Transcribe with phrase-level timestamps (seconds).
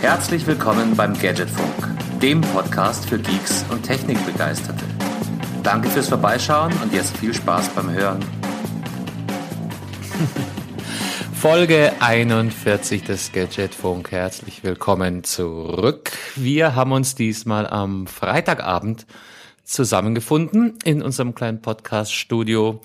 [0.00, 4.84] Herzlich willkommen beim Gadgetfunk, dem Podcast für Geeks und Technikbegeisterte.
[5.64, 8.20] Danke fürs Vorbeischauen und jetzt viel Spaß beim Hören.
[11.34, 14.12] Folge 41 des Gadgetfunk.
[14.12, 16.12] Herzlich willkommen zurück.
[16.36, 19.04] Wir haben uns diesmal am Freitagabend
[19.64, 22.80] zusammengefunden in unserem kleinen Podcast-Studio.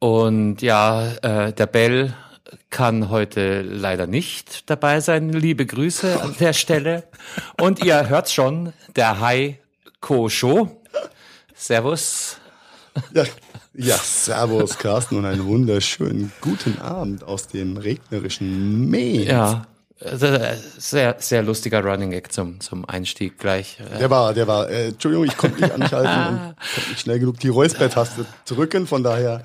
[0.00, 2.14] Und ja, äh, der Bell
[2.70, 5.30] kann heute leider nicht dabei sein.
[5.30, 7.04] Liebe Grüße an der Stelle.
[7.60, 10.82] Und ihr hört schon, der Heiko Show.
[11.54, 12.36] Servus.
[13.12, 13.24] Ja,
[13.74, 19.24] ja, servus Carsten und einen wunderschönen guten Abend aus dem regnerischen Meer.
[19.24, 19.66] Ja,
[20.00, 23.78] sehr, sehr lustiger Running Gag zum, zum Einstieg gleich.
[23.98, 27.40] Der war, der war, äh, Entschuldigung, ich konnte nicht anhalten und konnte nicht schnell genug
[27.40, 29.42] die Räuspertaste drücken, von daher,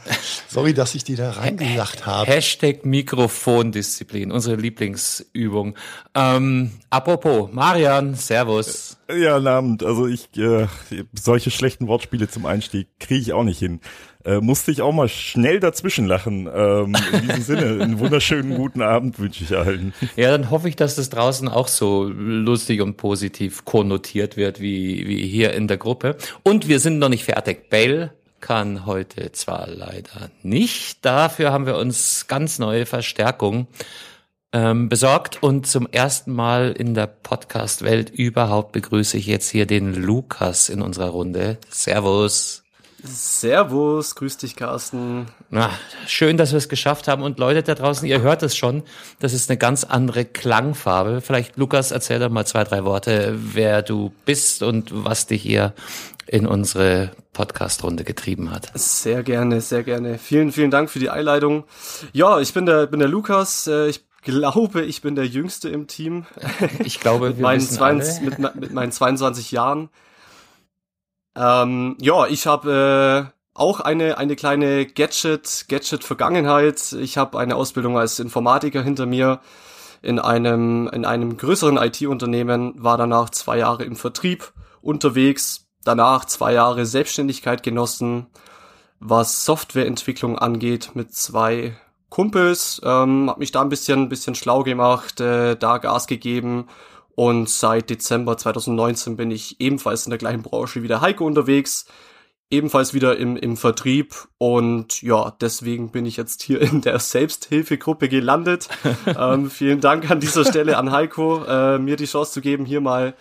[0.47, 2.29] sorry, dass ich die da reingelacht habe.
[2.29, 5.75] Hashtag Mikrofondisziplin, unsere Lieblingsübung.
[6.13, 8.97] Ähm, apropos, Marian, Servus.
[9.09, 9.83] Ja, guten Abend.
[9.83, 10.67] Also ich, äh,
[11.13, 13.79] solche schlechten Wortspiele zum Einstieg kriege ich auch nicht hin
[14.25, 16.49] äh, musste ich auch mal schnell dazwischen lachen.
[16.53, 19.93] Ähm, in diesem Sinne, einen wunderschönen guten Abend wünsche ich allen.
[20.15, 25.07] Ja, dann hoffe ich, dass das draußen auch so lustig und positiv konnotiert wird wie,
[25.07, 26.17] wie hier in der Gruppe.
[26.43, 27.69] Und wir sind noch nicht fertig.
[27.69, 31.05] Bale kann heute zwar leider nicht.
[31.05, 33.67] Dafür haben wir uns ganz neue Verstärkung
[34.51, 39.93] ähm, besorgt und zum ersten Mal in der Podcast-Welt überhaupt begrüße ich jetzt hier den
[39.93, 41.57] Lukas in unserer Runde.
[41.69, 42.62] Servus.
[43.05, 45.25] Servus, grüß dich, Carsten.
[45.49, 45.69] Na,
[46.07, 47.21] schön, dass wir es geschafft haben.
[47.21, 48.83] Und Leute da draußen, ihr hört es schon,
[49.19, 51.19] das ist eine ganz andere Klangfarbe.
[51.19, 55.73] Vielleicht, Lukas, erzähl doch mal zwei, drei Worte, wer du bist und was dich hier
[56.27, 58.71] in unsere Podcast-Runde getrieben hat.
[58.73, 60.17] Sehr gerne, sehr gerne.
[60.17, 61.65] Vielen, vielen Dank für die Einleitung.
[62.13, 63.67] Ja, ich bin der, bin der Lukas.
[63.67, 66.25] Äh, ich glaube, ich bin der Jüngste im Team.
[66.79, 69.89] Ich glaube, mit, meinen 22, mit, mit meinen 22 Jahren.
[71.35, 76.93] Ähm, ja, ich habe äh, auch eine eine kleine Gadget Gadget Vergangenheit.
[76.93, 79.39] Ich habe eine Ausbildung als Informatiker hinter mir
[80.01, 86.53] in einem in einem größeren IT-Unternehmen, war danach zwei Jahre im Vertrieb unterwegs, danach zwei
[86.53, 88.27] Jahre Selbstständigkeit genossen,
[88.99, 91.75] was Softwareentwicklung angeht mit zwei
[92.09, 96.67] Kumpels, ähm, habe mich da ein bisschen bisschen schlau gemacht, äh, da Gas gegeben
[97.15, 101.85] und seit Dezember 2019 bin ich ebenfalls in der gleichen Branche wie der Heiko unterwegs,
[102.49, 108.09] ebenfalls wieder im, im Vertrieb und ja, deswegen bin ich jetzt hier in der Selbsthilfegruppe
[108.09, 108.69] gelandet.
[109.17, 112.81] ähm, vielen Dank an dieser Stelle an Heiko, äh, mir die Chance zu geben, hier
[112.81, 113.15] mal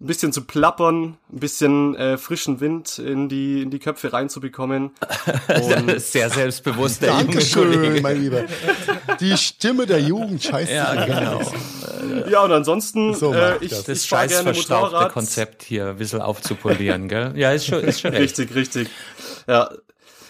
[0.00, 4.92] ein bisschen zu plappern, ein bisschen äh, frischen Wind in die in die Köpfe reinzubekommen.
[5.48, 8.44] Und sehr selbstbewusst, der Dankeschön, mein Lieber.
[9.18, 10.72] Die Stimme der Jugend, scheiße.
[10.72, 11.40] Ja, genau.
[12.30, 17.08] Ja, und ansonsten, so äh, ich, das, das scheiß verstaubte Konzept hier ein bisschen aufzupolieren,
[17.08, 17.32] gell?
[17.36, 18.38] Ja, ist schon, ist schon recht.
[18.38, 18.88] Richtig, richtig.
[19.46, 19.70] Ja,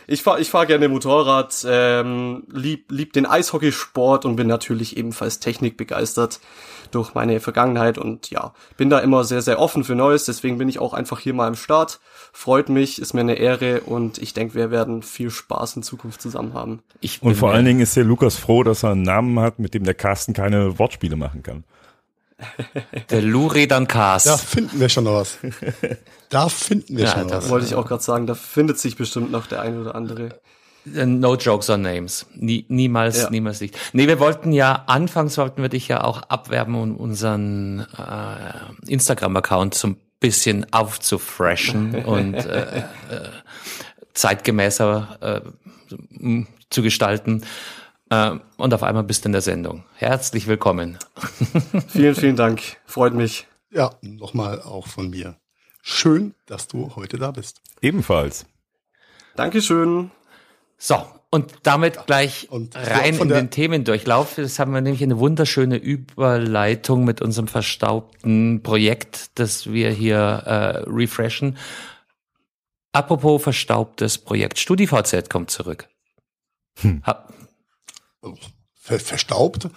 [0.07, 5.39] ich fahre ich fahr gerne Motorrad, ähm, lieb, lieb den Eishockeysport und bin natürlich ebenfalls
[5.39, 6.41] technikbegeistert
[6.91, 10.69] durch meine Vergangenheit und ja, bin da immer sehr, sehr offen für Neues, deswegen bin
[10.69, 12.01] ich auch einfach hier mal am Start.
[12.33, 16.23] Freut mich, ist mir eine Ehre und ich denke, wir werden viel Spaß in Zukunft
[16.23, 16.83] zusammen haben.
[17.21, 19.85] und vor allen Dingen ist der Lukas froh, dass er einen Namen hat, mit dem
[19.85, 21.65] der Carsten keine Wortspiele machen kann.
[23.11, 24.27] Der Luredan Cast.
[24.27, 25.39] Da finden wir schon noch was.
[26.31, 27.51] Da finden wir ja, schon das was.
[27.51, 30.39] Wollte ich auch gerade sagen, da findet sich bestimmt noch der ein oder andere.
[30.95, 32.27] Äh, no jokes on names.
[32.35, 33.31] Nie, niemals, ja.
[33.31, 33.77] niemals nicht.
[33.93, 39.75] Nee, wir wollten ja, anfangs wollten wir dich ja auch abwerben, um unseren äh, Instagram-Account
[39.75, 42.85] zum bisschen aufzufreshen und äh, äh,
[44.15, 46.41] zeitgemäßer äh,
[46.71, 47.45] zu gestalten.
[48.11, 49.85] Äh, und auf einmal bist du in der Sendung.
[49.95, 50.99] Herzlich willkommen.
[51.89, 52.63] vielen, vielen Dank.
[52.87, 53.47] Freut mich.
[53.71, 55.37] Ja, nochmal auch von mir.
[55.83, 57.61] Schön, dass du heute da bist.
[57.81, 58.47] Ebenfalls.
[59.37, 60.11] Dankeschön.
[60.79, 64.37] So, und damit gleich und rein in den Themendurchlauf.
[64.37, 70.79] Das haben wir nämlich eine wunderschöne Überleitung mit unserem verstaubten Projekt, das wir hier äh,
[70.89, 71.59] refreshen.
[72.93, 75.89] Apropos verstaubtes Projekt, StudiVZ kommt zurück.
[76.81, 77.03] Hm.
[78.75, 79.69] Ver verstaubt?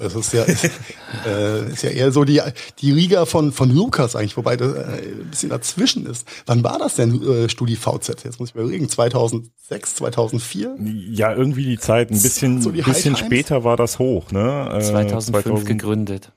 [0.00, 0.64] Das ist ja, ist,
[1.26, 2.40] äh, ist ja eher so die,
[2.78, 6.26] die Riga von, von Lukas eigentlich, wobei das äh, ein bisschen dazwischen ist.
[6.46, 8.24] Wann war das denn, äh, StudiVZ?
[8.24, 10.76] Jetzt muss ich mal überlegen, 2006, 2004?
[11.10, 14.70] Ja, irgendwie die Zeit, ein bisschen, so bisschen später war das hoch, ne?
[14.72, 16.32] Äh, 2005 2000, gegründet.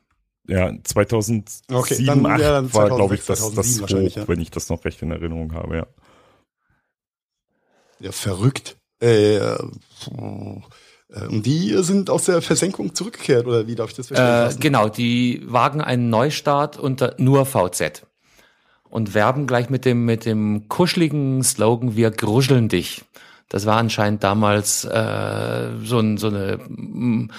[0.47, 4.27] Ja, 2007, okay, dann, 8 ja, war, glaube ich, das, das hoch, ja.
[4.27, 5.87] wenn ich das noch recht in Erinnerung habe, ja.
[7.99, 8.77] Ja, verrückt.
[9.01, 9.57] Äh, Äh,
[11.29, 14.57] Und die sind aus der Versenkung zurückgekehrt, oder wie darf ich das verstehen?
[14.57, 18.05] Äh, genau, die wagen einen Neustart unter nur VZ
[18.89, 23.03] und werben gleich mit dem mit dem kuscheligen Slogan "Wir gruscheln dich".
[23.49, 27.29] Das war anscheinend damals äh, so, ein, so eine mm,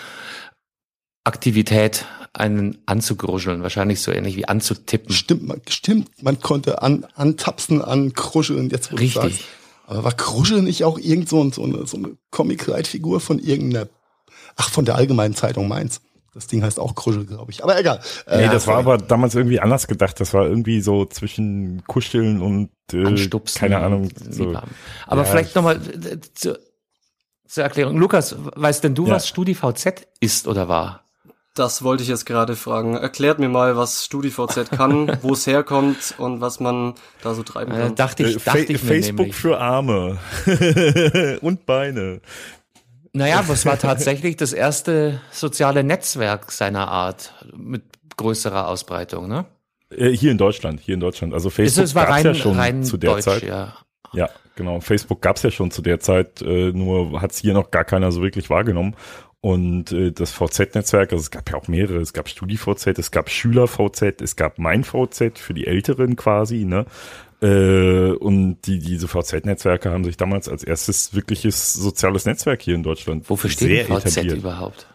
[1.25, 5.13] Aktivität, einen anzugruscheln, wahrscheinlich so ähnlich wie anzutippen.
[5.13, 9.45] Stimmt, man, stimmt, man konnte an, antapsen, ankruscheln, jetzt wo Richtig.
[9.87, 13.89] Aber war Kruschel nicht auch irgend so, so eine, so eine Comic-Leitfigur von irgendeiner,
[14.57, 16.01] ach, von der Allgemeinen Zeitung Mainz.
[16.35, 17.63] Das Ding heißt auch Kruschel, glaube ich.
[17.65, 18.01] Aber egal.
[18.27, 20.21] Äh, Nee, das war aber damals irgendwie anders gedacht.
[20.21, 23.59] Das war irgendwie so zwischen Kuscheln und äh, Anstupsen.
[23.59, 24.11] keine Ahnung.
[24.29, 24.55] So.
[25.07, 25.25] Aber Ja.
[25.25, 25.81] vielleicht nochmal
[26.35, 26.59] zur,
[27.47, 27.97] zur Erklärung.
[27.97, 29.15] Lukas, weißt denn du, Ja.
[29.15, 31.06] was StudiVZ ist oder war?
[31.57, 32.97] Das wollte ich jetzt gerade fragen.
[32.97, 37.73] Erklärt mir mal, was StudiVZ kann, wo es herkommt und was man da so treiben
[37.73, 37.95] Äh, kann.
[37.97, 39.37] dachte ich, Äh, dachte Fa- ich mir Facebook nämlich.
[39.37, 40.19] für Arme
[41.41, 42.21] und Beine.
[43.13, 47.83] Naja, aber es war tatsächlich das erste soziale Netzwerk seiner Art mit
[48.19, 49.47] größerer Ausbreitung, ne?
[49.91, 51.33] Äh, hier in Deutschland, hier in Deutschland.
[51.33, 53.43] Also Es, Facebook es gab's rein, ja schon rein zu der deutsch, Zeit.
[53.45, 53.75] ja.
[54.13, 54.81] Ja, genau.
[54.81, 58.23] Facebook gab's ja schon zu der Zeit, äh, nur hat's hier noch gar keiner so
[58.23, 58.95] wirklich wahrgenommen.
[59.47, 63.31] Und äh, das VZ-Netzwerk, also es gab ja auch mehrere, es gab StudiVZ, es gab
[63.31, 66.85] SchülerVZ, es gab MeinVZ für die Älteren quasi, ne?
[67.41, 72.83] Äh, und die, diese VZ-Netzwerke haben sich damals als erstes wirkliches soziales Netzwerk hier in
[72.83, 74.39] Deutschland Wofür steht VZ etabliert.
[74.39, 74.89] überhaupt?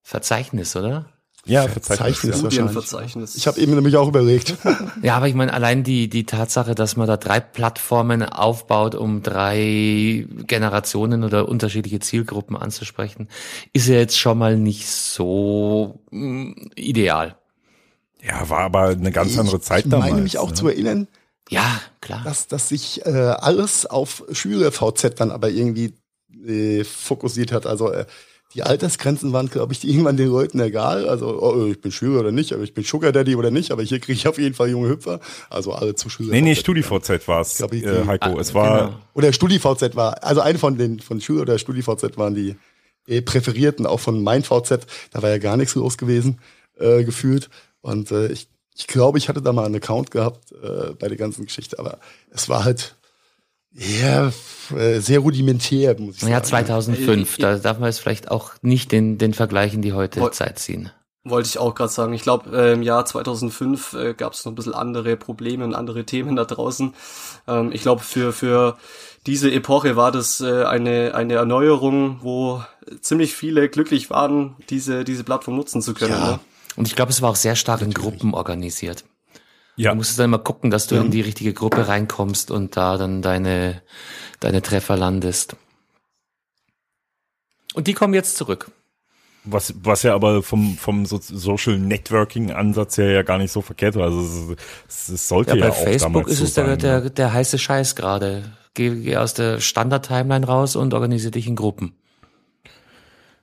[0.00, 1.04] Verzeichnis, oder?
[1.46, 2.38] Ja, Verzeichnis.
[2.38, 3.34] Studienverzeichnis.
[3.36, 4.54] Ich habe eben nämlich auch überlegt.
[5.02, 9.22] Ja, aber ich meine, allein die, die Tatsache, dass man da drei Plattformen aufbaut, um
[9.22, 13.28] drei Generationen oder unterschiedliche Zielgruppen anzusprechen,
[13.72, 17.36] ist ja jetzt schon mal nicht so mm, ideal.
[18.22, 20.10] Ja, war aber eine ganz andere Zeit ich damals.
[20.10, 20.54] meine mich auch ne?
[20.54, 21.06] zu erinnern,
[21.48, 22.22] Ja, klar.
[22.24, 25.94] dass, dass sich äh, alles auf Schüler-VZ dann aber irgendwie
[26.44, 27.66] äh, fokussiert hat.
[27.66, 28.06] Also äh,
[28.54, 31.08] die Altersgrenzen waren, glaube ich, irgendwann den Leuten egal.
[31.08, 33.82] Also oh, ich bin Schüler oder nicht, aber ich bin Sugar Daddy oder nicht, aber
[33.82, 35.20] hier kriege ich auf jeden Fall junge Hüpfer.
[35.50, 36.32] Also alle zu Schüler.
[36.32, 38.38] Nee, nee, StudiVZ war es, äh, Heiko.
[38.38, 38.98] es war, genau.
[39.14, 42.56] Oder StudiVZ war, also eine von den von Schüler oder StudiVZ waren die
[43.06, 44.86] äh, präferierten, auch von mein VZ.
[45.10, 46.40] Da war ja gar nichts los gewesen,
[46.78, 47.50] äh, gefühlt.
[47.80, 51.16] Und äh, ich, ich glaube, ich hatte da mal einen Account gehabt äh, bei der
[51.16, 51.98] ganzen Geschichte, aber
[52.30, 52.96] es war halt
[53.72, 54.32] ja,
[54.76, 56.44] äh, sehr rudimentär, muss ich Ja, sagen.
[56.44, 57.38] 2005.
[57.38, 60.32] Äh, Da darf man jetzt vielleicht auch nicht den, den Vergleich in die heutige Woll-
[60.32, 60.90] Zeit ziehen.
[61.24, 62.14] Wollte ich auch gerade sagen.
[62.14, 65.74] Ich glaube, äh, im Jahr 2005 äh, gab es noch ein bisschen andere Probleme und
[65.74, 66.94] andere Themen da draußen.
[67.46, 68.78] Ähm, ich glaube, für, für
[69.26, 72.62] diese Epoche war das äh, eine, eine Erneuerung, wo
[73.02, 76.12] ziemlich viele glücklich waren, diese, diese Plattform nutzen zu können.
[76.12, 76.30] Ja.
[76.32, 76.40] Ne?
[76.76, 79.04] Und ich glaube, es war auch sehr stark in Gruppen organisiert.
[79.78, 82.98] Ja, Du musstest dann immer gucken, dass du in die richtige Gruppe reinkommst und da
[82.98, 83.80] dann deine,
[84.40, 85.56] deine Treffer landest.
[87.74, 88.72] Und die kommen jetzt zurück.
[89.44, 93.62] was, was ja aber vom, vom so Social Networking Ansatz her ja gar nicht so
[93.62, 94.06] verkehrt war.
[94.06, 94.56] Also
[94.88, 97.00] es, es, sollte Ja, ja, bei auch Facebook damals ist so es der, sein, der,
[97.02, 97.10] ne?
[97.10, 98.56] der heiße Scheiß gerade.
[98.74, 101.94] Geh, geh aus der Standard-Timeline raus und organisiere dich in Gruppen.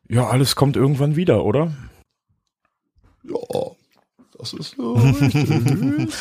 [0.09, 1.73] Ja, alles kommt irgendwann wieder, oder?
[3.23, 3.71] Ja,
[4.39, 5.49] das ist so richtig.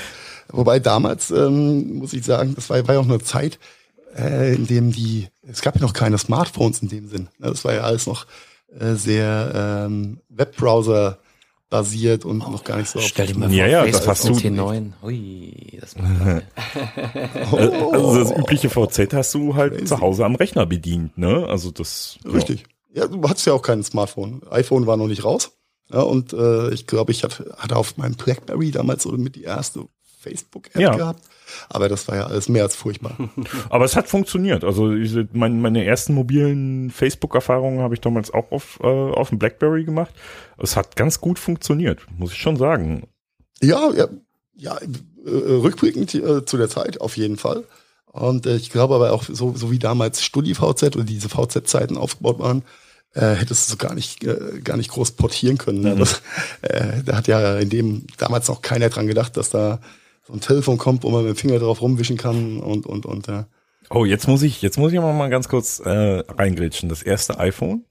[0.49, 3.59] Wobei damals, ähm, muss ich sagen, das war, war ja auch eine Zeit,
[4.17, 7.29] äh, in dem die, es gab ja noch keine Smartphones in dem Sinn.
[7.39, 8.27] Ne, Das war ja alles noch
[8.79, 11.19] äh, sehr ähm, Webbrowser
[11.71, 14.35] basiert und noch gar nicht so auf Stell dir mal Ja, vor, ja, das Facebook
[14.35, 14.93] hast du- und T9.
[15.03, 15.97] Hui, das
[17.51, 17.57] Oh,
[17.93, 21.47] Also das übliche VZ hast du halt zu Hause am Rechner bedient, ne?
[21.49, 22.65] Also das Richtig.
[22.93, 24.43] Ja, du hattest ja auch kein Smartphone.
[24.51, 25.51] iPhone war noch nicht raus.
[25.95, 29.45] Ja, und äh, ich glaube, ich hatte, hatte auf meinem Blackberry damals so mit die
[29.45, 29.85] erste
[30.21, 30.97] Facebook-App Ja.
[30.97, 31.23] gehabt.
[31.69, 33.17] Aber das war ja alles mehr als furchtbar.
[33.71, 34.65] Aber es hat funktioniert.
[34.65, 39.39] Also diese, mein, meine ersten mobilen Facebook-Erfahrungen habe ich damals auch auf, äh, auf dem
[39.39, 40.13] Blackberry gemacht.
[40.59, 43.07] Es hat ganz gut funktioniert, muss ich schon sagen.
[43.63, 44.09] Ja, ja,
[44.57, 47.63] ja äh, rückblickend äh, zu der Zeit auf jeden Fall.
[48.07, 52.41] Und äh, ich glaube aber auch, so, so wie damals StudiVZ oder diese VZ-Zeiten aufgebaut
[52.41, 52.63] waren,
[53.15, 55.81] äh, hättest du so gar nicht, äh, gar nicht groß portieren können.
[55.81, 55.97] Ne?
[55.97, 56.23] Das,
[56.63, 59.81] äh, da hat ja in dem damals noch keiner dran gedacht, dass da
[60.27, 63.27] so ein Telefon kommt, wo man mit dem Finger drauf rumwischen kann und, und, und,
[63.27, 63.47] ja.
[63.91, 66.89] Oh, jetzt muss ich, jetzt muss ich aber mal ganz kurz äh, reingrätschen.
[66.89, 67.85] Das erste iPhone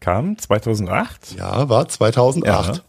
[0.00, 1.36] kam 2008.
[1.36, 2.82] Ja, war 2008.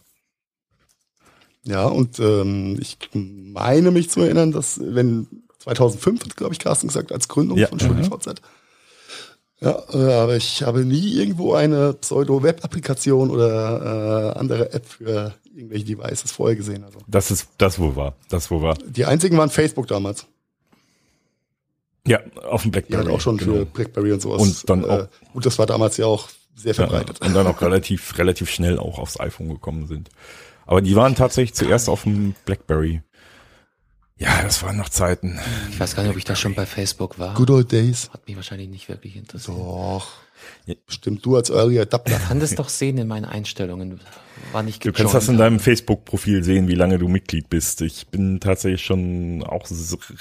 [1.65, 5.27] Ja, und ähm, ich meine mich zu erinnern, dass wenn
[5.59, 7.67] 2005 hat, glaube ich, Carsten gesagt, als Gründung Ja.
[7.67, 8.41] von StudiVZ.
[9.61, 15.83] Ja, äh, aber ich habe nie irgendwo eine Pseudo-Web-Applikation oder äh, andere App für irgendwelche
[15.85, 16.83] Devices vorher gesehen.
[16.85, 18.15] Also Das ist das wohl war.
[18.29, 18.75] Das wohl war.
[18.75, 20.25] die einzigen waren Facebook damals.
[22.07, 23.05] Ja, auf dem Die Blackberry.
[23.05, 23.53] hat auch schon genau.
[23.53, 24.41] für BlackBerry und sowas.
[24.41, 27.17] Und dann äh, auch- Gut, das war damals ja auch sehr verbreitet.
[27.21, 30.09] Ja, und dann auch relativ, relativ schnell auch aufs iPhone gekommen sind.
[30.65, 33.01] Aber die waren tatsächlich zuerst auf dem Blackberry.
[34.19, 35.39] Ja, das waren noch Zeiten.
[35.71, 37.33] Ich weiß gar nicht, ob ich da schon bei Facebook war.
[37.35, 38.09] Good old days.
[38.11, 39.57] Hat mich wahrscheinlich nicht wirklich interessiert.
[39.57, 40.09] Doch.
[40.87, 42.17] Stimmt, du als Early Adapter.
[42.17, 43.99] Ich kann das doch sehen in meinen Einstellungen.
[44.51, 47.81] War nicht Du kannst das in deinem Facebook-Profil sehen, wie lange du Mitglied bist.
[47.81, 49.67] Ich bin tatsächlich schon auch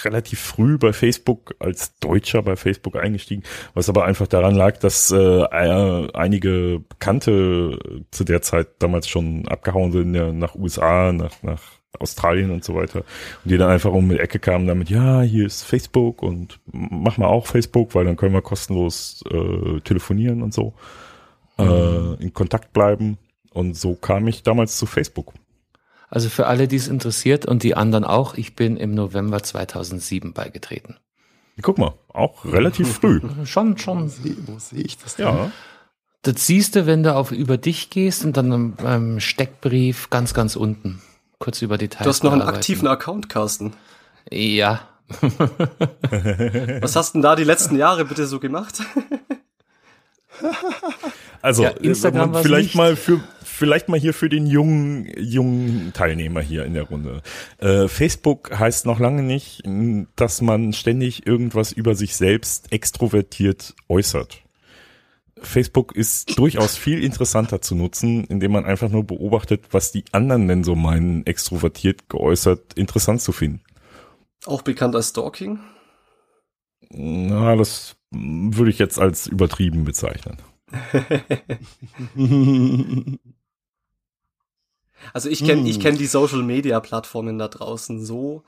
[0.04, 3.42] relativ früh bei Facebook als Deutscher bei Facebook eingestiegen,
[3.74, 7.78] was aber einfach daran lag, dass äh, einige Bekannte
[8.10, 12.74] zu der Zeit damals schon abgehauen sind ja, nach USA, nach, nach Australien und so
[12.74, 12.98] weiter.
[13.44, 17.16] Und die dann einfach um die Ecke kamen damit, ja, hier ist Facebook und mach
[17.16, 20.74] mal auch Facebook, weil dann können wir kostenlos äh, telefonieren und so,
[21.58, 22.16] äh, mhm.
[22.20, 23.18] äh, in Kontakt bleiben.
[23.52, 25.32] Und so kam ich damals zu Facebook.
[26.10, 30.32] Also für alle, die es interessiert und die anderen auch, ich bin im November 2007
[30.32, 30.96] beigetreten.
[31.60, 33.20] Guck mal, auch relativ früh.
[33.44, 34.12] schon, schon.
[34.46, 35.26] Wo sehe ich das denn?
[35.26, 35.50] Ja.
[36.22, 40.56] Das siehst du, wenn du auf über dich gehst und dann im Steckbrief ganz, ganz
[40.56, 41.00] unten
[41.38, 42.04] kurz über Details.
[42.04, 43.74] Du hast noch einen aktiven Account, Carsten.
[44.30, 44.88] Ja.
[46.80, 48.82] Was hast denn da die letzten Jahre bitte so gemacht?
[51.40, 56.64] Also ja, Instagram vielleicht mal für vielleicht mal hier für den jungen jungen Teilnehmer hier
[56.64, 57.22] in der Runde.
[57.58, 59.62] Äh, Facebook heißt noch lange nicht,
[60.16, 64.42] dass man ständig irgendwas über sich selbst extrovertiert äußert.
[65.42, 70.48] Facebook ist durchaus viel interessanter zu nutzen, indem man einfach nur beobachtet, was die anderen
[70.48, 73.62] denn so meinen, extrovertiert geäußert interessant zu finden.
[74.46, 75.60] Auch bekannt als Stalking?
[76.90, 80.38] Na, das würde ich jetzt als übertrieben bezeichnen.
[85.12, 85.66] also ich kenne hm.
[85.66, 88.44] ich kenn die Social Media Plattformen da draußen so,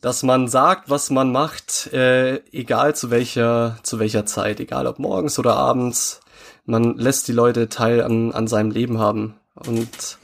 [0.00, 4.98] dass man sagt, was man macht, äh, egal zu welcher, zu welcher Zeit, egal ob
[4.98, 6.20] morgens oder abends,
[6.64, 9.34] man lässt die Leute teil an, an seinem Leben haben.
[9.54, 10.18] Und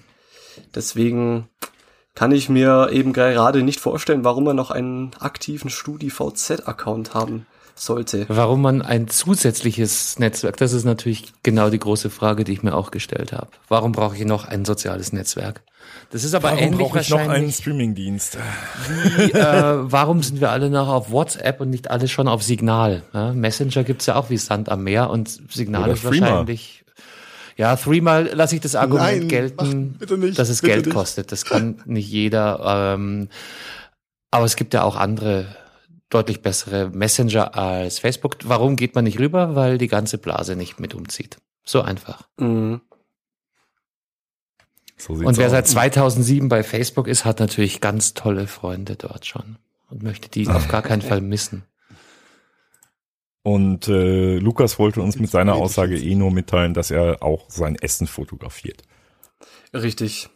[0.75, 1.49] deswegen
[2.15, 7.47] kann ich mir eben gerade nicht vorstellen, warum man noch einen aktiven StudiVZ-Account haben
[7.81, 8.27] sollte.
[8.29, 12.75] Warum man ein zusätzliches Netzwerk, das ist natürlich genau die große Frage, die ich mir
[12.75, 13.49] auch gestellt habe.
[13.69, 15.63] Warum brauche ich noch ein soziales Netzwerk?
[16.11, 18.39] Das ist aber warum ähnlich brauche ich noch einen Streamingdienst?
[19.17, 23.03] Wie, äh, warum sind wir alle noch auf WhatsApp und nicht alle schon auf Signal?
[23.13, 26.27] Ja, Messenger gibt's ja auch wie Sand am Meer und Signal Oder ist Threema.
[26.27, 26.85] wahrscheinlich.
[27.57, 30.95] Ja, Threema lasse ich das Argument Nein, gelten, nicht, dass es Geld nicht.
[30.95, 31.33] kostet.
[31.33, 32.95] Das kann nicht jeder.
[32.95, 33.29] Ähm,
[34.31, 35.47] aber es gibt ja auch andere
[36.11, 38.37] deutlich bessere Messenger als Facebook.
[38.45, 39.55] Warum geht man nicht rüber?
[39.55, 41.39] Weil die ganze Blase nicht mit umzieht.
[41.65, 42.29] So einfach.
[42.39, 42.81] Mhm.
[44.97, 49.57] So und wer seit 2007 bei Facebook ist, hat natürlich ganz tolle Freunde dort schon
[49.91, 51.63] und möchte die auf gar keinen Fall missen.
[53.43, 57.77] Und äh, Lukas wollte uns mit seiner Aussage eh nur mitteilen, dass er auch sein
[57.77, 58.83] Essen fotografiert.
[59.73, 60.29] Richtig.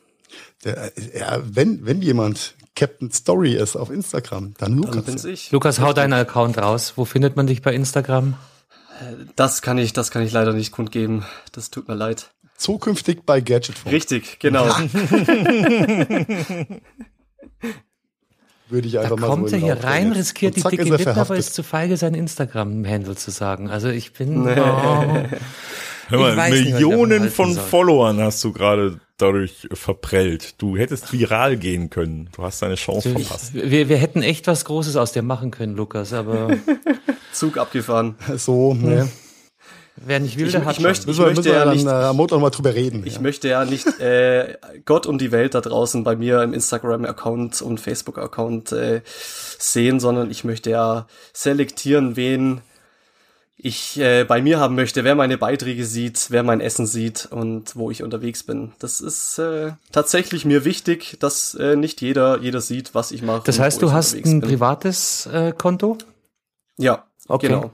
[0.64, 5.04] Der, ja, wenn, wenn jemand Captain Story ist auf Instagram, dann Lukas.
[5.04, 5.52] Dann ich.
[5.52, 6.94] Lukas, hau deinen Account raus.
[6.96, 8.34] Wo findet man dich bei Instagram?
[9.36, 11.24] Das kann ich, das kann ich leider nicht kundgeben.
[11.52, 12.30] Das tut mir leid.
[12.56, 13.92] Zukünftig bei Gadgetfunk.
[13.92, 14.66] Richtig, genau.
[14.66, 14.78] Ja.
[18.68, 21.36] Würde ich einfach da mal kommt so er hier rein, riskiert die dicke Lippe, aber
[21.36, 23.68] ist zu feige, sein Instagram-Handle zu sagen.
[23.68, 24.44] Also ich bin...
[24.44, 24.58] Nee.
[24.58, 25.04] Oh,
[26.08, 27.64] Hör mal, Millionen nicht, von soll.
[27.64, 30.60] Followern hast du gerade dadurch verprellt.
[30.60, 32.28] Du hättest viral gehen können.
[32.34, 33.54] Du hast deine Chance ich, verpasst.
[33.54, 36.56] Wir, wir hätten echt was Großes aus dir machen können, Lukas, aber...
[37.32, 38.16] Zug abgefahren.
[38.36, 39.08] So, ne.
[39.96, 42.16] Wer nicht will, ich, der hat ich möchte, ich möchte ja nicht, dann, äh, am
[42.16, 43.02] Montag mal drüber reden.
[43.06, 43.20] Ich ja.
[43.20, 47.78] möchte ja nicht äh, Gott und die Welt da draußen bei mir im Instagram-Account und
[47.78, 52.62] Facebook-Account äh, sehen, sondern ich möchte ja selektieren, wen
[53.64, 57.76] ich äh, bei mir haben möchte, wer meine Beiträge sieht, wer mein Essen sieht und
[57.76, 58.72] wo ich unterwegs bin.
[58.80, 63.42] Das ist äh, tatsächlich mir wichtig, dass äh, nicht jeder jeder sieht, was ich mache.
[63.44, 64.40] Das heißt, du hast ein bin.
[64.40, 65.96] privates äh, Konto?
[66.76, 67.46] Ja, okay.
[67.48, 67.70] genau.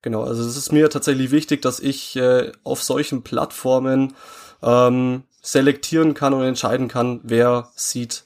[0.00, 4.14] Genau, also es ist mir tatsächlich wichtig, dass ich äh, auf solchen Plattformen
[4.62, 8.24] ähm, selektieren kann und entscheiden kann, wer sieht,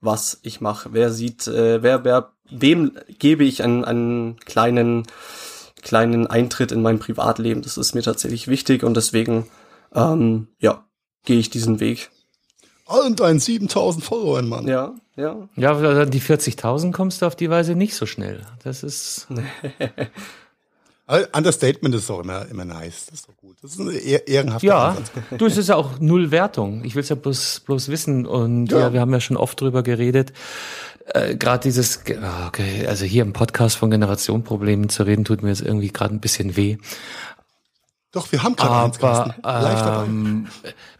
[0.00, 5.04] was ich mache, wer sieht, äh, wer, wer, wem gebe ich einen, einen kleinen,
[5.82, 7.62] kleinen Eintritt in mein Privatleben.
[7.62, 9.46] Das ist mir tatsächlich wichtig und deswegen,
[9.94, 10.84] ähm, ja,
[11.24, 12.10] gehe ich diesen Weg.
[12.86, 14.68] Und ein 7000 Follower, Mann.
[14.68, 15.48] Ja, ja.
[15.56, 18.42] Ja, die 40.000 kommst du auf die Weise nicht so schnell.
[18.62, 19.26] Das ist.
[21.06, 23.06] Understatement ist auch immer, immer nice.
[23.06, 23.56] Das ist doch gut.
[23.60, 25.12] Das ist eine ehrenhafte Ja, Ansatz.
[25.36, 26.82] du, es ist ja auch null Wertung.
[26.84, 28.26] Ich will es ja bloß, bloß wissen.
[28.26, 28.80] Und ja.
[28.80, 28.92] ja.
[28.94, 30.32] wir haben ja schon oft drüber geredet.
[31.06, 35.50] Äh, gerade dieses, ah, okay, also hier im Podcast von Generationenproblemen zu reden, tut mir
[35.50, 36.78] jetzt irgendwie gerade ein bisschen weh.
[38.12, 39.34] Doch, wir haben gerade eins, Carsten.
[39.42, 40.04] Live dabei.
[40.06, 40.46] Ähm,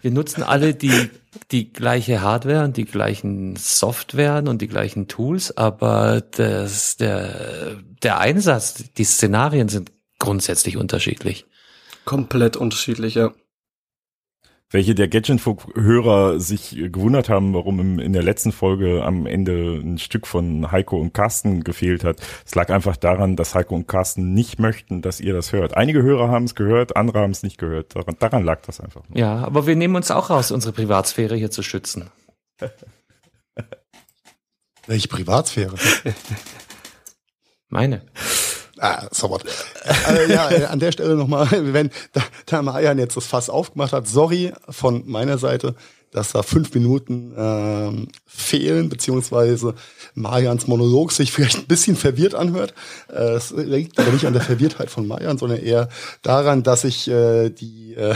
[0.02, 1.11] wir nutzen alle die,
[1.52, 8.18] die gleiche Hardware und die gleichen Softwaren und die gleichen Tools, aber das, der, der
[8.18, 11.46] Einsatz, die Szenarien sind grundsätzlich unterschiedlich.
[12.04, 13.32] Komplett unterschiedlich, ja
[14.71, 19.99] welche der Gadgetfunk-Hörer sich gewundert haben, warum im, in der letzten Folge am Ende ein
[19.99, 22.21] Stück von Heiko und Carsten gefehlt hat.
[22.44, 25.76] Es lag einfach daran, dass Heiko und Carsten nicht möchten, dass ihr das hört.
[25.76, 27.94] Einige Hörer haben es gehört, andere haben es nicht gehört.
[27.94, 29.09] Daran, daran lag das einfach.
[29.09, 29.18] Nur.
[29.18, 32.11] Ja, aber wir nehmen uns auch raus, unsere Privatsphäre hier zu schützen.
[34.87, 35.76] Welche Privatsphäre?
[37.68, 38.02] Meine.
[38.78, 39.45] Ah, so what.
[40.09, 43.93] äh, ja, äh, an der Stelle nochmal, wenn da, da Marian jetzt das Fass aufgemacht
[43.93, 45.75] hat, sorry von meiner Seite,
[46.11, 49.75] dass da fünf Minuten ähm, fehlen, beziehungsweise
[50.14, 52.73] Marians Monolog sich vielleicht ein bisschen verwirrt anhört.
[53.12, 55.88] Äh, es liegt aber nicht an der Verwirrtheit von Marian, sondern eher
[56.23, 58.14] daran, dass ich äh, die äh,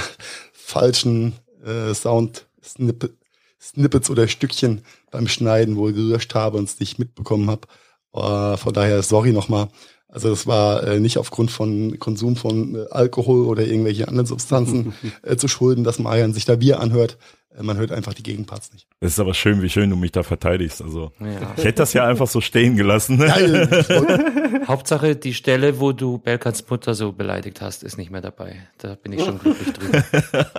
[0.53, 1.33] falschen
[1.65, 7.67] äh, Sound-Snippets oder Stückchen beim Schneiden wohl gelöscht habe und es nicht mitbekommen habe.
[8.15, 9.71] Äh, von daher sorry nochmal.
[10.11, 14.95] Also das war äh, nicht aufgrund von Konsum von äh, Alkohol oder irgendwelche anderen Substanzen
[15.23, 17.19] äh, zu schulden, dass Marian sich da Bier anhört.
[17.55, 18.87] Äh, man hört einfach die Gegenparts nicht.
[19.01, 20.81] Es ist aber schön, wie schön du mich da verteidigst.
[20.81, 21.53] Also ja.
[21.59, 23.23] ich hätte das ja einfach so stehen gelassen.
[24.67, 28.67] Hauptsache die Stelle, wo du Belkans Mutter so beleidigt hast, ist nicht mehr dabei.
[28.79, 30.05] Da bin ich schon glücklich drüber.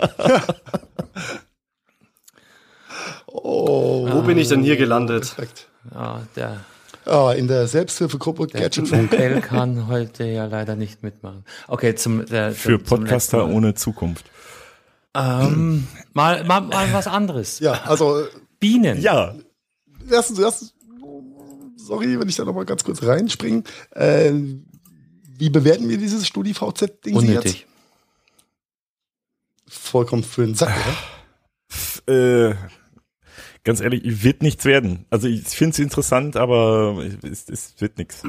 [3.25, 5.33] oh, wo bin ich denn hier gelandet?
[5.35, 5.67] Perfekt.
[5.91, 6.59] Ja, der
[7.09, 9.11] Ah, in der Selbsthilfegruppe Gadgetfunk.
[9.11, 11.43] Der kann heute ja leider nicht mitmachen.
[11.67, 14.29] Okay, zum der, für zum Podcaster ohne Zukunft.
[15.15, 17.59] Ähm, mal, mal, mal was anderes.
[17.59, 18.25] Ja, also
[18.59, 19.01] Bienen.
[19.01, 19.33] Ja.
[20.09, 20.73] Erstens, erstens,
[21.77, 23.63] sorry, wenn ich da noch mal ganz kurz reinspringe.
[23.91, 24.33] Äh,
[25.37, 27.65] wie bewerten wir dieses StudiVZ-Ding jetzt?
[29.67, 30.75] Vollkommen für den Sack,
[32.07, 32.51] oder?
[32.51, 32.55] Äh,
[33.69, 35.05] ganz ehrlich, wird nichts werden.
[35.11, 38.23] Also ich finde es interessant, aber es, es wird nichts.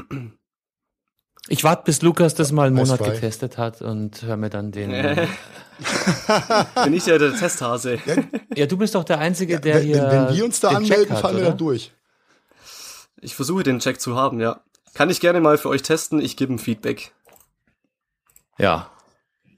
[1.49, 4.91] Ich warte, bis Lukas das mal einen Monat getestet hat und höre mir dann den.
[6.85, 7.99] Bin ich ja der Testhase.
[8.55, 10.29] Ja, du bist doch der Einzige, der ja, wenn, hier.
[10.29, 11.91] Wenn wir uns da anmelden, hat, fallen wir da durch.
[13.23, 14.61] Ich versuche den Check zu haben, ja.
[14.93, 16.21] Kann ich gerne mal für euch testen.
[16.21, 17.15] Ich gebe ein Feedback.
[18.59, 18.91] Ja.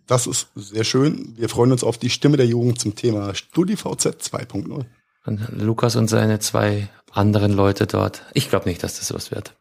[0.06, 1.34] Das ist sehr schön.
[1.36, 4.86] Wir freuen uns auf die Stimme der Jugend zum Thema StudiVZ 2.0.
[5.24, 8.22] Und Lukas und seine zwei anderen Leute dort.
[8.34, 9.54] Ich glaube nicht, dass das was wird.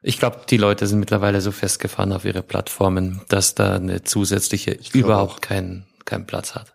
[0.00, 4.78] Ich glaube, die Leute sind mittlerweile so festgefahren auf ihre Plattformen, dass da eine zusätzliche
[4.92, 6.74] überhaupt keinen keinen Platz hat.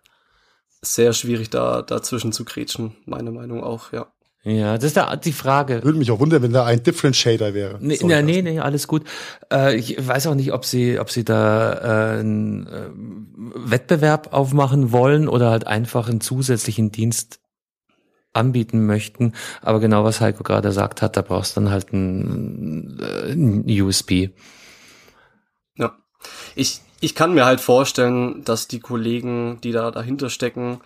[0.82, 4.06] Sehr schwierig da dazwischen zu kretschen, meine Meinung auch, ja.
[4.44, 5.82] Ja, das ist da die Frage.
[5.82, 7.78] Würde mich auch wundern, wenn da ein Differentiator wäre.
[7.80, 9.04] Nee, nee, nee, nee, alles gut.
[9.50, 12.90] Äh, ich weiß auch nicht, ob sie, ob sie da äh, einen äh,
[13.70, 17.40] Wettbewerb aufmachen wollen oder halt einfach einen zusätzlichen Dienst
[18.34, 19.32] anbieten möchten.
[19.62, 23.82] Aber genau was Heiko gerade gesagt hat, da brauchst du dann halt ein, äh, ein
[23.82, 24.30] USB.
[25.76, 25.96] Ja.
[26.54, 30.80] Ich, ich kann mir halt vorstellen, dass die Kollegen, die da dahinter stecken,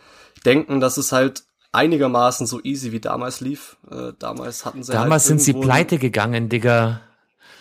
[0.45, 3.77] denken, dass es halt einigermaßen so easy wie damals lief.
[3.91, 7.01] Äh, damals hatten sie Damals halt sind sie pleite gegangen, Digga.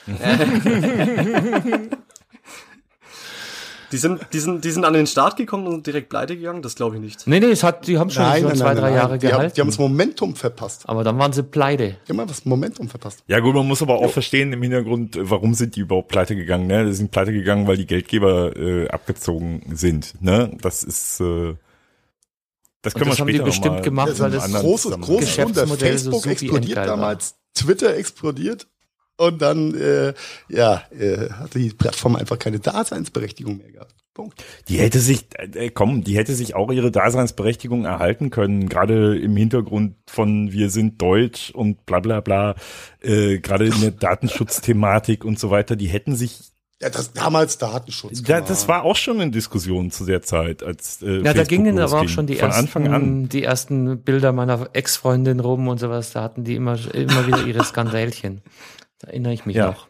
[3.92, 6.62] Die sind, die sind, die sind an den Start gekommen und direkt pleite gegangen?
[6.62, 7.28] Das glaube ich nicht.
[7.28, 9.46] Nee, nee, es hat, die haben schon nein, nein, zwei, nein, drei Jahre die gehalten.
[9.46, 10.84] Haben, die haben das Momentum verpasst.
[10.88, 11.98] Aber dann waren sie pleite.
[12.08, 13.24] Die haben das Momentum verpasst.
[13.28, 14.10] Ja gut, man muss aber auch jo.
[14.10, 16.68] verstehen im Hintergrund, warum sind die überhaupt pleite gegangen?
[16.68, 16.86] Ne?
[16.86, 20.22] Die sind pleite gegangen, weil die Geldgeber äh, abgezogen sind.
[20.22, 20.58] Ne?
[20.62, 21.56] Das ist äh,
[22.82, 25.68] das können das wir haben später die bestimmt gemacht, weil das große, große Wunder.
[25.68, 28.68] Facebook so explodiert damals, Twitter explodiert
[29.18, 30.14] und dann, äh,
[30.48, 33.96] ja, äh, hatte die Plattform einfach keine Daseinsberechtigung mehr gehabt.
[34.14, 34.44] Punkt.
[34.68, 39.38] Die hätte sich, äh, komm, die hätte sich auch ihre Daseinsberechtigung erhalten können, gerade im
[39.38, 42.56] Hintergrund von wir sind deutsch und bla bla bla,
[43.02, 46.52] äh, gerade in der Datenschutzthematik und so weiter, die hätten sich
[46.82, 48.22] ja, das damals Datenschutz.
[48.28, 51.44] Ja, das war auch schon in Diskussion zu der Zeit, als äh, Ja, Facebook da
[51.44, 53.30] gingen aber auch schon die Von ersten, Anfang an.
[53.30, 56.12] die ersten Bilder meiner Ex-Freundin rum und sowas.
[56.12, 58.42] Da hatten die immer immer wieder ihre Skandälchen.
[59.00, 59.68] Da erinnere ich mich ja.
[59.68, 59.88] noch.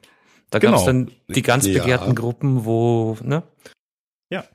[0.50, 0.74] Da genau.
[0.74, 2.14] gab es dann die ganz begehrten ja.
[2.14, 3.44] Gruppen, wo, ne?
[4.30, 4.46] Ja.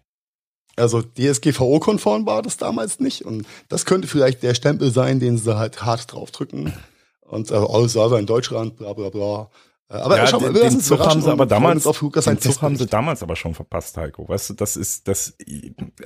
[0.76, 3.24] Also DSGVO-konform war das damals nicht.
[3.24, 6.72] Und das könnte vielleicht der Stempel sein, den sie halt hart draufdrücken.
[7.20, 9.50] Und äh, alles Server in Deutschland, bla bla bla.
[9.88, 12.40] Äh, aber ja, schau mal, den, den Zug haben sie aber damals, auf Lukas den
[12.40, 14.28] Zug haben sie damals aber schon verpasst, Heiko.
[14.28, 15.36] Weißt du, das ist, das,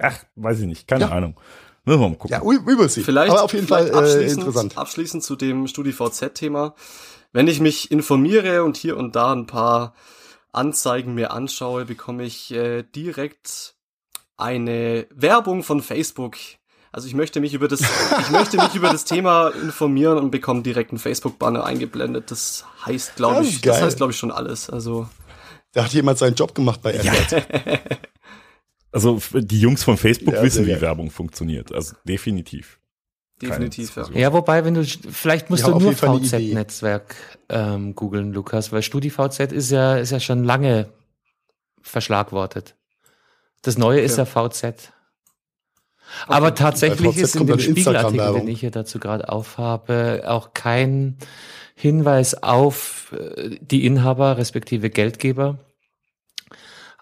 [0.01, 1.11] ach, weiß ich nicht, keine ja.
[1.11, 1.39] Ahnung.
[1.85, 2.37] Müssen wir mal gucken.
[2.37, 3.03] Ja, we will see.
[3.03, 4.77] Vielleicht, aber auf jeden Fall äh, interessant.
[4.77, 6.75] Abschließend zu dem StudiVZ-Thema
[7.37, 9.95] wenn ich mich informiere und hier und da ein paar
[10.53, 13.75] Anzeigen mir anschaue, bekomme ich äh, direkt
[14.39, 16.37] eine Werbung von Facebook.
[16.93, 17.81] Also ich möchte mich über das,
[18.21, 22.31] ich möchte mich über das Thema informieren und bekomme direkt einen Facebook-Banner eingeblendet.
[22.31, 23.85] Das heißt, glaube ich, ist das geil.
[23.85, 24.71] heißt, glaube ich, schon alles.
[24.71, 25.07] Also
[25.73, 27.35] Da hat jemand seinen Job gemacht bei AdWords.
[28.93, 30.81] Also f- die Jungs von Facebook Ja, wissen, wie geil.
[30.81, 31.71] Werbung funktioniert.
[31.71, 32.79] Also definitiv.
[33.41, 34.33] Definitiv, ja.
[34.33, 35.93] Wobei, wenn du, vielleicht musst Ja, du nur.
[35.93, 37.17] VZ-Netzwerk
[37.49, 40.89] ähm, googeln, Lukas, weil StudiVZ ist ja, ist ja schon lange
[41.83, 42.75] verschlagwortet.
[43.63, 44.93] Das Neue ist ja VZ.
[46.27, 50.55] Aber tatsächlich Bei VZ ist in dem Spiegelartikel, den ich hier dazu gerade aufhabe, auch
[50.55, 51.19] kein
[51.75, 55.59] Hinweis auf äh, die Inhaber respektive Geldgeber.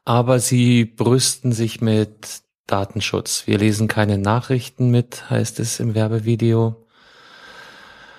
[0.05, 3.47] Aber sie brüsten sich mit Datenschutz.
[3.47, 6.77] Wir lesen keine Nachrichten mit, heißt es im Werbevideo.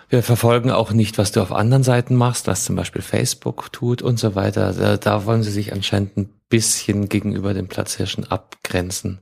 [0.09, 4.01] Wir verfolgen auch nicht, was du auf anderen Seiten machst, was zum Beispiel Facebook tut
[4.01, 4.71] und so weiter.
[4.73, 9.19] Da, da wollen sie sich anscheinend ein bisschen gegenüber den Platzhirschen abgrenzen.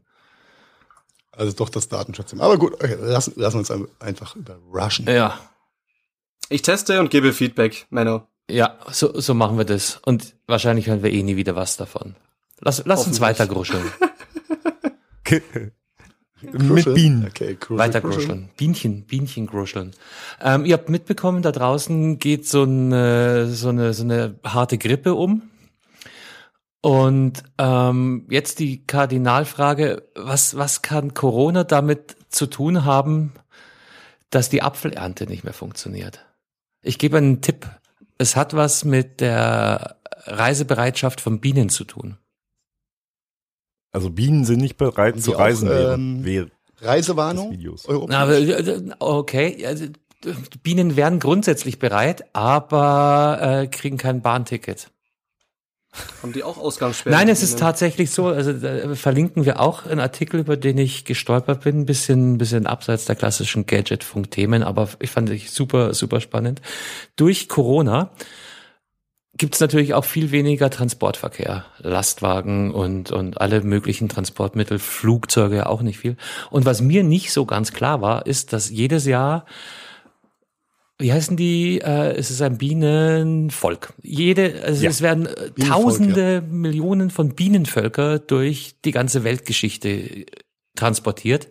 [1.31, 2.33] Also doch das Datenschutz.
[2.37, 5.07] Aber gut, okay, lassen, lassen wir uns einfach überraschen.
[5.07, 5.39] Ja,
[6.49, 8.27] Ich teste und gebe Feedback, Männer.
[8.49, 9.99] ja, so, so machen wir das.
[10.05, 12.15] Und wahrscheinlich hören wir eh nie wieder was davon.
[12.59, 13.83] Lass, lass uns weiter gruscheln.
[16.51, 17.25] Mit Bienen.
[17.27, 18.19] Okay, Kruschel, Weiter Kruschel.
[18.19, 18.49] gruscheln.
[18.57, 19.91] Bienchen, Bienchen gruscheln.
[20.41, 25.13] Ähm, ihr habt mitbekommen, da draußen geht so eine, so eine, so eine harte Grippe
[25.13, 25.43] um.
[26.81, 33.31] Und ähm, jetzt die Kardinalfrage, was, was kann Corona damit zu tun haben,
[34.29, 36.25] dass die Apfelernte nicht mehr funktioniert?
[36.81, 37.69] Ich gebe einen Tipp.
[38.17, 42.17] Es hat was mit der Reisebereitschaft von Bienen zu tun.
[43.93, 46.49] Also Bienen sind nicht bereit zu die auch, reisen ähm,
[46.81, 47.57] Reisewarnung.
[48.07, 49.85] Na, aber, äh, okay, also,
[50.63, 54.89] Bienen wären grundsätzlich bereit, aber äh, kriegen kein Bahnticket.
[56.23, 57.15] Haben die auch Ausgangssperren?
[57.15, 61.05] Nein, es ist tatsächlich so, also da verlinken wir auch einen Artikel, über den ich
[61.05, 66.19] gestolpert bin, ein bisschen, bisschen abseits der klassischen Gadget-Funk-Themen, aber ich fand ich super, super
[66.19, 66.61] spannend.
[67.15, 68.09] Durch Corona
[69.37, 75.81] gibt es natürlich auch viel weniger Transportverkehr, Lastwagen und, und alle möglichen Transportmittel, Flugzeuge auch
[75.81, 76.17] nicht viel.
[76.51, 79.45] Und was mir nicht so ganz klar war, ist, dass jedes Jahr
[80.99, 81.81] wie heißen die?
[81.81, 83.93] Äh, es ist ein Bienenvolk.
[84.01, 84.89] Jede, also Ja.
[84.89, 90.25] es werden äh, Tausende, Millionen von Bienenvölker durch die ganze Weltgeschichte äh,
[90.75, 91.49] transportiert,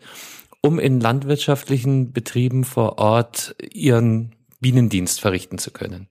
[0.62, 6.08] um in landwirtschaftlichen Betrieben vor Ort ihren Bienendienst verrichten zu können.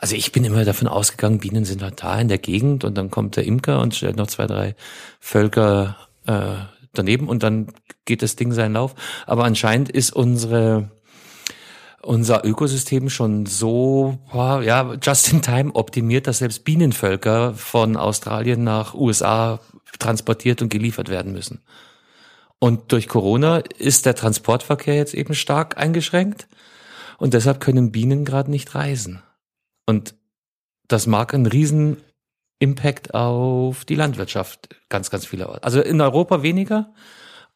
[0.00, 3.10] Also ich bin immer davon ausgegangen, Bienen sind halt da in der Gegend und dann
[3.10, 4.74] kommt der Imker und stellt noch zwei, drei
[5.20, 6.54] Völker äh,
[6.94, 7.66] daneben und dann
[8.06, 8.94] geht das Ding seinen Lauf.
[9.26, 10.90] Aber anscheinend ist unsere
[12.02, 18.94] unser Ökosystem schon so ja just in time optimiert, dass selbst Bienenvölker von Australien nach
[18.94, 19.60] USA
[19.98, 21.60] transportiert und geliefert werden müssen.
[22.58, 26.48] Und durch Corona ist der Transportverkehr jetzt eben stark eingeschränkt
[27.18, 29.22] und deshalb können Bienen gerade nicht reisen.
[29.90, 30.14] Und
[30.86, 31.96] das mag einen riesen
[32.60, 35.58] Impact auf die Landwirtschaft ganz, ganz vieler.
[35.64, 36.92] Also in Europa weniger.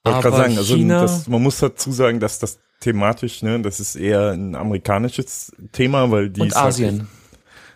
[0.02, 3.78] Wollte aber gerade sagen, also das, man muss dazu sagen, dass das thematisch, ne, das
[3.80, 7.00] ist eher ein amerikanisches Thema, weil die und halt Asien.
[7.00, 7.06] echt-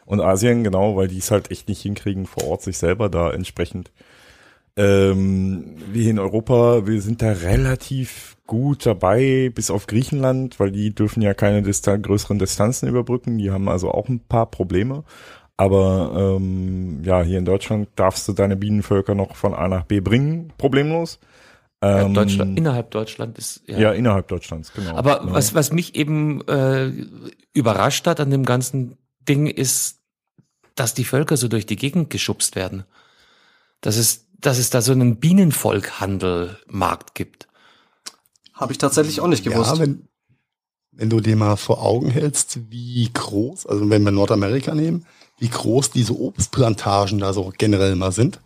[0.06, 3.30] und Asien, genau, weil die es halt echt nicht hinkriegen, vor Ort sich selber da
[3.30, 3.92] entsprechend.
[4.76, 10.92] Ähm, wir in Europa, wir sind da relativ gut dabei, bis auf Griechenland, weil die
[10.92, 13.38] dürfen ja keine Distan größeren Distanzen überbrücken.
[13.38, 15.04] Die haben also auch ein paar Probleme.
[15.56, 20.00] Aber ähm, ja, hier in Deutschland darfst du deine Bienenvölker noch von A nach B
[20.00, 21.20] bringen, problemlos.
[21.82, 23.92] Ja, Ähm, Deutschland, innerhalb Deutschland ist ja.
[23.92, 24.96] innerhalb Deutschlands, genau.
[24.96, 25.32] Aber genau.
[25.32, 26.90] was, was mich eben äh,
[27.52, 28.96] überrascht hat an dem ganzen
[29.28, 30.00] Ding ist,
[30.74, 32.84] dass die Völker so durch die Gegend geschubst werden.
[33.80, 37.47] Dass es, dass es da so einen Bienenvolkhandel-Markt gibt.
[38.58, 39.70] Habe ich tatsächlich auch nicht gewusst.
[39.70, 40.08] Ja, wenn,
[40.90, 45.06] wenn du dir mal vor Augen hältst, wie groß, also wenn wir Nordamerika nehmen,
[45.38, 48.40] wie groß diese Obstplantagen da so generell mal sind.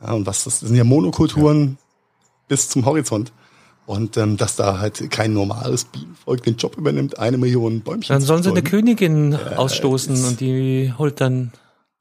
[0.00, 1.78] Ja, und was das, das sind ja Monokulturen
[2.46, 3.32] bis zum Horizont.
[3.86, 8.20] Und ähm, dass da halt kein normales Bienenvolk den Job übernimmt, eine Million Bäumchen Dann
[8.20, 8.62] zu sollen sie eine.
[8.62, 11.52] Königin ausstoßen ist- und die holt dann.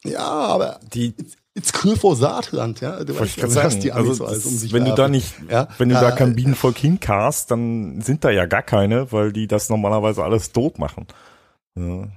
[0.04, 1.14] Ja, aber die,
[1.56, 3.04] it's Glyphosatland, ja.
[3.04, 4.98] Du gerade dass sagen, die Amis also so alles um das- sich wenn du da
[4.98, 5.12] werfen.
[5.12, 8.62] nicht, Ja, wenn du ja, da kein äh, Bienenvolk hinkarst, dann sind da ja gar
[8.64, 11.08] keine, weil die das normalerweise alles tot machen.
[11.78, 12.08] Ja.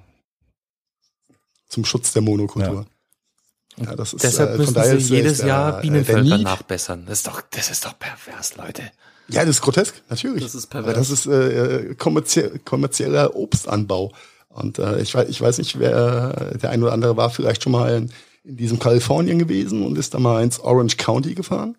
[1.68, 2.87] zum Schutz der Monokultur.
[3.77, 7.05] Ja, das ist, Deshalb äh, müssen sie ist, jedes Jahr äh, Bienenvölker nachbessern.
[7.07, 8.83] Das ist doch, das ist doch pervers, Leute.
[9.29, 10.42] Ja, das ist grotesk, natürlich.
[10.42, 10.94] Das ist pervers.
[10.94, 14.12] Das ist äh, kommerzie kommerzieller Obstanbau.
[14.48, 17.72] Und äh, ich, weiß, ich weiß nicht, wer der ein oder andere war vielleicht schon
[17.72, 18.11] mal in,
[18.48, 21.76] in diesem Kalifornien gewesen und ist da mal ins Orange County gefahren.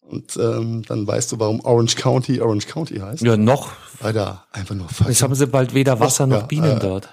[0.00, 3.22] Und ähm, dann weißt du, warum Orange County Orange County heißt.
[3.22, 3.72] Ja, noch.
[4.00, 7.08] Weil da einfach nur Jetzt haben sie bald weder Wasser noch ja, Bienen äh, dort.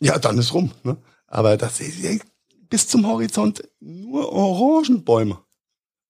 [0.00, 0.72] Ja, dann ist rum.
[0.82, 0.96] Ne?
[1.28, 2.10] Aber das ist ja
[2.70, 5.38] bis zum Horizont nur Orangenbäume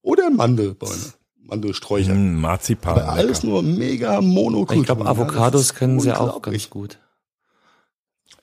[0.01, 2.13] oder Mandelbäume, Mandelsträucher.
[2.13, 2.93] Hm, Marzipan.
[2.97, 3.47] Aber alles lecker.
[3.47, 4.81] nur mega Monokultur.
[4.81, 6.97] Ich glaube, Ja, das Avocados ist können sie auch ganz gut.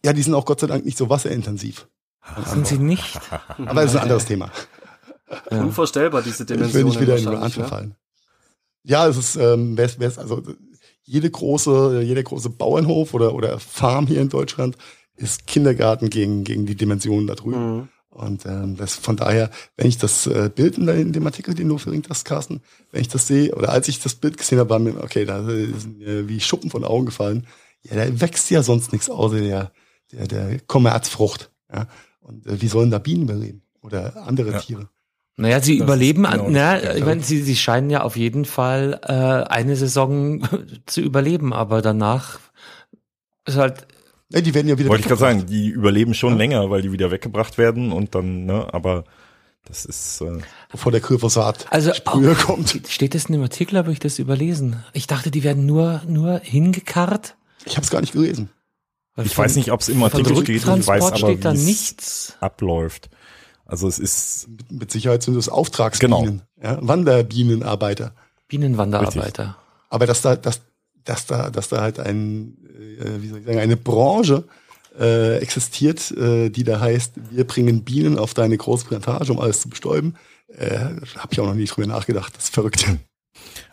[0.04, 1.88] Ja, die sind auch Gott sei Dank nicht so wasserintensiv.
[2.46, 3.18] Sind sie nicht?
[3.58, 4.50] Aber das ist ein anderes Thema.
[5.50, 5.60] Ja.
[5.60, 6.88] Unvorstellbar, diese Ich will Dimensionen.
[6.88, 7.62] nicht wieder in den Rand ne?
[7.64, 7.94] verfallen.
[8.84, 10.42] Ja, es ist, ähm, wer, wer, also
[11.02, 14.76] jede große, jeder große Bauernhof oder, oder Farm hier in Deutschland
[15.16, 17.76] ist Kindergarten gegen, gegen die Dimensionen da drüben.
[17.76, 17.88] Mhm.
[18.10, 21.54] Und ähm, das von daher, wenn ich das äh, Bild in, der- in dem Artikel,
[21.54, 24.58] den du verlinkt hast, Carsten, wenn ich das sehe, oder als ich das Bild gesehen
[24.58, 27.46] habe, war mir, okay, da ist mir wie Schuppen von Augen gefallen.
[27.82, 29.72] Ja, da wächst ja sonst nichts außer der,
[30.12, 31.50] der, der Kommerzfrucht.
[31.72, 31.86] Ja?
[32.28, 33.62] Und äh, wie sollen da Bienen überleben?
[33.82, 34.58] Oder andere Ja.
[34.60, 34.88] Tiere?
[35.36, 39.00] Naja, sie Das überleben, genau na, ich meine, sie, sie scheinen ja auf jeden Fall
[39.04, 40.42] äh, eine Saison
[40.86, 42.40] zu überleben, aber danach
[43.46, 43.86] ist halt,
[44.30, 46.38] Ja, die werden ja wieder Wollte ich gerade sagen, die überleben schon Ja.
[46.38, 49.04] länger, weil die wieder weggebracht werden und dann, ne, aber
[49.64, 50.38] das ist, äh,
[50.72, 52.80] bevor der Glyphosat also früher auch- kommt.
[52.88, 54.82] steht das in dem Artikel, habe ich das überlesen?
[54.92, 57.36] Ich dachte, die werden nur, nur hingekarrt.
[57.64, 58.50] Ich habe es gar nicht gelesen.
[59.18, 61.50] Weil ich von- weiß nicht, ob es im Artikel steht, ich weiß aber, steht da
[61.52, 62.37] es nichts.
[62.38, 63.11] abläuft.
[63.66, 68.14] Also es ist, Mit, mit Sicherheit sind das Auftragsbienen, ja, Wanderbienenarbeiter.
[68.46, 69.57] Bienenwanderarbeiter.
[69.90, 70.61] Aber dass da, dass,
[71.02, 72.59] dass da, dass da halt ein,
[73.00, 74.44] äh, wie soll ich sagen, eine Branche
[74.96, 79.62] äh, existiert, äh, die da heißt, wir bringen Bienen auf deine große Plantage, um alles
[79.62, 80.14] zu bestäuben,
[80.46, 80.78] äh,
[81.16, 82.37] habe ich auch noch nie drüber nachgedacht.
[82.37, 82.87] Das ist verrückt.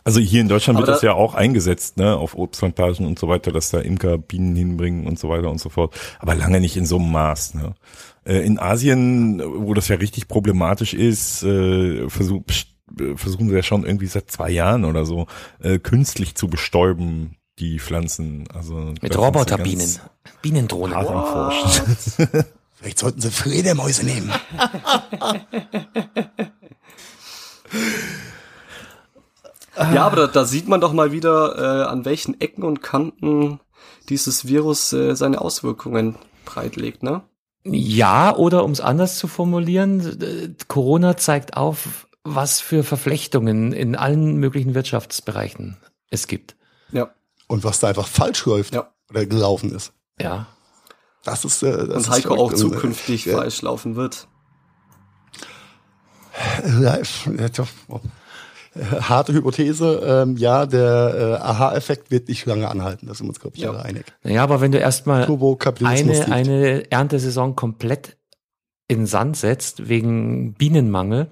[0.03, 3.17] Also hier in Deutschland Aber wird das da- ja auch eingesetzt, ne, auf Obstplantagen und
[3.19, 5.93] so weiter, dass da Imker Bienen hinbringen und so weiter und so fort.
[6.19, 7.73] Aber lange nicht in so einem Maß, ne.
[8.25, 12.41] Äh, In Asien, wo das ja richtig problematisch ist, äh, versuch,
[12.99, 15.27] äh, versuchen sie ja schon irgendwie seit zwei Jahren oder so,
[15.83, 18.45] künstlich zu bestäuben, die Pflanzen.
[18.53, 19.99] Also Mit Roboterbienen.
[20.41, 20.95] Bienendrohnen.
[22.75, 24.31] Vielleicht sollten sie Fledermäuse nehmen.
[29.77, 33.59] Ja, aber da, da sieht man doch mal wieder, äh, an welchen Ecken und Kanten
[34.09, 37.23] dieses Virus äh, seine Auswirkungen breitlegt, ne?
[37.63, 43.95] Ja, oder um es anders zu formulieren, äh, Corona zeigt auf, was für Verflechtungen in
[43.95, 45.77] allen möglichen Wirtschaftsbereichen
[46.09, 46.55] es gibt.
[46.91, 47.09] Ja.
[47.47, 48.91] Und was da einfach falsch läuft Ja.
[49.09, 49.93] oder gelaufen ist.
[50.19, 50.47] Ja.
[51.23, 52.41] Das ist, äh, das Und ist Heiko verrückt.
[52.41, 54.27] auch Also, zukünftig äh, falsch laufen wird.
[56.81, 56.97] Ja,
[57.37, 57.67] ja, doch.
[57.89, 57.99] Äh,
[59.01, 63.39] Harte Hypothese, ähm, ja, der äh, Aha-Effekt wird nicht lange anhalten, da sind wir uns,
[63.39, 63.69] glaube ich, Ja.
[63.69, 64.05] alle einig.
[64.23, 65.23] Naja, aber wenn du erstmal
[65.83, 68.17] eine, eine Erntesaison komplett
[68.87, 71.27] in Sand setzt, wegen Bienenmangel,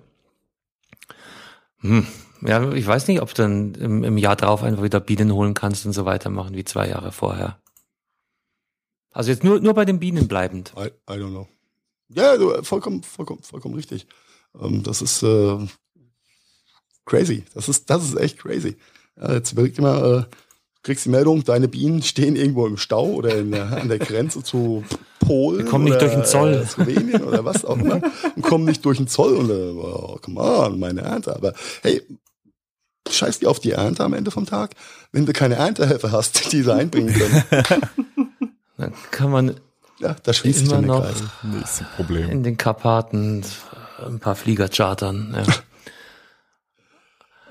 [1.82, 2.08] hm,
[2.42, 5.54] ja, ich weiß nicht, ob du dann im, im Jahr drauf einfach wieder Bienen holen
[5.54, 7.58] kannst und so weitermachen wie zwei Jahre vorher.
[9.12, 10.74] Also jetzt nur, nur bei den Bienen bleibend.
[10.78, 11.48] I, I don't know.
[12.10, 14.08] Ja, du, vollkommen, vollkommen, vollkommen richtig.
[14.60, 15.58] Ähm, das ist äh,
[17.06, 17.44] crazy.
[17.54, 18.78] Das ist, das ist echt crazy.
[19.20, 20.36] Ja, jetzt überleg dir mal, äh,
[20.84, 24.44] kriegst die Meldung, deine Bienen stehen irgendwo im Stau oder in der, an der Grenze
[24.44, 24.84] zu
[25.20, 25.66] Polen.
[25.66, 26.54] Die kommen nicht oder, durch den Zoll.
[26.54, 28.02] Äh, Slowenien oder was auch immer.
[28.36, 31.36] Und kommen nicht durch den Zoll und äh, oh, come on, meine Ernte.
[31.36, 32.02] Aber hey,
[33.10, 34.72] scheiß dir auf die Ernte am Ende vom Tag.
[35.12, 37.44] Wenn du keine Erntehelfer hast, die sie einbringen können,
[38.78, 39.56] Dann kann man
[40.00, 41.84] ja, da schließt sich immer noch Kreis.
[41.96, 42.30] Problem.
[42.30, 43.46] in den Karpaten
[44.06, 45.34] ein paar Flieger chartern.
[45.36, 45.54] Ja.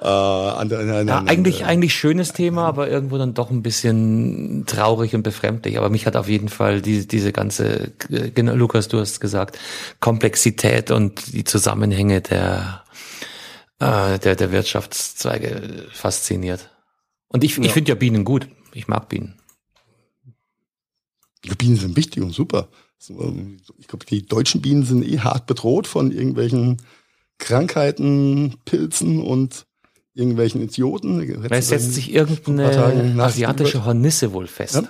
[0.03, 3.63] Äh, an an der, Ja, an- eigentlich, eigentlich schönes Thema, aber irgendwo dann doch ein
[3.63, 5.79] bisschen traurig und befremdlich.
[5.79, 7.93] Aber mich hat auf jeden Fall die, diese ganze,
[8.35, 9.59] genau, Lukas, du hast gesagt,
[10.01, 12.83] Komplexität und die Zusammenhänge der,
[13.79, 16.69] äh, der, der Wirtschaftszweige fasziniert.
[17.29, 17.73] Und ich, ich Ja.
[17.73, 18.49] finde ja Bienen gut.
[18.75, 19.39] Ich mag Bienen.
[21.45, 22.69] Die Bienen sind wichtig und super.
[23.09, 26.79] Ähm, Ich glaube, die deutschen Bienen sind eh hart bedroht von irgendwelchen
[27.39, 29.67] Krankheiten, Pilzen und
[30.15, 31.19] irgendwelchen Idioten.
[31.51, 34.75] Weil es setzt sich irgendeine asiatische Hornisse wohl fest.
[34.77, 34.89] Ja.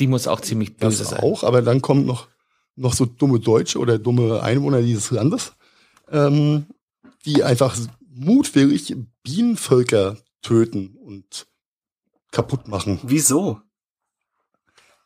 [0.00, 1.20] Die muss auch ziemlich das böse sein.
[1.20, 2.28] auch, aber dann kommen noch,
[2.74, 5.52] noch so dumme Deutsche oder dumme Einwohner dieses Landes,
[6.10, 6.66] ähm,
[7.24, 7.76] die einfach
[8.12, 11.46] mutwillig Bienenvölker töten und
[12.32, 12.98] kaputt machen.
[13.04, 13.60] Wieso?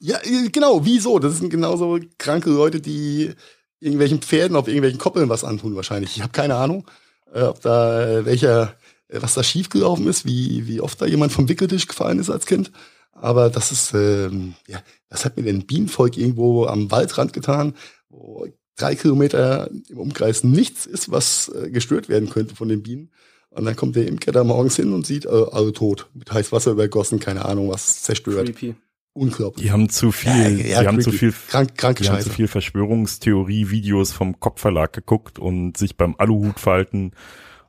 [0.00, 1.18] Ja, äh, genau, wieso?
[1.18, 3.34] Das sind genauso kranke Leute, die
[3.80, 6.16] irgendwelchen Pferden auf irgendwelchen Koppeln was antun wahrscheinlich.
[6.16, 6.86] Ich habe keine Ahnung,
[7.32, 8.74] äh, ob da äh, welcher,
[9.08, 12.46] äh, was da schiefgelaufen ist, wie, wie oft da jemand vom Wickeltisch gefallen ist als
[12.46, 12.72] Kind.
[13.12, 17.74] Aber das ist, ähm, ja, das hat mir denn Bienenvolk irgendwo am Waldrand getan,
[18.08, 23.10] wo drei Kilometer im Umkreis nichts ist, was äh, gestört werden könnte von den Bienen.
[23.50, 26.72] Und dann kommt der Imker da morgens hin und sieht, äh, alle tot, mit Heißwasser
[26.72, 28.46] übergossen, keine Ahnung, was zerstört.
[28.46, 28.74] Creepy.
[29.18, 29.64] Unglaublich.
[29.66, 32.28] Die haben zu viel, Ja, ja, die haben zu viel, Krank, kranke die haben Scheiße.
[32.30, 37.12] zu viel Verschwörungstheorie-Videos vom Kopfverlag geguckt und sich beim Aluhutfalten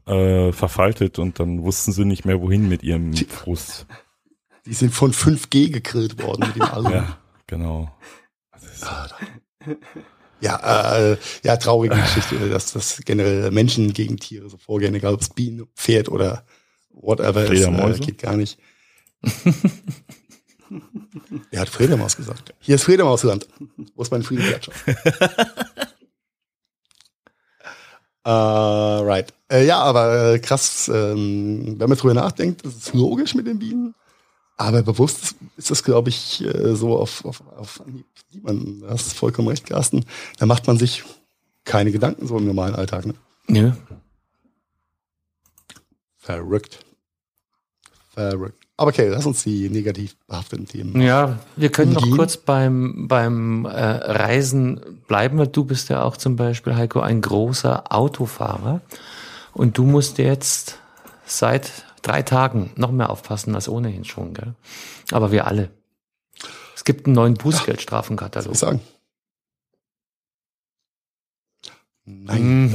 [0.05, 3.85] äh, verfaltet und dann wussten sie nicht mehr wohin mit ihrem Die- Frust.
[4.65, 6.91] Die sind von 5G gegrillt worden mit dem Alu.
[6.91, 7.91] Ja, genau.
[8.61, 8.85] Ist-
[10.41, 15.21] Ja, äh, ja, traurige Geschichte, dass das generell Menschen gegen Tiere so vorgehen, egal ob
[15.21, 16.45] es Bienen, Pferd oder
[16.91, 18.57] whatever ist, äh, geht gar nicht.
[21.51, 22.53] Er hat Fledermaus gesagt.
[22.59, 23.47] Hier ist Fledermausland.
[23.95, 24.71] Wo ist mein Friedenklatscher?
[28.25, 29.33] äh, right.
[29.51, 33.59] Äh, ja, aber äh, krass, ähm, wenn man drüber nachdenkt, das ist logisch mit den
[33.59, 33.95] Bienen.
[34.57, 37.81] Aber bewusst ist- ist das, glaube ich, äh, so auf, auf, auf
[38.33, 38.81] niemanden.
[38.81, 40.05] Du hast vollkommen recht, Carsten.
[40.37, 41.03] Da macht man sich
[41.63, 43.05] keine Gedanken so im normalen Alltag.
[43.05, 43.15] Ne?
[43.47, 43.77] Ja.
[46.17, 46.85] Verrückt.
[48.13, 48.65] Verrückt.
[48.79, 51.01] Aber okay, lass uns die negativ behafteten Themen.
[51.01, 56.15] Ja, wir können noch kurz beim, beim äh, Reisen bleiben, weil du bist ja auch
[56.15, 58.79] zum Beispiel, Heiko, ein großer Autofahrer.
[59.53, 60.77] Und du musst jetzt
[61.25, 64.53] seit drei Tagen noch mehr aufpassen als ohnehin schon, gell?
[65.11, 65.71] Aber wir alle.
[66.73, 68.51] Es gibt einen neuen Bußgeldstrafenkatalog.
[68.51, 68.79] Was sagen?
[72.05, 72.71] Nein.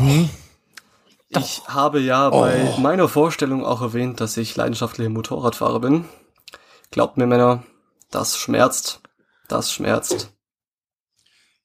[1.39, 6.05] Ich habe ja bei meiner Vorstellung auch erwähnt, dass ich leidenschaftlicher Motorradfahrer bin.
[6.91, 7.63] Glaubt mir, Männer,
[8.11, 9.01] das schmerzt.
[9.49, 10.31] Das schmerzt.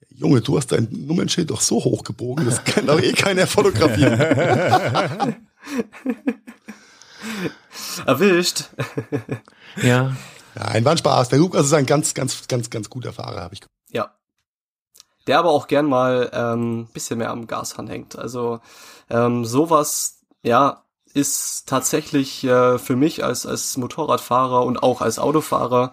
[0.09, 4.19] Junge, du hast dein Nummernschild doch so hochgebogen, das kann doch eh keiner fotografieren.
[8.05, 8.65] Erwischt.
[9.81, 10.15] Ja,
[10.55, 11.29] Nein, war ein Spaß.
[11.29, 13.71] Der Lukas ist ein ganz, ganz, ganz, ganz guter Fahrer, habe ich gehört.
[13.91, 14.18] Ja.
[15.29, 18.17] Der aber auch gern mal ähm, bisschen mehr am Gashahn hängt.
[18.17, 18.61] Also
[19.11, 20.81] ähm, sowas, ja,
[21.13, 25.91] ist tatsächlich äh, für mich als als Motorradfahrer und auch als Autofahrer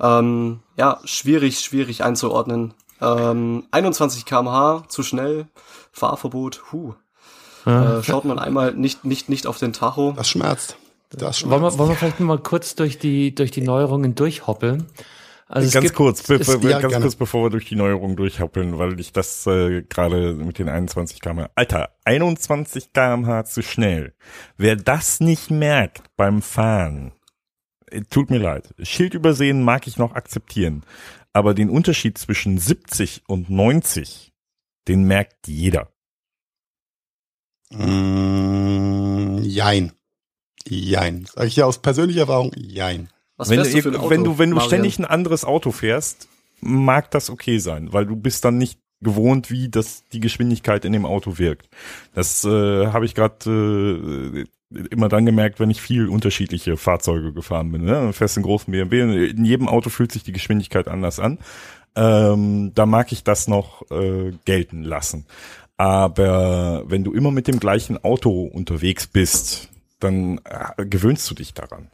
[0.00, 2.72] ähm, ja schwierig schwierig einzuordnen.
[3.02, 5.48] Ähm, 21 km/h zu schnell,
[5.92, 6.62] Fahrverbot.
[6.72, 6.94] Huh.
[7.66, 7.98] ja.
[7.98, 10.14] Äh, schaut man einmal nicht nicht nicht auf den Tacho.
[10.16, 10.78] Das schmerzt.
[11.10, 11.50] Das schmerzt.
[11.50, 14.86] Wollen wir, wollen wir vielleicht mal kurz durch die, durch die Neuerungen durchhoppeln?
[15.50, 17.04] Also ganz gibt- kurz, be es- be ja, ganz gerne.
[17.06, 21.20] kurz, bevor wir durch die Neuerung durchhappeln, weil ich das äh, gerade mit den 21
[21.22, 21.48] km/h.
[21.54, 24.14] Alter, 21 km/h zu schnell.
[24.58, 27.12] Wer das nicht merkt beim Fahren,
[27.90, 28.74] äh, tut mir leid.
[28.82, 30.82] Schild übersehen mag ich noch akzeptieren,
[31.32, 34.32] aber den Unterschied zwischen 70 und 90,
[34.86, 35.90] den merkt jeder.
[37.70, 39.92] Mm, jein.
[40.66, 41.26] Jein.
[41.34, 43.08] Sag ich ja aus persönlicher Erfahrung, jein.
[43.38, 44.68] Was Wenn, fährst du für ein Auto, wenn du wenn du Marian?
[44.68, 46.28] ständig ein anderes Auto fährst,
[46.60, 50.92] mag das okay sein, weil du bist dann nicht gewohnt, wie das die Geschwindigkeit in
[50.92, 51.68] dem Auto wirkt.
[52.14, 57.70] Das äh, habe ich gerade äh, immer dann gemerkt, wenn ich viel unterschiedliche Fahrzeuge gefahren
[57.70, 57.84] bin.
[57.84, 58.06] Ne?
[58.06, 61.38] Du fährst einen großen BMW, in jedem Auto fühlt sich die Geschwindigkeit anders an.
[61.94, 65.26] Ähm, da mag ich das noch äh, gelten lassen.
[65.76, 69.68] Aber wenn du immer mit dem gleichen Auto unterwegs bist,
[70.00, 71.88] dann äh, gewöhnst du dich daran.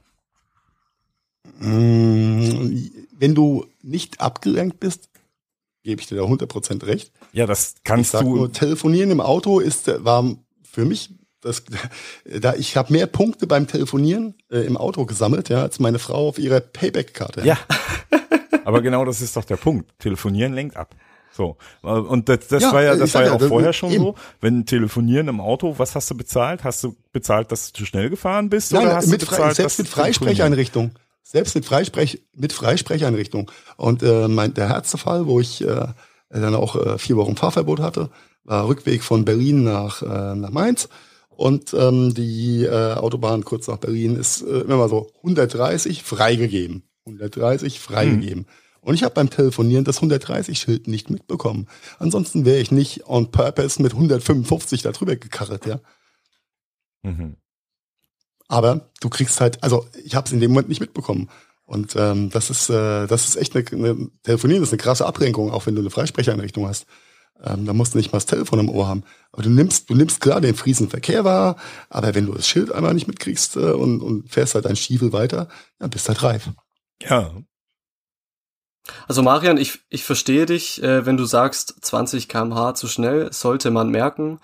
[1.61, 5.09] Mm, wenn du nicht abgelenkt bist,
[5.83, 7.13] gebe ich dir da 100% recht.
[7.33, 8.37] Ja, das Ich kannst sag du.
[8.37, 10.25] nur, telefonieren im Auto ist, äh, war
[10.63, 11.63] für mich, das,
[12.41, 16.29] da ich habe mehr Punkte beim Telefonieren äh, im Auto gesammelt, ja, als meine Frau
[16.29, 17.43] auf ihrer Payback-Karte.
[17.45, 17.59] Ja.
[18.65, 19.91] Aber genau das ist doch der Punkt.
[19.99, 20.95] Telefonieren lenkt ab.
[21.33, 21.57] So.
[21.83, 23.73] Äh, Und das, das Ja, war ja, ich das war ja ja, auch das- vorher
[23.75, 24.05] schon eben.
[24.05, 24.15] so.
[24.41, 26.65] Wenn Telefonieren im Auto, was hast du bezahlt?
[26.65, 28.73] Hast du bezahlt, dass du zu schnell gefahren bist?
[28.73, 29.89] Nein, oder hast mit du Fre bezahlt, selbst mit?
[29.89, 30.93] Freisprecheinrichtung.
[31.25, 33.51] Selbst mit, Freisprech mit Freisprecheinrichtung.
[33.77, 35.87] Und äh, mein, der härteste Fall, wo ich äh,
[36.29, 38.11] dann auch äh, vier Wochen Fahrverbot hatte,
[38.45, 40.89] war Rückweg von Berlin nach, äh, nach Mainz.
[41.31, 46.85] Und ähm, die äh, Autobahn kurz nach Berlin ist äh, immer mal so 130 freigegeben.
[47.07, 48.47] 130 freigegeben.
[48.81, 51.69] Und ich habe beim Telefonieren das 130-Schild nicht mitbekommen.
[51.99, 55.81] Ansonsten wäre ich nicht on purpose mit 155 da drüber gekarret, ja.
[57.03, 57.37] Mhm.
[58.55, 61.29] Aber du kriegst halt, also ich habe es in dem Moment nicht mitbekommen.
[61.65, 65.51] Und ähm, das ist, äh, das ist echt eine, eine Telefonieren ist eine krasse Ablenkung,
[65.51, 66.87] auch wenn du eine Freisprecheinrichtung hast.
[67.43, 69.03] Ähm, da musst du nicht mal das Telefon im Ohr haben.
[69.33, 71.57] Aber du nimmst, du nimmst klar den fließenden Verkehr wahr,
[71.91, 75.13] aber wenn du das Schild einmal nicht mitkriegst äh, und, und fährst halt deinen Stiefel
[75.13, 75.49] weiter,
[75.81, 76.51] dann bist halt reif.
[77.03, 77.33] Ja.
[79.09, 83.73] Also Marian, ich, ich verstehe dich, äh, wenn du sagst, 20 kmh zu schnell, sollte
[83.73, 84.39] man merken.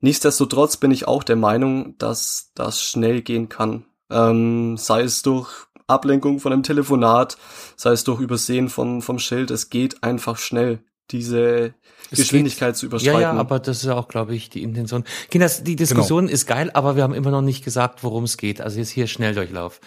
[0.00, 3.84] Nichtsdestotrotz bin ich auch der Meinung, dass das schnell gehen kann.
[4.10, 5.50] Ähm, sei es durch
[5.86, 7.36] Ablenkung von einem Telefonat,
[7.76, 10.80] sei es durch Übersehen vom, vom Schild, es geht einfach schnell.
[11.10, 11.72] diese
[12.10, 13.20] Es Geschwindigkeit geht- zu überschreiten.
[13.20, 15.04] Ja, ja, aber das ist ja auch, glaube ich, die Intention.
[15.30, 18.60] Kinders, die Diskussion ist geil, aber wir haben immer noch nicht gesagt, worum es geht.
[18.60, 19.80] Also jetzt hier Schnelldurchlauf.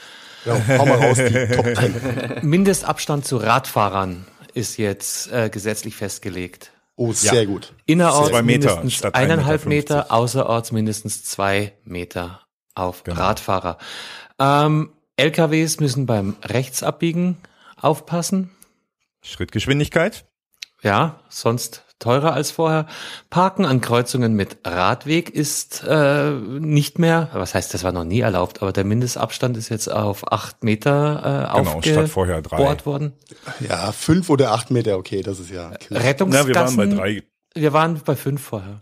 [0.46, 1.94] Ja, hau mal raus, die Top 10.
[2.50, 6.72] Mindestabstand zu Radfahrern ist jetzt äh, gesetzlich festgelegt.
[7.02, 7.74] Oh, sehr gut.
[7.88, 12.42] Innerorts Zwei Meter mindestens statt eineinhalb 1,50 Meter, außerorts mindestens zwei Meter
[12.76, 13.20] auf Genau.
[13.20, 13.80] Radfahrer.
[14.38, 17.38] Ähm, LKWs müssen beim Rechtsabbiegen
[17.76, 18.52] aufpassen.
[19.24, 20.26] Schrittgeschwindigkeit.
[20.84, 22.88] Ja, sonst teurer als vorher.
[23.30, 28.20] Parken an Kreuzungen mit Radweg ist äh, nicht mehr, was heißt, das war noch nie
[28.20, 32.86] erlaubt, aber der Mindestabstand ist jetzt auf acht Meter äh, Genau, statt vorher drei.
[32.86, 33.14] worden.
[33.60, 35.70] Ja, fünf oder acht Meter, okay, das ist ja.
[35.72, 36.04] klar.
[36.04, 36.50] Rettungsgassen.
[36.50, 37.24] Na, wir waren bei drei.
[37.54, 38.82] Wir waren bei fünf vorher.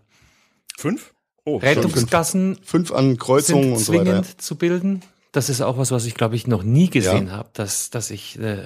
[0.78, 1.14] Fünf?
[1.46, 4.04] Oh, Rettungsgassen Fünf an Kreuzungen sind und so weiter.
[4.04, 5.02] zwingend zu bilden.
[5.32, 8.40] Das ist auch was, was ich glaube ich noch nie gesehen habe, dass dass ich
[8.40, 8.64] äh,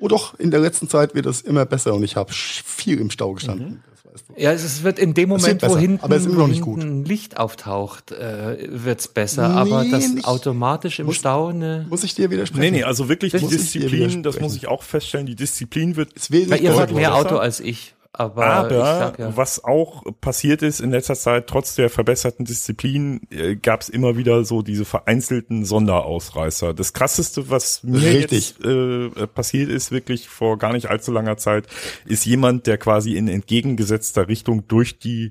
[0.00, 3.10] Oh doch, in der letzten Zeit wird es immer besser und ich habe viel im
[3.10, 3.82] Stau gestanden.
[3.90, 4.40] Das weißt du.
[4.42, 7.04] ja, es es wird in dem Es Moment, wird wo besser, hinten, aber es ein
[7.04, 9.50] Licht auftaucht, äh, wird's besser.
[9.50, 10.26] aber Nee, das nicht.
[10.26, 12.60] automatisch im Muss- Stau eine Muss ich dir widersprechen?
[12.60, 16.10] Nee, nee, also wirklich Das die Disziplin, das muss ich auch feststellen, die Disziplin wird
[16.14, 17.14] es will Weil nicht ihr fahrt mehr besser.
[17.20, 19.36] Auto als ich, aber, ich Aber sag ja.
[19.36, 24.16] was auch passiert ist in letzter Zeit, trotz der verbesserten Disziplin, äh, gab es immer
[24.16, 26.74] wieder so diese vereinzelten Sonderausreißer.
[26.74, 28.56] Das krasseste, was mir Richtig.
[28.58, 31.68] jetzt äh, passiert ist, wirklich vor gar nicht allzu langer Zeit,
[32.06, 35.30] ist jemand, der quasi in entgegengesetzter Richtung durch die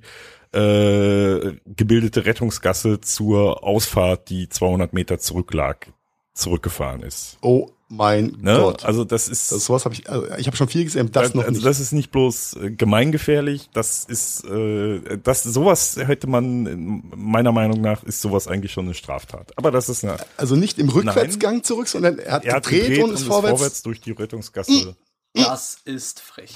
[0.53, 5.87] äh, gebildete Rettungsgasse zur Ausfahrt, die 200 Meter zurücklag,
[6.33, 7.37] zurückgefahren ist.
[7.41, 8.57] Oh mein Ne?
[8.59, 8.83] Gott.
[8.83, 11.43] Also das ist das, sowas habe ich, also ich habe schon viel gesehen, das noch
[11.43, 11.65] also nicht.
[11.65, 17.51] das ist nicht bloß äh, gemeingefährlich, das ist äh, das sowas hätte man äh, meiner
[17.53, 19.53] Meinung nach ist sowas eigentlich schon eine Straftat.
[19.55, 22.87] Aber das ist eine also nicht im Rückwärtsgang zurück, sondern er hat er hat gedreht,
[22.89, 23.83] gedreht und ist vorwärts.
[23.83, 24.95] durch die Rettungsgasse.
[25.33, 26.55] Das ist frech.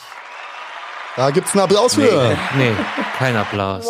[1.16, 2.38] Da gibt's einen Applaus für.
[2.58, 2.72] Nee,
[3.18, 3.86] kein Applaus.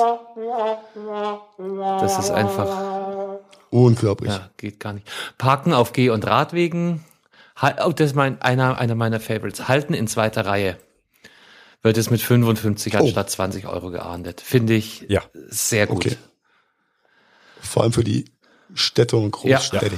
[1.99, 3.39] Das ist einfach,
[3.69, 4.31] Unglaublich.
[4.31, 5.07] ja, geht gar nicht.
[5.37, 7.03] Parken auf Geh- und Radwegen.
[7.61, 9.67] Oh, das ist mein, einer, einer meiner Favorites.
[9.67, 10.77] Halten in zweiter Reihe.
[11.83, 12.97] Wird es mit 55 Oh.
[12.99, 14.41] anstatt 20 Euro geahndet.
[14.41, 15.21] Finde ich Ja.
[15.49, 16.05] sehr gut.
[16.05, 16.15] Okay.
[17.61, 18.25] Vor allem für die
[18.73, 19.91] Städte und Großstädte.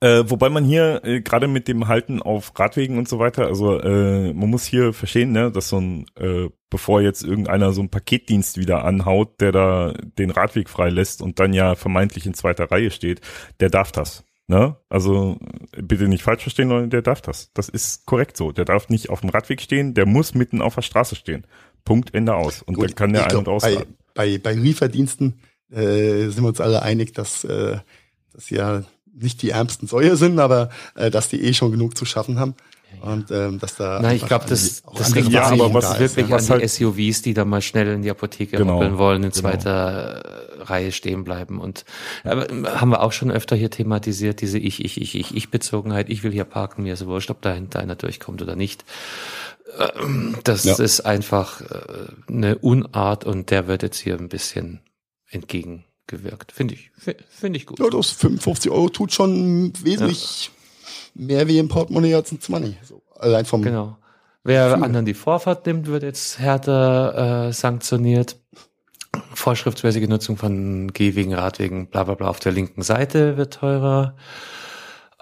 [0.00, 3.78] Äh, wobei man hier äh, gerade mit dem Halten auf Radwegen und so weiter, also
[3.78, 7.90] äh, man muss hier verstehen, ne, dass so ein, äh, bevor jetzt irgendeiner so einen
[7.90, 12.90] Paketdienst wieder anhaut, der da den Radweg freilässt und dann ja vermeintlich in zweiter Reihe
[12.90, 13.20] steht,
[13.60, 14.24] der darf das.
[14.52, 14.76] Ne?
[14.90, 15.38] Also
[15.80, 17.50] bitte nicht falsch verstehen, Leute, der darf das.
[17.54, 18.52] Das ist korrekt so.
[18.52, 21.46] Der darf nicht auf dem Radweg stehen, der muss mitten auf der Straße stehen.
[21.86, 22.60] Punkt, Ende aus.
[22.60, 23.94] Und Gut, dann kann der ein- und glaub, bei, ausfahren.
[24.12, 25.40] bei, bei Lieferdiensten
[25.70, 27.78] äh, sind wir uns alle einig, dass äh,
[28.34, 28.82] das ja
[29.14, 32.54] nicht die ärmsten Säue sind, aber äh, dass die eh schon genug zu schaffen haben.
[33.00, 35.94] Und ähm, dass da Nein, ich glaube, das, auch das richtet Ja, aber was da
[35.94, 36.36] ist, wirklich ja.
[36.36, 39.22] an was die halt- SUVs, die da mal schnell in die Apotheke Genau, hoppeln wollen,
[39.24, 39.40] in genau.
[39.40, 41.60] zweiter äh, Reihe stehen bleiben.
[41.60, 41.84] Und
[42.24, 46.08] aber, ähm, haben wir auch schon öfter hier thematisiert, diese Ich, Ich, Ich, Ich, Ich-Bezogenheit.
[46.08, 48.84] Ich will hier parken, mir ist wurscht, ob dahinter einer durchkommt oder nicht.
[49.96, 50.74] Ähm, Das Ja.
[50.78, 54.80] ist einfach äh, eine Unart und der wird jetzt hier ein bisschen
[55.30, 56.52] entgegengewirkt.
[56.52, 57.78] Finde ich, fi- finde ich gut.
[57.78, 60.50] Ja, das 55 Euro tut schon wesentlich
[61.14, 62.76] mehr wie im Portemonnaie als ein 20.
[62.82, 63.96] So, allein vom Genau.
[64.44, 64.84] Wer Gefühl.
[64.84, 68.38] anderen die Vorfahrt nimmt, wird jetzt härter äh, sanktioniert.
[69.34, 74.14] Vorschriftsmäßige Nutzung von Gehwegen, Radwegen, bla bla bla auf der linken Seite wird teurer.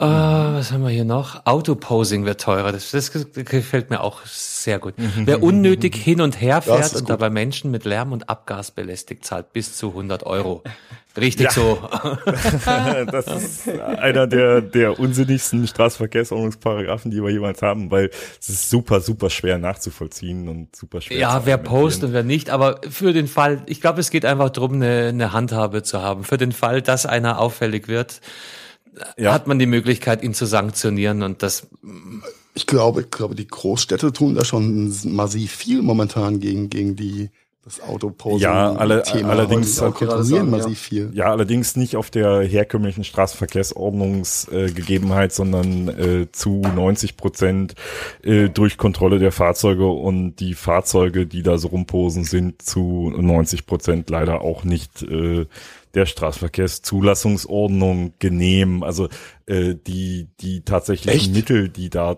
[0.00, 1.44] Äh, was haben wir hier noch?
[1.44, 2.72] Autoposing wird teurer.
[2.72, 4.94] Das, das gefällt mir auch sehr gut.
[4.96, 7.10] Wer unnötig hin und her fährt und gut.
[7.10, 10.62] dabei Menschen mit Lärm und Abgas belästigt, zahlt bis zu 100 Euro.
[11.16, 11.50] Richtig Ja.
[11.52, 11.78] so.
[13.10, 19.00] das ist einer der, der unsinnigsten Straßenverkehrsordnungsparagraphen, die wir jemals haben, weil es ist super,
[19.00, 23.12] super schwer nachzuvollziehen und super schwer Ja, zu wer postet und wer nicht, aber für
[23.12, 26.24] den Fall, ich glaube, es geht einfach darum, eine, eine Handhabe zu haben.
[26.24, 28.20] Für den Fall, dass einer auffällig wird,
[29.16, 29.32] Ja.
[29.32, 31.66] hat man die Möglichkeit, ihn zu sanktionieren und das,
[32.54, 37.30] Ich glaube, ich glaube, die Großstädte tun da schon massiv viel momentan gegen, gegen die,
[37.62, 38.40] das Autoposing.
[38.40, 39.28] Ja, alle- Thema.
[39.30, 40.42] allerdings- auch sagen, ja.
[40.44, 41.10] massiv viel.
[41.12, 47.74] Ja, allerdings nicht auf der herkömmlichen Straßenverkehrsordnungsgegebenheit, äh, sondern äh, zu 90 Prozent
[48.22, 53.66] äh, durch Kontrolle der Fahrzeuge und die Fahrzeuge, die da so rumposen, sind zu 90
[53.66, 55.44] Prozent leider auch nicht äh,
[55.94, 58.82] der Straßenverkehrszulassungsordnung genehm.
[58.82, 59.08] Also
[59.46, 61.34] äh, die die tatsächlichen Echt?
[61.34, 62.16] Mittel, die da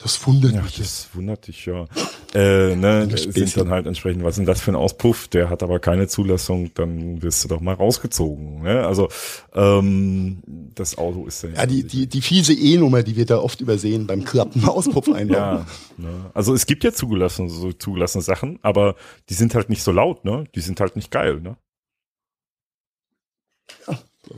[0.00, 0.76] Das wundert Ja, mich.
[0.78, 1.86] das wundert dich ja.
[2.32, 5.26] Äh, ne, Das sind dann halt entsprechend, was ist denn das für ein Auspuff?
[5.26, 8.62] Der hat aber keine Zulassung, dann wirst du doch mal rausgezogen.
[8.62, 8.86] Ne?
[8.86, 9.08] Also
[9.54, 10.40] ähm,
[10.76, 14.06] das Auto ist ja, Ja, die, die, die fiese E-Nummer, die wir da oft übersehen
[14.06, 15.30] beim Klappen Auspuff einbauen.
[15.30, 16.30] ja, ne?
[16.32, 18.94] Also es gibt ja zugelassene, so zugelassene Sachen, aber
[19.30, 20.44] die sind halt nicht so laut, ne?
[20.54, 21.56] Die sind halt nicht geil, ne?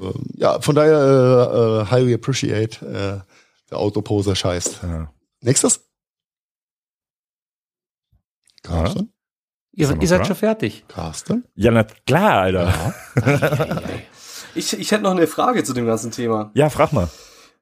[0.01, 3.21] Ähm, ja, von daher äh, äh, highly appreciate äh,
[3.71, 4.81] der Autoposer scheißt.
[4.85, 5.13] Ja.
[5.43, 5.89] Nächstes?
[8.63, 9.13] Carsten?
[9.73, 10.27] Wir ihr seid dran?
[10.27, 10.85] schon fertig.
[10.89, 11.45] Carsten?
[11.55, 12.95] Ja, na klar, Alter.
[14.55, 16.51] Ich, ich hätte noch eine Frage zu dem ganzen Thema.
[16.55, 17.09] Ja, frag mal.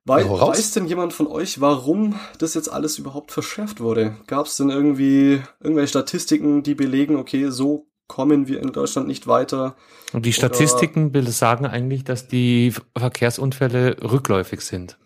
[0.05, 4.17] Wei Ja, weiß denn jemand von euch, warum das jetzt alles überhaupt verschärft wurde?
[4.27, 9.27] Gab es denn irgendwie irgendwelche Statistiken, die belegen, okay, so kommen wir in Deutschland nicht
[9.27, 9.77] weiter?
[10.15, 14.99] Und die Statistiken will sagen eigentlich, dass die Verkehrsunfälle rückläufig sind.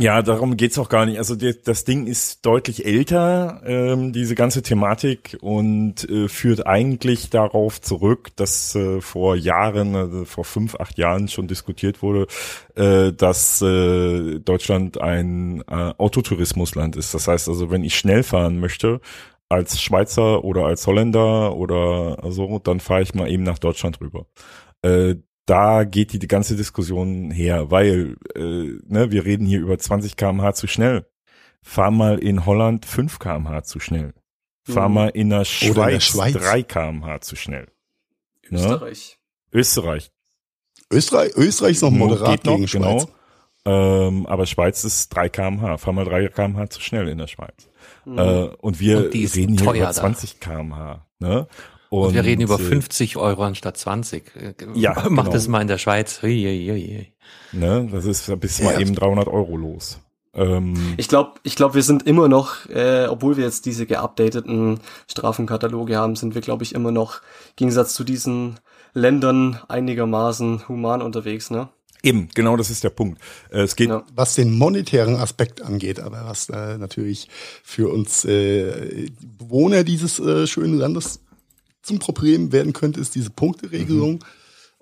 [0.00, 1.18] Ja, darum geht's auch gar nicht.
[1.18, 7.30] Also die, das Ding ist deutlich älter, ähm, diese ganze Thematik, und äh, führt eigentlich
[7.30, 12.28] darauf zurück, dass äh, vor Jahren, also vor fünf, acht Jahren schon diskutiert wurde,
[12.76, 17.12] äh, dass äh, Deutschland ein äh, Autotourismusland ist.
[17.12, 19.00] Das heißt also, wenn ich schnell fahren möchte,
[19.48, 24.26] als Schweizer oder als Holländer oder so, dann fahre ich mal eben nach Deutschland rüber.
[24.82, 25.16] Äh,
[25.48, 28.40] da geht die, die ganze Diskussion her, weil äh,
[28.86, 31.06] ne, wir reden hier über 20 km/h zu schnell.
[31.62, 34.14] Fahr mal in Holland 5 km/h zu schnell.
[34.64, 34.94] Fahr Mhm.
[34.94, 36.32] mal in der in der Schweiz, Schweiz.
[36.34, 37.68] 3 km/h zu schnell.
[38.50, 38.58] Ja.
[38.58, 39.18] Österreich.
[39.52, 40.10] Österreich
[40.90, 43.06] Österreich, Österreich ist noch moderat geht noch, gegen Schweiz.
[43.06, 44.08] genau.
[44.08, 45.78] Ähm, aber Schweiz ist 3 km/h.
[45.78, 47.68] Fahr mal 3 km/h zu schnell in der Schweiz.
[48.06, 48.18] Mhm.
[48.18, 48.22] Äh,
[48.60, 49.92] und wir Und reden hier teuer über da.
[49.92, 51.06] 20 km/h.
[51.18, 51.46] Ne?
[51.90, 54.36] Und, wir reden über äh, 50 Euro anstatt 20.
[54.36, 55.30] Äh, Ja, Macht genau.
[55.30, 56.20] das mal in der Schweiz.
[56.22, 57.88] Ne?
[57.90, 58.72] Das ist, da bist du Ja.
[58.72, 60.00] mal eben 300 Euro los.
[60.34, 64.80] Ähm, Ich glaube, ich glaub, wir sind immer noch, äh, obwohl wir jetzt diese geupdateten
[65.10, 67.16] Strafenkataloge haben, sind wir, glaube ich, immer noch
[67.50, 68.60] im Gegensatz zu diesen
[68.94, 71.68] Ländern einigermaßen human unterwegs, ne?
[72.02, 73.20] Eben, genau das ist der Punkt.
[73.50, 74.04] Äh, Es geht, Ja.
[74.14, 77.28] was den monetären Aspekt angeht, aber was äh, natürlich
[77.64, 81.20] für uns äh, Bewohner dieses äh, schönen Landes
[81.88, 84.24] zum Problem werden könnte, ist diese Punkteregelung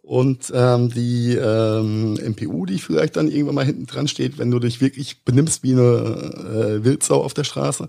[0.03, 4.61] und ähm, die ähm, MPU, die vielleicht dann irgendwann mal hinten dran steht, wenn du
[4.61, 7.89] dich wirklich benimmst wie eine äh, Wildsau auf der Straße.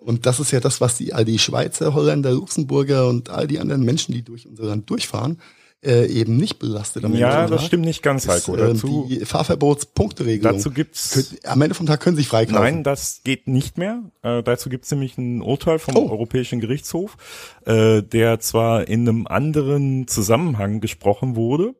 [0.00, 3.58] Und das ist ja das, was die all die Schweizer, Holländer, Luxemburger und all die
[3.58, 5.40] anderen Menschen, die durch unser Land durchfahren,
[5.84, 7.04] äh, eben nicht belastet.
[7.04, 7.66] am Ende ja, das Tag.
[7.68, 8.56] stimmt nicht ganz, ist, Heiko.
[8.58, 10.54] ähm, Dazu, die Fahrverbotspunkteregelung.
[10.56, 12.62] dazu gibt's, Könnt- am Ende vom Tag können Sie sich freikaufen.
[12.62, 14.02] nein, das geht nicht mehr.
[14.22, 16.10] Äh, dazu gibt's nämlich ein Urteil vom Oh.
[16.10, 17.16] Europäischen Gerichtshof,
[17.64, 21.74] äh, der zwar in einem anderen Zusammenhang gesprochen wurde,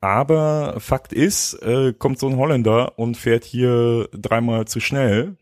[0.00, 5.36] aber Fakt ist, äh, kommt so ein Holländer und fährt hier dreimal zu schnell,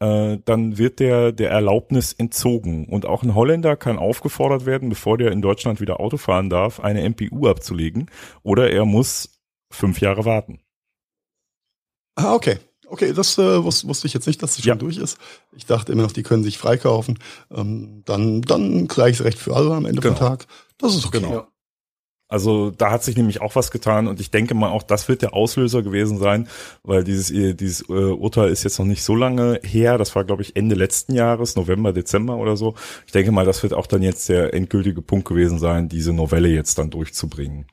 [0.00, 2.86] äh, dann wird der der Erlaubnis entzogen.
[2.86, 6.80] Und auch ein Holländer kann aufgefordert werden, bevor der in Deutschland wieder Auto fahren darf,
[6.80, 8.10] eine MPU abzulegen.
[8.42, 9.38] Oder er muss
[9.70, 10.60] fünf Jahre warten.
[12.16, 12.58] Ah, okay.
[12.88, 14.74] Okay, das äh, wus wusste ich jetzt nicht, dass es schon Ja.
[14.76, 15.18] durch ist.
[15.56, 17.18] Ich dachte immer noch, die können sich freikaufen.
[17.50, 20.14] Ähm, dann dann gleiches Recht für alle am Ende Genau.
[20.14, 20.46] vom Tag.
[20.78, 21.18] Das ist okay.
[21.20, 21.48] Genau.
[22.28, 25.22] Also da hat sich nämlich auch was getan und ich denke mal auch das wird
[25.22, 26.48] der Auslöser gewesen sein,
[26.82, 30.24] weil dieses äh, dieses äh, Urteil ist jetzt noch nicht so lange her, das war
[30.24, 32.74] glaube ich Ende letzten Jahres, November, Dezember oder so.
[33.06, 36.48] Ich denke mal, das wird auch dann jetzt der endgültige Punkt gewesen sein, diese Novelle
[36.48, 37.66] jetzt dann durchzubringen.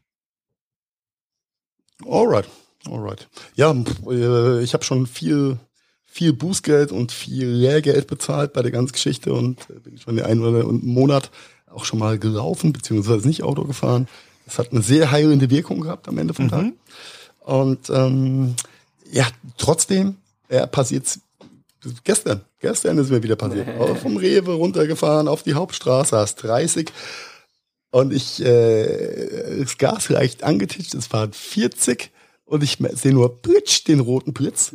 [2.07, 2.47] Alright,
[2.85, 3.27] alright.
[3.55, 3.73] Ja,
[4.07, 5.57] äh, ich habe schon viel
[6.05, 10.25] viel Bußgeld und viel Lehrgeld bezahlt bei der ganzen Geschichte und äh, bin schon den
[10.25, 11.31] einen oder anderen Monat
[11.65, 14.07] auch schon mal gelaufen, beziehungsweise nicht Auto gefahren.
[14.45, 16.65] Das hat eine sehr heilende Wirkung gehabt am Ende vom Tag.
[17.39, 18.55] Und ähm,
[19.11, 19.27] ja,
[19.57, 20.17] trotzdem
[20.49, 21.19] äh, passiert's
[22.03, 22.41] gestern.
[22.59, 23.67] Gestern ist mir wieder passiert.
[23.79, 26.91] Auch vom Rewe runtergefahren auf die Hauptstraße, hast 30
[27.91, 32.11] und ich äh, das Gas leicht angetitscht, es waren 40
[32.45, 34.73] und ich sehe nur Plitsch, den roten Blitz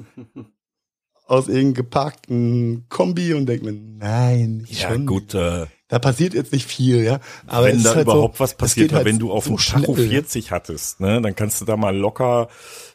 [1.27, 5.07] aus irgendeinem geparkten Kombi und denke mir, nein, nicht schon.
[5.35, 7.19] äh, Da passiert jetzt nicht viel, ja.
[7.47, 9.95] Aber wenn da halt überhaupt so, was passiert, halt wenn du auf so dem Tacho
[9.95, 10.11] schnell, ja.
[10.11, 12.49] 40 hattest, ne, dann kannst du da mal locker,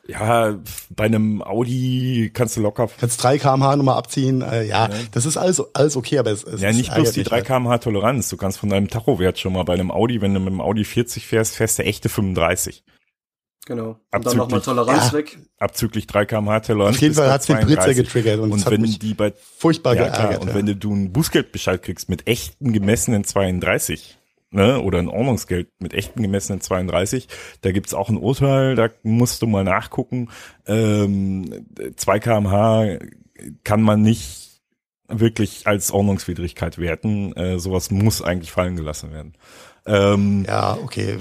[0.08, 0.60] ja,
[0.91, 5.38] bei einem Audi kannst du locker Kannst 3 kmh nochmal abziehen, äh, ja, das ist
[5.38, 7.46] alles, alles okay, aber es, es Ja, nicht bloß die mich 3 halt.
[7.48, 8.30] kmh Toleranz.
[8.30, 10.84] Du kannst von deinem Tachowert schon mal bei einem Audi, wenn du mit dem Audi
[10.86, 12.84] 40 fährst, fährst du echte 35.
[13.66, 13.89] Genau.
[13.91, 15.18] Und Abzüglich- dann nochmal Toleranz Ja.
[15.18, 15.38] weg.
[15.57, 16.95] Abzüglich 3 kmh Toleranz.
[16.97, 18.03] Auf jeden Fall hat's den Blitzer 32.
[18.03, 20.41] getriggert und, es Und hat wenn mich die bei, furchtbar ja klar, geärgert.
[20.41, 20.55] und ja.
[20.55, 24.18] wenn du, du einen Bußgeldbescheid kriegst mit echten gemessenen 32,
[24.51, 27.28] ne, oder ein Ordnungsgeld mit echten gemessenen 32,
[27.61, 30.30] da gibt's auch ein Urteil, da musst du mal nachgucken,
[30.68, 32.99] ähm, 2 kmh
[33.64, 34.61] kann man nicht
[35.07, 37.34] wirklich als Ordnungswidrigkeit werten.
[37.34, 39.34] Äh, sowas muss eigentlich fallen gelassen werden.
[39.86, 41.18] Ähm, ja, okay.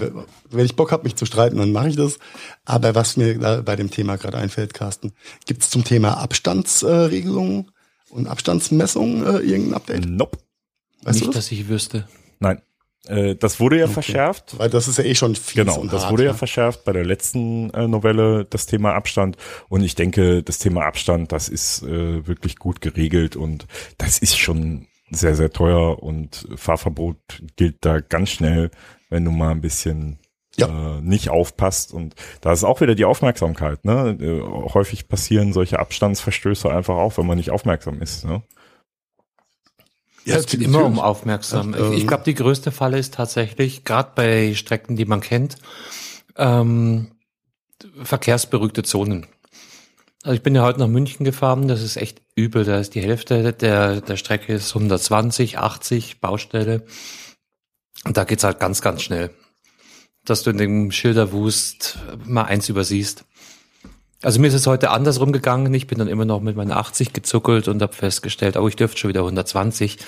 [0.50, 2.18] Wenn ich Bock habe, mich zu streiten, dann mache ich das.
[2.64, 5.12] Aber was mir da bei dem Thema gerade einfällt, Carsten,
[5.46, 10.06] gibt es zum Thema Abstandsregelungen äh, und Abstandsmessungen äh, irgendein Update?
[10.06, 10.38] Nope.
[11.02, 11.46] Weißt Nicht, das?
[11.46, 12.06] dass ich wüsste.
[12.38, 12.62] Nein.
[13.06, 13.94] Äh, das wurde ja okay.
[13.94, 14.58] verschärft.
[14.58, 16.92] Weil das ist ja eh schon fies Genau, das hart, wurde ja, ja verschärft bei
[16.92, 19.36] der letzten äh, Novelle, das Thema Abstand.
[19.68, 23.66] Und ich denke, das Thema Abstand, das ist äh, wirklich gut geregelt und
[23.98, 27.18] das ist schon sehr, sehr teuer und Fahrverbot
[27.56, 28.70] gilt da ganz schnell,
[29.10, 30.18] wenn du mal ein bisschen
[30.56, 30.66] ja.
[30.66, 31.92] äh, nicht aufpasst.
[31.92, 33.84] Und da ist auch wieder die Aufmerksamkeit.
[33.84, 34.16] Ne?
[34.20, 34.42] Äh,
[34.72, 38.24] häufig passieren solche Abstandsverstöße einfach auch, wenn man nicht aufmerksam ist.
[38.24, 38.42] Ne?
[40.24, 41.74] Ja, es geht immer um aufmerksam.
[41.74, 45.56] Ja, ich glaube, die größte Falle ist tatsächlich, gerade bei Strecken, die man kennt,
[46.36, 47.12] ähm,
[48.02, 49.26] verkehrsberuhigte Zonen.
[50.22, 52.64] Also ich bin ja heute nach München gefahren, das ist echt übel.
[52.64, 56.84] Da ist die Hälfte der, der Strecke ist 120, 80 Baustelle.
[58.04, 59.30] Und da geht's halt ganz, ganz schnell.
[60.24, 63.24] Dass du in dem Schilderwust mal eins übersiehst.
[64.22, 65.74] Also mir ist es heute andersrum gegangen.
[65.74, 68.98] Ich bin dann immer noch mit meinen 80 gezuckelt und habe festgestellt, oh, ich dürfte
[68.98, 69.98] schon wieder 120.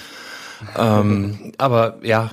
[0.79, 2.33] ähm, aber ja,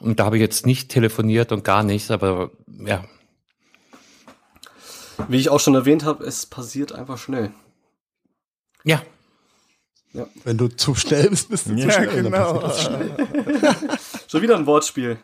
[0.00, 2.50] und da habe ich jetzt nicht telefoniert und gar nichts, aber
[2.84, 3.04] ja,
[5.28, 7.52] wie ich auch schon erwähnt habe, es passiert einfach schnell.
[8.84, 9.02] Ja.
[10.12, 10.26] ja.
[10.44, 12.22] Wenn du zu schnell bist, bist du ja, zu schnell.
[12.22, 12.70] Genau.
[12.70, 13.16] Schnell.
[14.28, 15.18] schon wieder ein Wortspiel.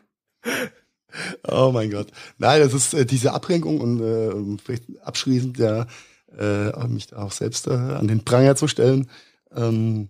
[1.48, 2.08] Oh mein Gott.
[2.38, 5.86] Nein, das ist äh, diese Abrenkung und äh, vielleicht abschließend ja
[6.36, 9.08] äh, mich da auch selbst äh, an den Pranger zu stellen.
[9.54, 10.08] Ähm,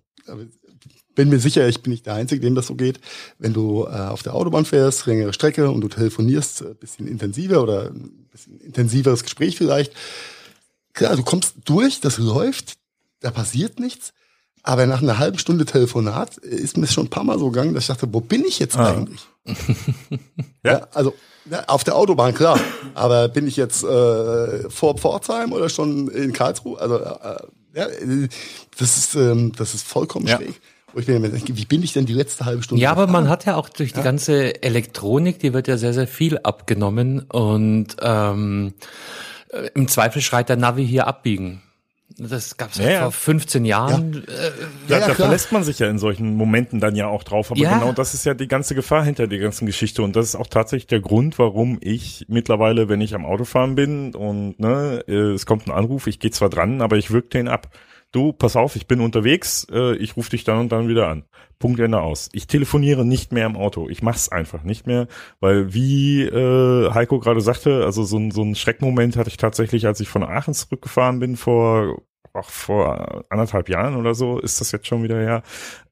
[1.14, 3.00] bin mir sicher, ich bin nicht der Einzige, dem das so geht.
[3.38, 7.06] Wenn du äh, auf der Autobahn fährst, längere Strecke und du telefonierst, ein äh, bisschen
[7.06, 7.92] intensiver oder
[8.34, 9.92] bisschen intensiveres Gespräch vielleicht.
[10.92, 12.74] Klar, du kommst durch, das läuft,
[13.20, 14.12] da passiert nichts.
[14.62, 17.74] Aber nach einer halben Stunde Telefonat äh, ist mir schon ein paar Mal so gegangen,
[17.74, 18.92] dass ich dachte, wo bin ich jetzt ah.
[18.92, 19.20] eigentlich?
[20.64, 20.72] ja.
[20.72, 20.88] ja.
[20.92, 21.14] also
[21.50, 22.58] ja, auf der Autobahn, klar.
[22.94, 26.80] Aber bin ich jetzt äh, vor Pforzheim oder schon in Karlsruhe?
[26.80, 27.36] Also äh,
[27.74, 27.86] ja,
[28.78, 30.36] das ist, ähm, das ist vollkommen ja.
[30.36, 30.60] schräg.
[30.94, 32.80] Wo ich mir denke, wie bin ich denn die letzte halbe Stunde?
[32.80, 36.06] Ja, aber man hat ja auch durch die ganze Elektronik, die wird ja sehr, sehr
[36.06, 38.74] viel abgenommen und ähm,
[39.48, 41.62] äh, im Zweifel schreit der Navi hier abbiegen.
[42.16, 44.24] Das gab's ja, ja vor 15 Jahren.
[44.28, 44.50] Ja, äh,
[44.86, 47.50] ja, ja da verlässt man sich ja in solchen Momenten dann ja auch drauf.
[47.50, 50.02] Aber genau das ist ja die ganze Gefahr hinter der ganzen Geschichte.
[50.02, 54.14] Und das ist auch tatsächlich der Grund, warum ich mittlerweile, wenn ich am Autofahren bin
[54.14, 57.48] und ne, äh, es kommt ein Anruf, ich gehe zwar dran, aber ich wirke den
[57.48, 57.70] ab
[58.14, 61.24] du, pass auf, ich bin unterwegs, äh, ich rufe dich dann und dann wieder an.
[61.58, 62.28] Punkt Ende aus.
[62.32, 63.88] Ich telefoniere nicht mehr im Auto.
[63.88, 65.06] Ich mach's einfach nicht mehr,
[65.40, 69.86] weil wie äh, Heiko gerade sagte, also so, ein so ein Schreckmoment hatte ich tatsächlich,
[69.86, 72.02] als ich von Aachen zurückgefahren bin vor
[72.34, 75.42] auch vor anderthalb Jahren oder so ist das jetzt schon wieder her.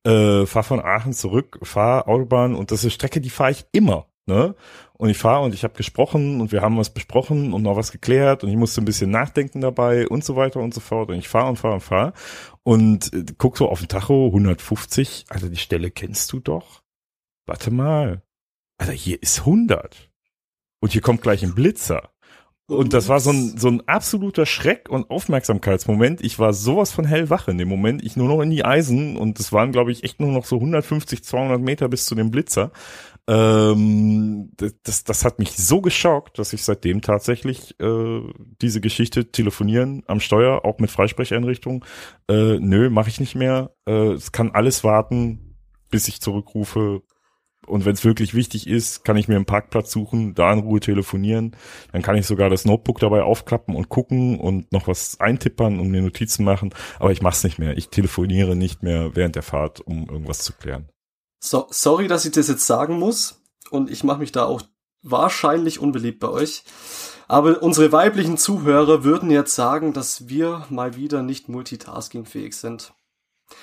[0.04, 4.06] Äh, fahr von Aachen zurück, fahr Autobahn und das ist Strecke, die fahre ich immer.
[4.26, 4.54] Ne?
[4.92, 7.90] Und ich fahre und ich habe gesprochen und wir haben was besprochen und noch was
[7.90, 11.10] geklärt und ich musste ein bisschen nachdenken dabei und so weiter und so fort.
[11.10, 12.12] Und ich fahre und fahre und fahre
[12.62, 16.82] und äh, guck so auf den Tacho, 150, also die Stelle kennst du doch.
[17.46, 18.22] Warte mal.
[18.78, 20.10] Also hier ist 100.
[20.80, 22.12] Und hier kommt gleich ein Blitzer.
[22.66, 26.22] Und das war so ein, so ein absoluter Schreck- und Aufmerksamkeitsmoment.
[26.22, 28.02] Ich war sowas von hellwach in dem Moment.
[28.04, 30.56] Ich nur noch in die Eisen und es waren, glaube ich, echt nur noch so
[30.56, 32.70] 150, 200 Meter bis zu dem Blitzer.
[33.28, 38.20] Ähm, das, das hat mich so geschockt, dass ich seitdem tatsächlich äh,
[38.60, 41.84] diese Geschichte telefonieren am Steuer, auch mit Freisprecheinrichtung,
[42.28, 43.74] äh, nö, mache ich nicht mehr.
[43.86, 45.56] Äh, es kann alles warten,
[45.90, 47.02] bis ich zurückrufe.
[47.64, 50.80] Und wenn es wirklich wichtig ist, kann ich mir einen Parkplatz suchen, da in Ruhe
[50.80, 51.56] telefonieren.
[51.92, 55.88] Dann kann ich sogar das Notebook dabei aufklappen und gucken und noch was eintippern und
[55.88, 56.74] mir Notizen machen.
[56.98, 57.76] Aber ich mache es nicht mehr.
[57.78, 60.91] Ich telefoniere nicht mehr während der Fahrt, um irgendwas zu klären.
[61.44, 63.42] So, sorry, dass ich das jetzt sagen muss.
[63.70, 64.62] Und ich mache mich da auch
[65.02, 66.62] wahrscheinlich unbeliebt bei euch.
[67.26, 72.94] Aber unsere weiblichen Zuhörer würden jetzt sagen, dass wir mal wieder nicht multitaskingfähig sind.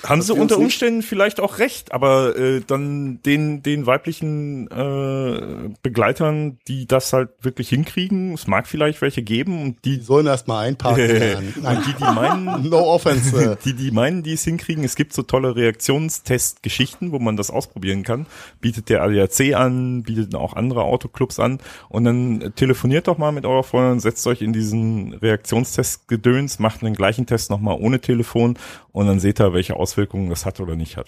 [0.03, 6.57] Haben sie unter Umständen vielleicht auch recht, aber äh, dann den den weiblichen äh, Begleitern,
[6.67, 10.67] die das halt wirklich hinkriegen, es mag vielleicht welche geben und die, die sollen erstmal
[10.67, 11.53] einparken.
[11.63, 15.23] und die die meinen no offense, die die meinen, die es hinkriegen, es gibt so
[15.23, 18.25] tolle Reaktionstestgeschichten, wo man das ausprobieren kann.
[18.61, 21.59] Bietet der ADAC an, bietet auch andere Autoclubs an
[21.89, 26.81] und dann telefoniert doch mal mit eurer Freundin, setzt euch in diesen Reaktionstest gedöns, macht
[26.81, 28.57] den gleichen Test nochmal ohne Telefon
[28.99, 31.07] und dann seht ihr, welche Auswirkungen das hat oder nicht hat.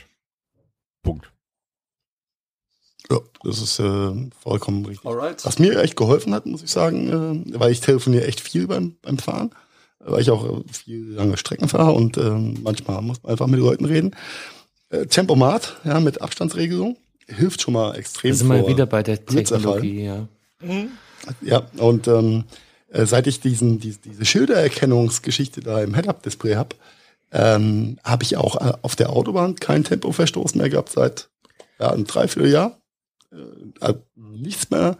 [1.03, 1.31] Punkt.
[3.09, 5.05] Ja, das ist äh, vollkommen richtig.
[5.05, 5.43] Alright.
[5.45, 8.95] Was mir echt geholfen hat, muss ich sagen, äh, weil ich telefoniere echt viel beim,
[9.01, 9.51] beim Fahren.
[9.99, 13.83] weil ich auch viel lange Strecken fahre und ähm, manchmal muss man einfach mit Leuten
[13.83, 14.15] reden.
[14.89, 16.95] Äh, Tempomat, ja, mit Abstandsregelung,
[17.27, 18.31] hilft schon mal extrem.
[18.31, 20.27] Da sind wir wieder bei der Technologie, ja.
[21.41, 22.45] Ja, und ähm,
[22.89, 26.75] äh, seit ich diesen, die, diese Schildererkennungsgeschichte da im Head-Up-Display habe,
[27.31, 31.29] ähm, habe ich auch äh, auf der Autobahn keinen Tempoverstoß mehr gehabt seit
[31.79, 32.77] ja, einem Dreivierteljahr.
[33.79, 34.97] Äh, nichts mehr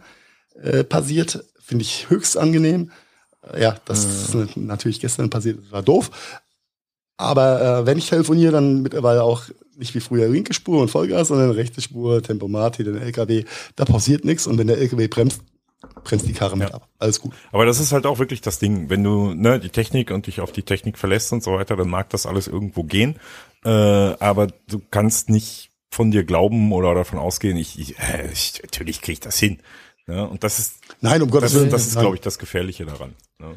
[0.60, 2.90] äh, passiert, finde ich höchst angenehm.
[3.52, 4.42] Äh, ja, das mhm.
[4.42, 6.10] ist natürlich gestern passiert, das war doof.
[7.16, 9.44] Aber äh, wenn ich telefoniere, dann mittlerweile auch
[9.76, 13.44] nicht wie früher linke Spur und Vollgas, sondern rechte Spur, Tempomat, hier den LKW,
[13.76, 15.42] da passiert nichts und wenn der LKW bremst,
[16.04, 16.74] bremst die Karre mit ja.
[16.74, 16.88] ab.
[16.98, 17.32] Alles gut.
[17.50, 18.88] Aber das ist halt auch wirklich das Ding.
[18.90, 21.88] Wenn du ne, die Technik und dich auf die Technik verlässt und so weiter, dann
[21.88, 23.16] mag das alles irgendwo gehen.
[23.64, 28.60] Äh, aber du kannst nicht von dir glauben oder davon ausgehen, ich, ich, äh, ich
[28.62, 29.58] natürlich kriege ich das hin.
[30.08, 33.14] Ja, und das ist, nein, um Gottes Willen, das ist, glaube ich, das Gefährliche daran.
[33.40, 33.52] Ja.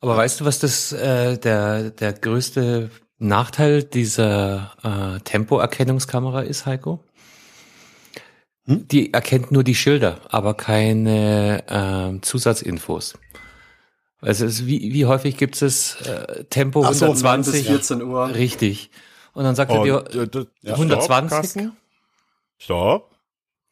[0.00, 7.04] Aber weißt du, was das äh, der der größte Nachteil dieser äh, Tempoerkennungskamera ist, Heiko?
[8.68, 8.86] Hm?
[8.88, 13.18] Die erkennt nur die Schilder, aber keine äh, Zusatzinfos.
[14.20, 18.34] Also es, wie, wie häufig gibt es äh, Tempo Ach so, 120 bis 14 Uhr.
[18.34, 18.90] Richtig.
[19.32, 20.28] Und dann sagt oh, er dir
[20.62, 21.50] ja, 120.
[21.50, 21.72] Stopp,
[22.58, 23.14] Stopp.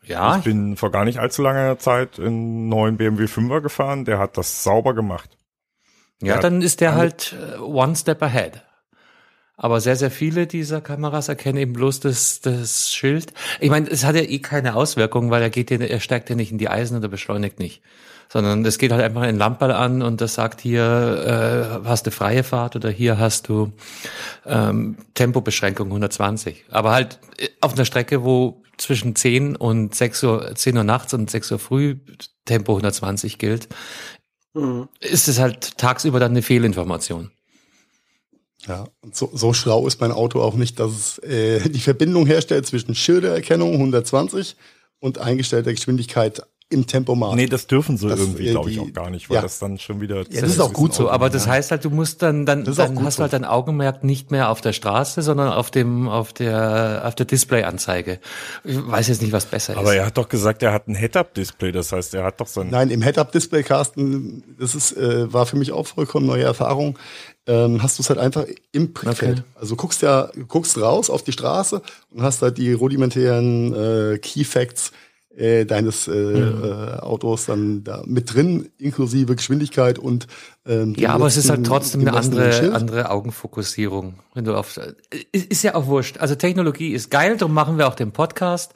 [0.04, 0.38] Ja.
[0.38, 4.18] Ich bin vor gar nicht allzu langer Zeit in einen neuen BMW 5er gefahren, der
[4.18, 5.36] hat das sauber gemacht.
[6.22, 8.62] Ja, der dann ist der halt äh, one step ahead.
[9.58, 13.32] Aber sehr, sehr viele dieser Kameras erkennen eben bloß das, das Schild.
[13.58, 16.36] Ich meine, es hat ja eh keine Auswirkungen, weil er geht ja, er steigt ja
[16.36, 17.82] nicht in die Eisen oder beschleunigt nicht.
[18.28, 22.10] Sondern es geht halt einfach ein Lamperl an und das sagt hier, äh, hast du
[22.10, 23.72] freie Fahrt oder hier hast du
[24.44, 26.66] ähm, Tempobeschränkung 120.
[26.70, 31.14] Aber halt äh, auf einer Strecke, wo zwischen 10 und 6 Uhr, 10 Uhr nachts
[31.14, 31.96] und 6 Uhr früh
[32.44, 33.68] Tempo 120 gilt,
[34.52, 34.88] mhm.
[35.00, 37.30] ist es halt tagsüber dann eine Fehlinformation.
[38.66, 42.26] Ja, und so, so schlau ist mein Auto auch nicht, dass es äh, die Verbindung
[42.26, 44.56] herstellt zwischen Schildererkennung 120
[44.98, 47.36] und eingestellter Geschwindigkeit im Tempomat.
[47.36, 49.42] Nee, das dürfen sie das, irgendwie, äh, glaube ich, auch gar nicht, weil ja.
[49.42, 50.24] das dann schon wieder.
[50.30, 53.04] Ja, das ist auch gut so, aber das heißt halt, du musst dann, dann, dann
[53.04, 53.20] hast so.
[53.20, 57.14] du halt dein Augenmerk nicht mehr auf der Straße, sondern auf dem, auf der, auf
[57.14, 58.18] der Displayanzeige.
[58.64, 59.88] Ich weiß jetzt nicht, was besser aber ist.
[59.88, 62.62] Aber er hat doch gesagt, er hat ein Head-Up-Display, das heißt, er hat doch so
[62.62, 62.70] ein.
[62.70, 66.98] Nein, im Head-Up-Display, Carsten, das ist, äh, war für mich auch vollkommen neue Erfahrung.
[67.48, 69.38] Ähm, hast du es halt einfach im Blickfeld.
[69.38, 69.48] Okay.
[69.54, 74.42] Also guckst ja, guckst raus auf die Straße und hast halt die rudimentären äh, Key
[74.42, 74.90] Facts
[75.36, 76.64] äh, deines äh, mhm.
[76.64, 80.26] äh, Autos dann da mit drin, inklusive Geschwindigkeit und
[80.66, 84.14] ähm, Ja, aber es ist halt trotzdem eine andere, andere Augenfokussierung.
[84.34, 84.78] Wenn du auf
[85.32, 86.18] ist, ist ja auch wurscht.
[86.18, 88.74] Also Technologie ist geil, darum machen wir auch den Podcast.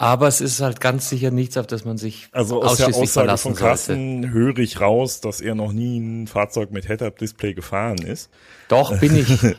[0.00, 3.36] Aber es ist halt ganz sicher nichts, auf das man sich also aus der Aussage
[3.36, 4.32] von Carsten sollte.
[4.32, 8.30] höre ich raus, dass er noch nie ein Fahrzeug mit Head-Up-Display gefahren ist.
[8.68, 9.56] Doch bin ich.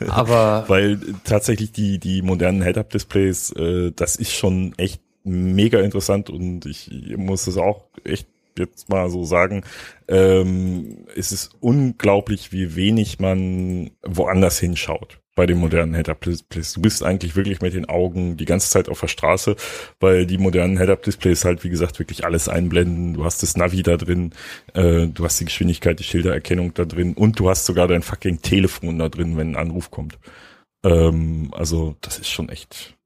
[0.08, 6.66] aber weil tatsächlich die die modernen Head-Up-Displays, äh, das ist schon echt mega interessant und
[6.66, 9.62] ich muss es auch echt jetzt mal so sagen,
[10.08, 16.74] ähm, es ist unglaublich, wie wenig man woanders hinschaut bei den modernen Head-Up-Displays.
[16.74, 19.56] Du bist eigentlich wirklich mit den Augen die ganze Zeit auf der Straße,
[19.98, 23.14] weil die modernen Head-Up-Displays halt, wie gesagt, wirklich alles einblenden.
[23.14, 24.34] Du hast das Navi da drin,
[24.74, 28.42] äh, du hast die Geschwindigkeit, die Schildererkennung da drin und du hast sogar dein fucking
[28.42, 30.18] Telefon da drin, wenn ein Anruf kommt.
[30.84, 32.98] Ähm, also das ist schon echt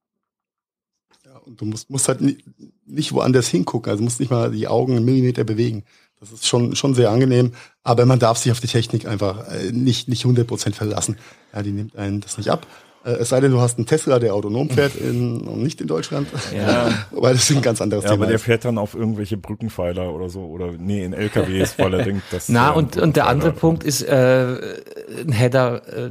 [1.46, 2.44] du musst, musst halt nicht,
[2.86, 5.84] nicht woanders hingucken, also musst nicht mal die Augen einen Millimeter bewegen.
[6.20, 9.70] Das ist schon, schon sehr angenehm, aber man darf sich auf die Technik einfach äh,
[9.72, 11.18] nicht, nicht 100% verlassen.
[11.52, 12.66] Ja, die nimmt einen das nicht ab.
[13.04, 15.86] Äh, es sei denn, du hast einen Tesla, der autonom fährt in, und nicht in
[15.86, 16.28] Deutschland.
[16.54, 16.88] Ja.
[17.10, 18.24] Weil das ist ein ganz anderes ja, Thema.
[18.24, 22.02] Aber der fährt dann auf irgendwelche Brückenpfeiler oder so oder nee, in LKWs, weil er
[22.04, 22.48] denkt, dass.
[22.48, 24.56] Na, und, und der andere Punkt ist, äh,
[25.20, 26.10] ein Header, äh,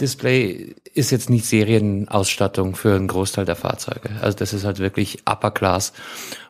[0.00, 4.10] Display ist jetzt nicht Serienausstattung für einen Großteil der Fahrzeuge.
[4.20, 5.92] Also das ist halt wirklich Upper Class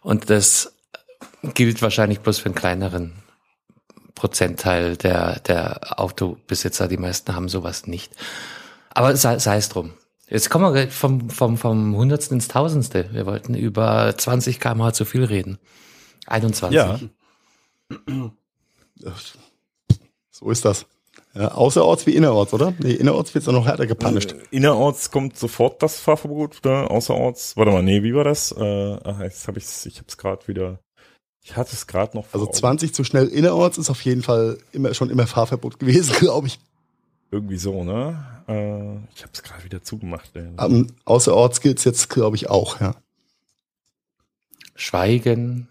[0.02, 0.74] und das
[1.54, 3.12] gilt wahrscheinlich bloß für einen kleineren
[4.14, 6.88] Prozentteil der, der Autobesitzer.
[6.88, 8.12] Die meisten haben sowas nicht.
[8.90, 9.92] Aber sei, sei es drum.
[10.28, 13.08] Jetzt kommen wir vom, vom, vom Hundertsten ins Tausendste.
[13.12, 15.58] Wir wollten über 20 km zu viel reden.
[16.26, 16.76] 21.
[16.76, 16.98] Ja.
[20.32, 20.86] So ist das.
[21.34, 22.74] Ja, außerorts wie innerorts, oder?
[22.80, 24.32] Nee, innerorts wird es noch härter gepunished.
[24.32, 26.90] Äh, innerorts kommt sofort das Fahrverbot, oder?
[26.90, 28.50] außerorts, warte mal, nee, wie war das?
[28.52, 30.80] Äh, ach, jetzt habe ich's, ich hab's gerade wieder,
[31.42, 34.58] ich hatte es gerade noch vor Also 20 zu schnell innerorts ist auf jeden Fall
[34.72, 36.58] immer schon immer Fahrverbot gewesen, glaube ich.
[37.30, 38.42] Irgendwie so, ne?
[38.48, 40.30] Äh, ich habe es gerade wieder zugemacht.
[40.34, 40.48] Ey.
[40.56, 42.96] Um, ähm, außerorts gilt's jetzt, glaube ich, auch, ja.
[44.74, 45.68] Schweigen,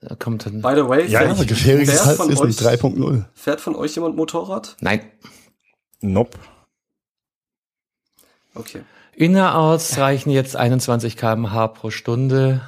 [0.00, 0.62] Da kommt dann.
[0.62, 3.24] By the way, Ja, fährt, gefährliches fährt, von Halbwissen euch, 3.0.
[3.34, 4.76] fährt von euch jemand Motorrad?
[4.80, 5.00] Nein.
[6.00, 6.38] Nope.
[8.54, 8.82] Okay.
[9.14, 12.60] Innerorts reichen jetzt 21 km/h pro Stunde,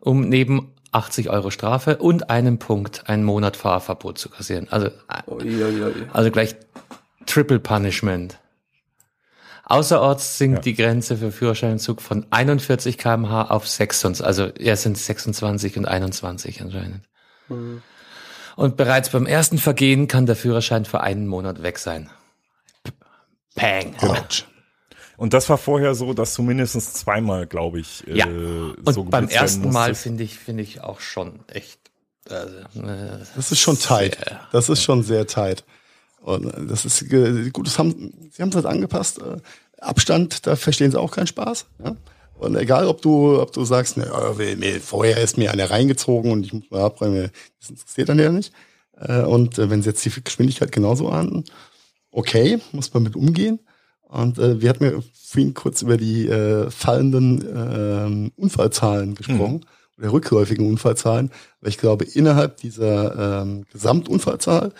[0.00, 4.68] um neben 80 Euro Strafe und einem Punkt einen Monat Fahrverbot zu kassieren.
[4.70, 4.90] Also,
[5.26, 6.06] Uiuiui.
[6.12, 6.54] also gleich
[7.26, 8.38] Triple Punishment.
[9.68, 10.62] Außerorts sinkt Ja.
[10.62, 16.62] die Grenze für Führerscheinentzug von 41 km/h auf 26, also er sind 26 und 21
[16.62, 17.00] anscheinend.
[17.48, 17.82] Hm.
[18.54, 22.08] Und bereits beim ersten Vergehen kann der Führerschein für einen Monat weg sein.
[23.54, 23.94] Pang.
[24.00, 24.44] Autsch.
[25.16, 28.26] Und das war vorher so, dass du mindestens zweimal, glaube ich, äh, Ja.
[28.26, 31.80] Und so beim ersten Mal finde ich, finde ich auch schon echt.
[32.28, 34.18] Also, äh, Das ist schon tight.
[34.52, 35.64] Das ist schon sehr tight.
[36.26, 39.20] Und äh, das ist äh, gut, das haben, sie haben es halt angepasst.
[39.22, 39.36] Äh,
[39.80, 41.66] Abstand, da verstehen sie auch keinen Spaß.
[41.84, 41.94] Ja?
[42.34, 46.44] Und egal, ob du, ob du sagst, äh, mir- vorher ist mir einer reingezogen und
[46.44, 48.52] ich muss mal abräumen, das interessiert dann ja nicht.
[48.98, 51.44] Äh, Und äh, wenn sie jetzt die Geschwindigkeit genauso ahnden,
[52.10, 53.60] okay, muss man mit umgehen.
[54.02, 59.64] Und äh, wir hatten ja vorhin kurz über die äh, fallenden ähm, Unfallzahlen gesprochen,
[59.98, 61.30] oder rückläufigen Unfallzahlen.
[61.60, 64.72] Aber ich glaube, innerhalb dieser ähm, Gesamtunfallzahl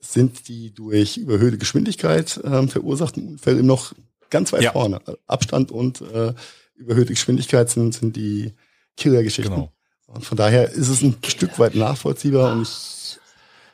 [0.00, 3.92] sind die durch überhöhte Geschwindigkeit ähm, verursachten Unfälle noch
[4.30, 4.72] ganz weit Ja.
[4.72, 5.00] vorne.
[5.26, 6.32] Abstand und äh,
[6.74, 8.52] überhöhte Geschwindigkeit sind, sind die
[8.96, 9.54] Killergeschichten.
[9.54, 9.72] Genau.
[10.06, 12.52] Und von daher ist es ein Stück weit nachvollziehbar.
[12.52, 13.18] Und ich,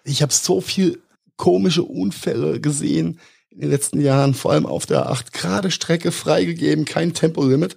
[0.04, 1.00] ich habe so viel
[1.36, 3.20] komische Unfälle gesehen
[3.50, 7.76] in den letzten Jahren, vor allem auf der 8 Grad Strecke freigegeben, kein Tempolimit.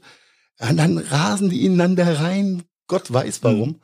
[0.59, 2.63] Und dann rasen die ineinander rein.
[2.87, 3.79] Gott weiß warum.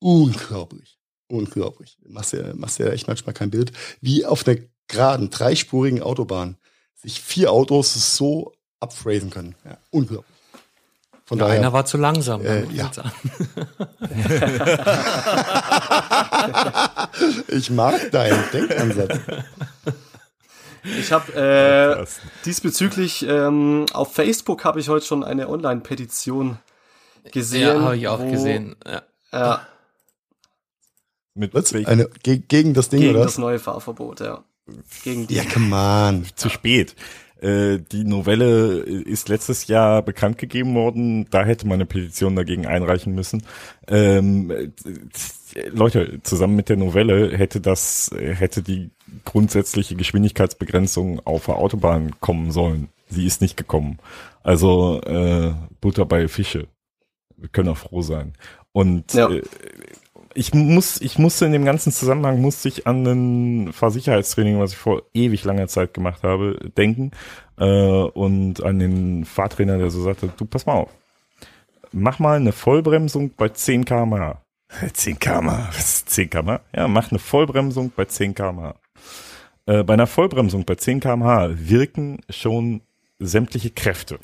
[0.00, 0.95] Unglaublich.
[1.28, 1.98] Unglaublich.
[2.06, 3.72] Machst ja, machst ja echt manchmal kein Bild.
[4.00, 4.58] Wie auf einer
[4.88, 6.56] geraden, dreispurigen Autobahn
[6.94, 9.54] sich vier Autos so abphrasen können.
[9.64, 10.36] Ja, unglaublich.
[11.24, 11.58] Von ja, daher.
[11.58, 12.46] einer war zu langsam.
[12.46, 12.88] Äh, ja.
[17.48, 19.18] ich mag deinen Denkansatz.
[20.84, 22.06] Ich habe äh,
[22.44, 26.58] diesbezüglich ähm, auf Facebook habe ich heute schon eine Online-Petition
[27.32, 27.60] gesehen.
[27.60, 28.76] Ja, habe ich auch wo, gesehen.
[28.86, 29.02] Ja.
[29.32, 29.66] Ja,
[31.36, 31.72] Mit Was?
[31.74, 33.24] Eine, ge gegen das Ding, gegen oder?
[33.24, 34.42] das neue Fahrverbot, ja.
[35.04, 35.34] Gegen die.
[35.34, 36.26] ja, come on.
[36.34, 36.96] zu spät.
[37.40, 41.28] Äh, die Novelle ist letztes Jahr bekannt gegeben worden.
[41.30, 43.42] Da hätte man eine Petition dagegen einreichen müssen.
[43.86, 48.90] Ähm, äh, Leute, zusammen mit der Novelle hätte das, hätte die
[49.24, 52.88] grundsätzliche Geschwindigkeitsbegrenzung auf der Autobahn kommen sollen.
[53.08, 53.98] Sie ist nicht gekommen.
[54.42, 56.66] Also äh, Butter bei Fische.
[57.36, 58.32] Wir können auch froh sein.
[58.72, 59.30] Und Ja.
[59.30, 59.42] äh,
[60.36, 64.78] ich muss, ich musste in dem ganzen Zusammenhang musste ich an ein Fahrsicherheitstraining, was ich
[64.78, 67.10] vor ewig langer Zeit gemacht habe, denken
[67.58, 70.90] äh, und an den Fahrtrainer, der so sagte, du pass mal auf,
[71.92, 74.42] mach mal eine Vollbremsung bei 10 km/h.
[74.92, 76.60] 10 km/h, was ist 10 km/h?
[76.74, 78.74] Ja, mach eine Vollbremsung bei 10 km/h.
[79.66, 82.82] Äh, bei einer Vollbremsung bei 10 km/h wirken schon
[83.18, 84.18] sämtliche Kräfte.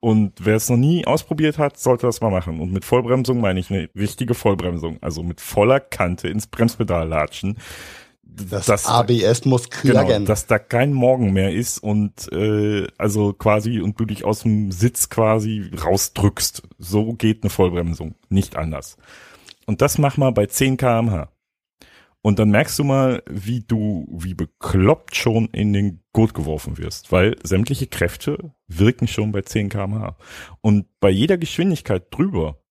[0.00, 2.58] Und wer es noch nie ausprobiert hat, sollte das mal machen.
[2.60, 4.96] Und mit Vollbremsung meine ich eine richtige Vollbremsung.
[5.02, 7.58] Also mit voller Kante ins Bremspedal latschen.
[8.22, 10.24] Das, ABS muss Genau, klagen.
[10.24, 14.70] dass da kein Morgen mehr ist und äh, also quasi und du dich aus dem
[14.72, 16.62] Sitz quasi rausdrückst.
[16.78, 18.96] So geht eine Vollbremsung, nicht anders.
[19.66, 21.28] Und das mach mal bei 10 kmh.
[22.22, 27.12] Und dann merkst du mal, wie du wie bekloppt schon in den Gurt geworfen wirst,
[27.12, 30.16] weil sämtliche Kräfte wirken schon bei 10 kmh.
[30.60, 32.62] Und bei jeder Geschwindigkeit drüber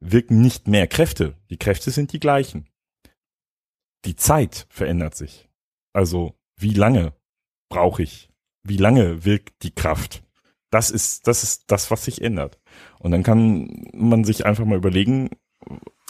[0.00, 1.34] wirken nicht mehr Kräfte.
[1.50, 2.66] Die Kräfte sind die gleichen.
[4.04, 5.48] Die Zeit verändert sich.
[5.92, 7.12] Also wie lange
[7.68, 8.30] brauche ich?
[8.62, 10.22] Wie lange wirkt die Kraft?
[10.70, 12.58] Das ist, das ist das, was sich ändert.
[12.98, 15.30] Und dann kann man sich einfach mal überlegen,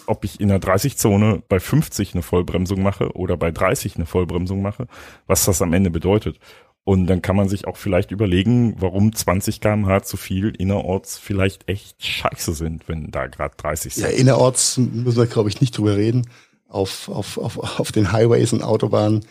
[0.09, 4.62] ob ich in der 30-Zone bei 50 eine Vollbremsung mache oder bei 30 eine Vollbremsung
[4.62, 4.86] mache,
[5.26, 6.38] was das am Ende bedeutet.
[6.84, 11.68] Und dann kann man sich auch vielleicht überlegen, warum 20 kmh zu viel innerorts vielleicht
[11.68, 14.04] echt scheiße sind, wenn da gerade 30 sind.
[14.04, 16.26] Ja, innerorts müssen wir, glaube ich, nicht drüber reden.
[16.66, 19.26] Auf, auf, auf, auf den Highways und Autobahnen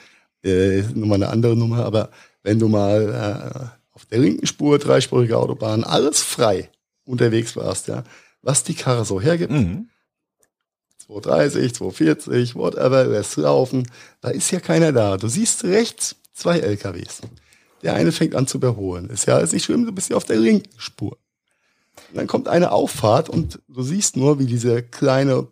[0.46, 1.84] äh, ist nochmal eine andere Nummer.
[1.84, 2.10] Aber
[2.44, 6.70] wenn du mal äh, auf der linken Spur, dreispurige Autobahn, alles frei
[7.06, 8.04] unterwegs warst, ja,
[8.44, 9.90] was die Karre so hergibt, Mhm.
[11.08, 13.90] 230, 240, whatever, lässt laufen,
[14.22, 15.18] da ist ja keiner da.
[15.18, 17.22] Du siehst rechts zwei LKWs.
[17.82, 19.10] Der eine fängt an zu überholen.
[19.10, 21.18] Ist ja alles nicht schlimm, du bist ja auf der linken Spur.
[22.10, 25.48] Und dann kommt eine Auffahrt und du siehst nur, wie diese kleine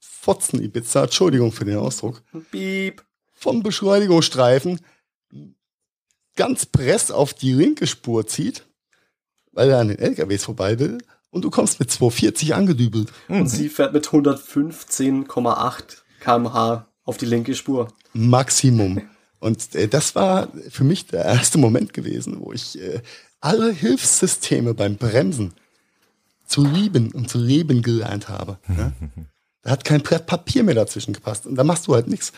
[0.00, 3.04] Fotzen Ibiza, Entschuldigung für den Ausdruck, Piep.
[3.32, 4.80] vom Beschleunigungsstreifen
[6.36, 8.66] ganz press auf die linke Spur zieht,
[9.52, 10.98] weil er an den LKWs vorbei will
[11.30, 13.12] und du kommst mit 240 angedübelt.
[13.28, 15.82] Und sie fährt mit 115,8
[16.20, 17.88] kmh auf die linke Spur.
[18.12, 19.02] Maximum.
[19.38, 23.00] Und äh, das war für mich der erste Moment gewesen, wo ich äh,
[23.40, 25.54] alle Hilfssysteme beim Bremsen
[26.46, 28.58] zu lieben und zu leben gelernt habe.
[28.68, 28.92] Ja?
[29.62, 31.46] Da hat kein Brett Papier mehr dazwischen gepasst.
[31.46, 32.32] Und da machst du halt nichts.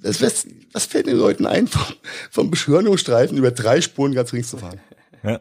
[0.00, 1.82] Das, was, was fällt den Leuten ein, vom,
[2.30, 4.80] vom Beschleunigungsstreifen über drei Spuren ganz links zu fahren?
[5.22, 5.40] Ja.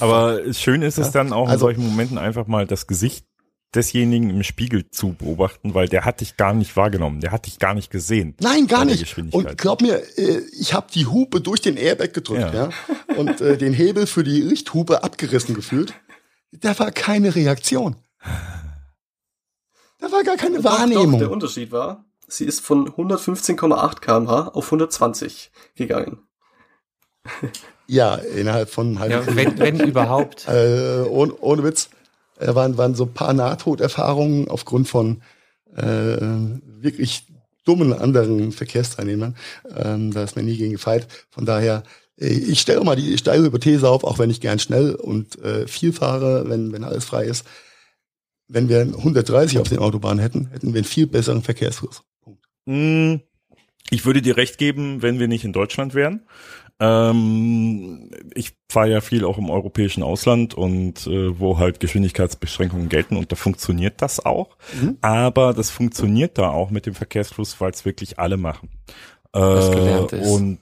[0.00, 3.26] Aber schön ist es Ja, dann auch in also- solchen Momenten einfach mal das Gesicht
[3.74, 7.58] desjenigen im Spiegel zu beobachten, weil der hat dich gar nicht wahrgenommen, der hat dich
[7.58, 8.34] gar nicht gesehen.
[8.38, 9.16] Nein, gar nicht.
[9.32, 12.70] Und glaub mir, äh, ich habe die Hupe durch den Airbag gedrückt, ja, Ja.
[13.16, 15.94] und äh, den Hebel für die Richthupe abgerissen gefühlt.
[16.50, 17.96] Da war keine Reaktion.
[19.98, 21.18] Da war gar keine Doch, doch, Wahrnehmung.
[21.20, 26.18] der Unterschied war, sie ist von 115,8 kmh auf 120 gegangen.
[27.86, 30.46] Ja, innerhalb von einem halben Ja, wenn, wenn überhaupt.
[30.48, 31.90] äh, ohne, ohne Witz,
[32.38, 35.22] äh, waren, waren so ein paar Nahtoderfahrungen aufgrund von
[35.76, 36.16] äh,
[36.80, 37.26] wirklich
[37.64, 39.36] dummen anderen Verkehrsteilnehmern.
[39.76, 41.06] Ähm, da ist mir nie gegen gefeit.
[41.30, 41.82] Von daher,
[42.20, 45.66] äh, ich stelle mal die steile Hypothese auf, auch wenn ich gern schnell und äh,
[45.68, 47.46] viel fahre, wenn, wenn alles frei ist.
[48.48, 52.02] Wenn wir 130 auf den Autobahnen hätten, hätten wir einen viel besseren Verkehrsfluss.
[52.20, 52.44] Punkt.
[52.66, 53.14] Mm,
[53.90, 56.26] Ich würde dir recht geben, wenn wir nicht in Deutschland wären.
[56.84, 63.16] Ähm, ich fahre ja viel auch im europäischen Ausland und äh, wo halt Geschwindigkeitsbeschränkungen gelten
[63.16, 64.56] und da funktioniert das auch.
[64.80, 64.98] Mhm.
[65.00, 68.68] Aber das funktioniert da auch mit dem Verkehrsfluss, weil es wirklich alle machen.
[69.32, 70.28] Äh, gelernt ist.
[70.28, 70.58] Und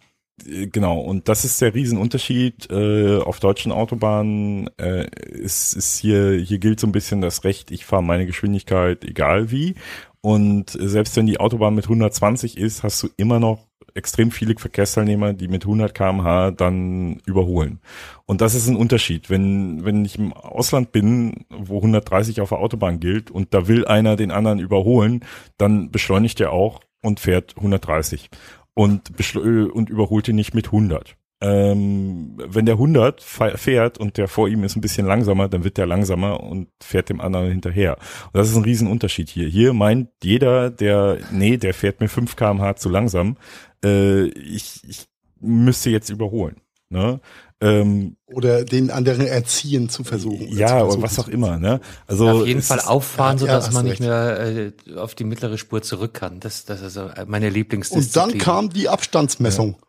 [0.47, 2.71] äh, genau, und das ist der Riesenunterschied.
[2.71, 7.71] Äh, auf deutschen Autobahnen äh, ist, ist hier, hier gilt so ein bisschen das Recht,
[7.71, 9.75] ich fahre meine Geschwindigkeit egal wie.
[10.21, 15.33] Und selbst wenn die Autobahn mit 120 ist, hast du immer noch extrem viele Verkehrsteilnehmer,
[15.33, 17.81] die mit 100 kmh dann überholen.
[18.27, 19.31] Und das ist ein Unterschied.
[19.31, 23.87] Wenn, wenn ich im Ausland bin, wo 130 auf der Autobahn gilt und da will
[23.87, 25.25] einer den anderen überholen,
[25.59, 28.31] dann beschleunigt er auch und fährt 130
[28.75, 31.17] und, äh, und überholt ihn nicht mit 100.
[31.43, 35.65] Ähm, wenn der 100 fe- fährt und der vor ihm ist ein bisschen langsamer, dann
[35.65, 37.97] wird der langsamer und fährt dem anderen hinterher.
[38.27, 39.49] Und das ist ein Riesenunterschied hier.
[39.49, 43.37] Hier meint jeder, der, nee, der fährt mir 5 kmh zu langsam,
[43.85, 45.07] äh, ich, ich
[45.41, 46.57] müsste jetzt überholen.
[46.91, 47.21] Ne?
[47.63, 50.49] Ähm, Oder den anderen erziehen zu versuchen.
[50.49, 51.59] ja, oder was auch immer.
[51.59, 51.81] Ne?
[52.07, 55.57] Also Auf jeden Fall auffahren, ja, sodass hast man nicht mehr äh, auf die mittlere
[55.57, 56.41] Spur zurück kann.
[56.41, 58.31] Das, das ist also meine Und Lieblingsdisziplin.
[58.31, 59.77] dann kam die Abstandsmessung.
[59.79, 59.87] Ja,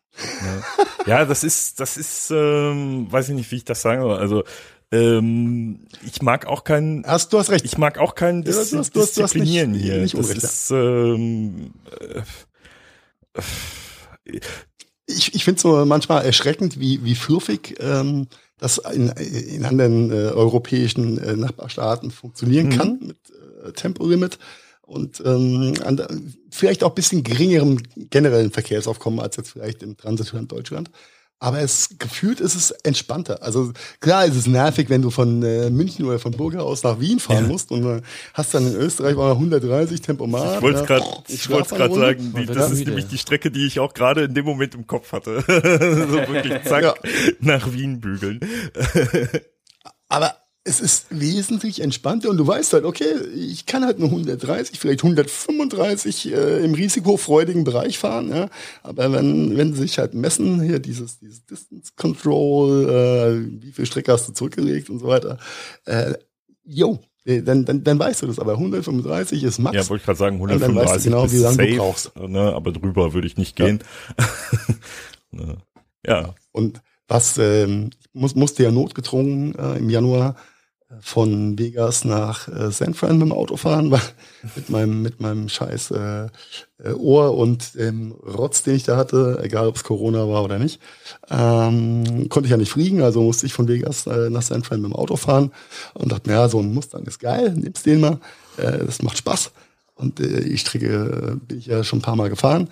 [1.06, 4.18] das ist, das ist, ähm, weiß ich nicht, wie ich das sagen soll.
[4.18, 4.44] Also
[4.92, 7.64] ähm, ich mag auch keinen, Erst, du hast recht.
[7.66, 9.98] ich mag auch kein Ja, Dis du hast- du hast- du hast Disziplinieren nicht- hier.
[9.98, 10.50] nicht das Unrecht, ja.
[10.50, 11.72] ist, ähm,
[15.06, 20.12] ich, ich finde es so manchmal erschreckend, wie, wie fluffig ähm, das in, in anderen
[20.12, 22.78] äh, europäischen äh, Nachbarstaaten funktionieren Mhm.
[22.78, 23.18] kann mit
[23.66, 24.38] äh, Tempolimit
[24.92, 27.80] und ähm, an, vielleicht auch ein bisschen geringerem
[28.10, 30.92] generellen Verkehrsaufkommen als jetzt vielleicht im Transitland Deutschland.
[31.44, 33.42] Aber es gefühlt ist es entspannter.
[33.42, 37.00] Also klar ist es nervig, wenn du von äh, München oder von Burger aus nach
[37.00, 38.02] Wien fahren musst und äh,
[38.36, 40.58] hast dann in Österreich mal 130 Tempomat.
[40.58, 40.86] ich wollte ja.
[40.86, 42.92] gerade, Ich wollte gerade sagen, die, das ist müde.
[42.92, 45.42] nämlich die Strecke, die ich auch gerade in dem Moment im Kopf hatte.
[45.48, 46.94] so wirklich zack Ja.
[47.40, 48.40] nach Wien bügeln.
[50.72, 55.04] Es ist wesentlich entspannter und du weißt halt, okay, ich kann halt nur 130, vielleicht
[55.04, 58.48] 135 äh, im risikofreudigen Bereich fahren, ja.
[58.82, 63.86] Aber wenn, wenn sie sich halt messen, hier dieses, dieses Distance Control, äh, wie viel
[63.86, 65.40] Strecke hast du zurückgelegt und so weiter,
[65.84, 66.14] äh,
[66.64, 68.40] yo, äh, dann, dann, dann weißt du das.
[68.40, 69.76] Aber 135 ist Max.
[69.76, 71.64] Ja, wollte ich gerade sagen, Und dann weißt du 135 genau, ist wie lange du
[71.64, 72.18] safe, brauchst.
[72.18, 73.66] Ne, aber drüber würde ich nicht Ja.
[73.66, 73.84] gehen.
[75.32, 75.58] Ne.
[76.08, 76.34] ja.
[76.54, 80.38] Und was ähm, muss, musste ja notgedrungen äh, im Januar
[81.00, 84.02] von Vegas nach äh, San Fran mit dem Auto fahren, weil
[84.56, 86.28] mit meinem mit meinem scheiß äh,
[86.84, 90.60] äh, Ohr und dem Rotz, den ich da hatte, egal ob es Corona war oder
[90.60, 90.82] nicht,
[91.30, 94.82] ähm, konnte ich ja nicht fliegen, also musste ich von Vegas äh, nach San Fran
[94.82, 95.52] mit dem Auto fahren
[95.94, 98.20] und dachte mir, ja, so ein Mustang ist geil, nimmst den mal,
[98.58, 99.52] äh, das macht Spaß.
[99.96, 102.70] Und äh, die Strecke äh, bin ich ja schon ein paar Mal gefahren.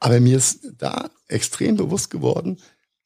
[0.00, 2.58] Aber mir ist da extrem bewusst geworden,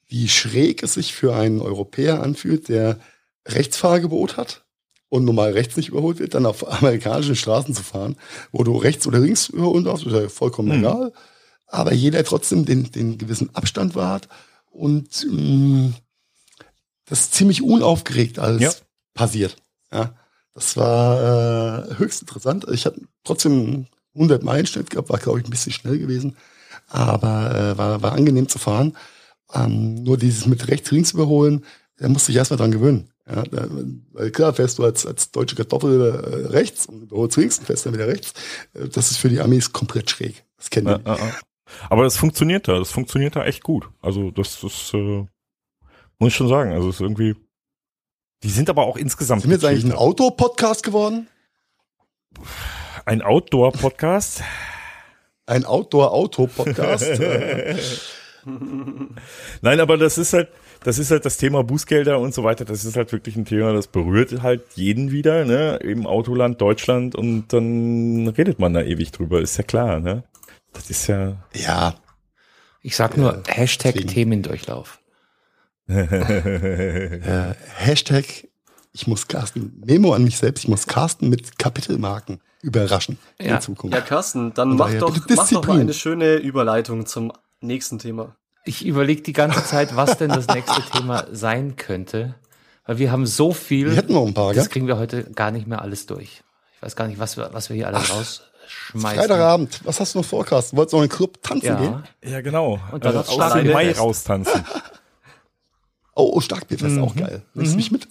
[0.08, 2.98] wie schräg es sich für einen Europäer anfühlt, der
[3.46, 4.64] Rechtsfahrgebot hat
[5.08, 8.16] und normal rechts nicht überholt wird, dann auf amerikanischen Straßen zu fahren,
[8.52, 10.84] wo du rechts oder links überholen darfst, ist ja vollkommen Mhm.
[10.84, 11.12] egal.
[11.66, 14.28] Aber jeder trotzdem den, den gewissen Abstand wahrt
[14.70, 15.92] und mh,
[17.06, 18.70] das ziemlich unaufgeregt alles Ja.
[19.14, 19.56] passiert.
[19.92, 20.14] Ja,
[20.54, 22.66] das war äh, höchst interessant.
[22.72, 26.36] Ich habe trotzdem 100 Meilen Schnitt gehabt, war glaube ich ein bisschen schnell gewesen,
[26.88, 28.96] aber äh, war, war angenehm zu fahren.
[29.54, 31.64] Ähm, nur dieses mit rechts links überholen,
[31.98, 33.11] da musste ich erstmal dran gewöhnen.
[33.30, 33.44] Ja,
[34.12, 37.86] weil klar fährst du als, als deutsche Kartoffel äh, rechts und überholst links und fährst
[37.86, 38.32] dann wieder rechts.
[38.74, 40.44] Äh, das ist für die Amis komplett schräg.
[40.56, 41.04] Das kennen Ja, die.
[41.08, 41.32] ja, ja.
[41.88, 43.88] Aber das funktioniert da, das funktioniert da echt gut.
[44.00, 45.24] Also das, das äh,
[46.18, 46.72] muss ich schon sagen.
[46.72, 47.36] Also es ist irgendwie.
[48.42, 49.92] Die sind aber auch insgesamt Sind wir jetzt eigentlich ein.
[49.92, 51.28] Auto-Podcast geworden?
[53.04, 54.42] ein Outdoor-Podcast.
[55.46, 57.20] Ein Outdoor-Auto-Podcast?
[59.62, 60.48] Nein, aber das ist halt,
[60.84, 62.64] das ist halt das Thema Bußgelder und so weiter.
[62.64, 65.76] Das ist halt wirklich ein Thema, das berührt halt jeden wieder, ne?
[65.76, 70.24] Im Autoland Deutschland und dann redet man da ewig drüber, ist ja klar, ne?
[70.72, 71.36] Das ist ja.
[71.54, 71.94] ja,
[72.82, 74.08] Ich sag nur Hashtag deswegen.
[74.12, 75.00] Themendurchlauf.
[75.88, 78.48] äh, Hashtag,
[78.92, 83.60] ich muss Carsten, Memo an mich selbst, ich muss Carsten mit Kapitelmarken überraschen in Ja.
[83.60, 83.94] Zukunft.
[83.94, 88.36] Ja, Carsten, dann mach doch, mach doch mal eine schöne Überleitung zum nächsten Thema.
[88.64, 92.34] Ich überlege die ganze Zeit, was denn das nächste Thema sein könnte.
[92.86, 93.90] Weil wir haben so viel.
[93.90, 96.42] Wir hätten noch ein paar, das kriegen wir heute gar nicht mehr alles durch.
[96.76, 99.18] Ich weiß gar nicht, was wir, was wir hier alles rausschmeißen.
[99.20, 100.76] Freitagabend, was hast du noch vor, Carsten?
[100.76, 102.02] Wolltest du noch in den Club tanzen gehen?
[102.24, 102.30] Ja.
[102.30, 102.80] ja, genau.
[102.90, 104.64] Und dann äh, hat's aus dem Mai raustanzen.
[106.14, 107.04] Oh, oh Starkbierfest, Mhm.
[107.04, 107.40] auch geil.
[107.54, 108.06] Nimmst du mich mit?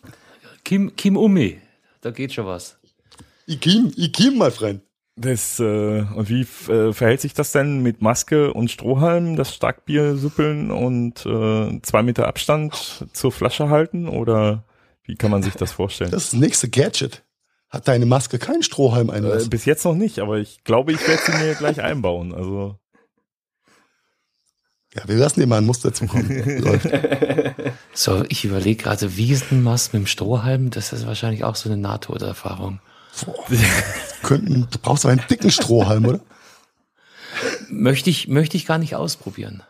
[0.63, 1.61] Kim, Kim Umi.
[2.01, 2.77] Da geht schon was.
[3.45, 4.81] Ikim, Ikim, my friend.
[5.21, 6.41] Das, äh, und wie
[6.71, 12.03] äh, verhält sich das denn mit Maske und Strohhalm, das Starkbier suppeln und äh, zwei
[12.03, 14.07] Meter Abstand zur Flasche halten?
[14.07, 14.65] Oder
[15.03, 16.11] wie kann man sich das vorstellen?
[16.11, 17.23] Das ist das nächste Gadget.
[17.69, 19.49] Hat deine Maske keinen Strohhalm Äh, einlassen?
[19.49, 22.33] bis jetzt noch nicht, aber ich glaube, ich werde sie mir gleich einbauen.
[22.33, 22.77] Also
[24.93, 26.27] Ja, wir lassen dir mal ein Muster zukommen.
[26.63, 26.89] Läuft.
[27.93, 31.77] So, ich überlege gerade, Wiesenmast mit dem Strohhalm, das ist wahrscheinlich auch so eine
[34.23, 36.19] Könnten, du brauchst aber einen dicken Strohhalm, oder?
[37.69, 39.63] Möchte ich, möchte ich gar nicht ausprobieren.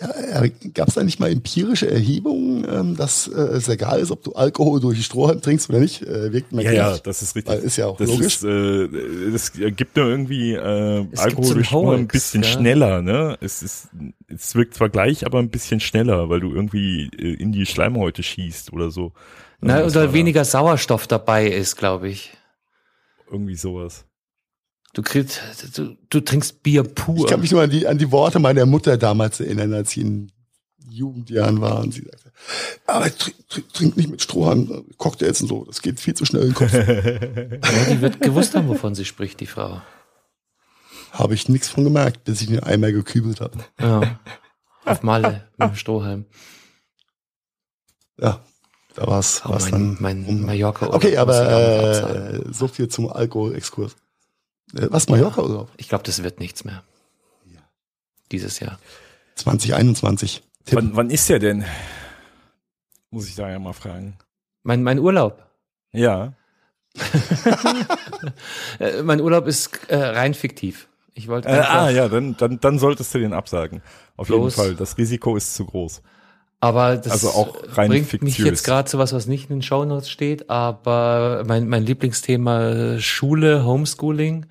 [0.00, 4.10] Ja, äh, gab es da nicht mal empirische Erhebungen, ähm, dass äh, es egal ist,
[4.10, 6.02] ob du Alkohol durch den Strohhalm trinkst oder nicht?
[6.02, 6.96] Äh, wirkt man ja, gleich.
[6.96, 7.54] ja, das ist richtig.
[7.54, 8.42] Weil ist ja auch das logisch.
[8.42, 12.50] Ist, äh, gibt nur irgendwie äh, Es Alkohol so durch Strohhalm ein bisschen gell?
[12.50, 13.38] schneller, ne?
[13.40, 13.88] Es ist,
[14.26, 18.24] es wirkt zwar gleich, aber ein bisschen schneller, weil du irgendwie äh, in die Schleimhäute
[18.24, 19.12] schießt oder so.
[19.60, 22.32] Na, oder da weniger Sauerstoff dabei ist, glaube ich.
[23.30, 24.06] Irgendwie sowas.
[24.94, 25.40] Du kriegst,
[25.76, 27.16] du, du trinkst Bier pur.
[27.18, 30.02] Ich kann mich nur an die, an die Worte meiner Mutter damals erinnern, als sie
[30.02, 30.32] in
[30.88, 32.32] Jugendjahren war und sie sagte,
[32.86, 36.42] aber trink, trink, trink nicht mit Strohhalm, Cocktails und so, das geht viel zu schnell
[36.42, 36.72] in den Kopf.
[36.72, 39.82] ja, die wird gewusst haben, wovon sie spricht, die Frau.
[41.10, 43.58] Habe ich nichts von gemerkt, bis ich den einmal gekübelt habe.
[43.80, 44.20] Ja.
[44.84, 46.26] Auf Malle mit dem Strohhalm.
[48.20, 48.44] Ja,
[48.94, 49.96] da war's, Oh, war's mein, dann.
[49.98, 53.96] mein um- Mallorca Okay, aber äh, so viel zum Alkoholexkurs.
[54.72, 55.70] Äh, was Mallorca-Urlaub?
[55.76, 56.82] ich glaube, das wird nichts mehr.
[58.32, 58.78] Dieses Jahr.
[59.36, 60.42] 2021.
[60.64, 60.76] Tipp.
[60.78, 61.64] Wann, wann ist der denn?
[63.10, 64.16] Muss ich da ja mal fragen.
[64.62, 65.44] Mein, mein Urlaub.
[65.92, 66.32] Ja.
[68.78, 70.88] Äh, mein Urlaub ist äh, rein fiktiv.
[71.12, 73.82] Ich wollte Äh, einfach, ah, ja, dann, dann, dann solltest du den absagen.
[74.16, 74.74] Auf jeden Fall.
[74.74, 76.02] Das Risiko ist zu groß.
[76.64, 78.46] Aber das also auch rein bringt mich fiktiös.
[78.46, 83.00] jetzt gerade zu was, was nicht in den Shownotes steht, aber mein, mein Lieblingsthema äh,
[83.00, 84.46] Schule, Homeschooling.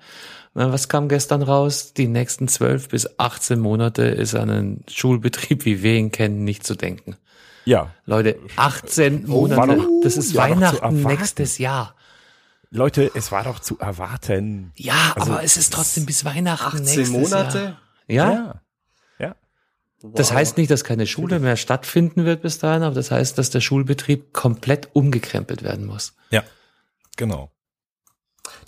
[0.56, 1.94] Was kam gestern raus?
[1.94, 6.64] Die nächsten 12 bis 18 Monate ist an einen Schulbetrieb, wie wir ihn kennen, nicht
[6.64, 7.16] zu denken.
[7.64, 7.90] Ja.
[8.06, 11.96] Leute, 18 Oh, Monate, doch- das ist ja, Weihnachten nächstes Jahr.
[12.70, 14.72] Leute, es war doch zu erwarten.
[14.76, 17.58] Ja, Also, aber es ist trotzdem bis Weihnachten 18 nächstes Monate?
[17.58, 17.76] Jahr.
[18.06, 18.32] Ja, Ja.
[18.32, 18.54] Ja.
[20.12, 23.50] Das heißt nicht, dass keine Schule mehr stattfinden wird bis dahin, aber das heißt, dass
[23.50, 26.14] der Schulbetrieb komplett umgekrempelt werden muss.
[26.30, 26.42] Ja.
[27.16, 27.50] Genau.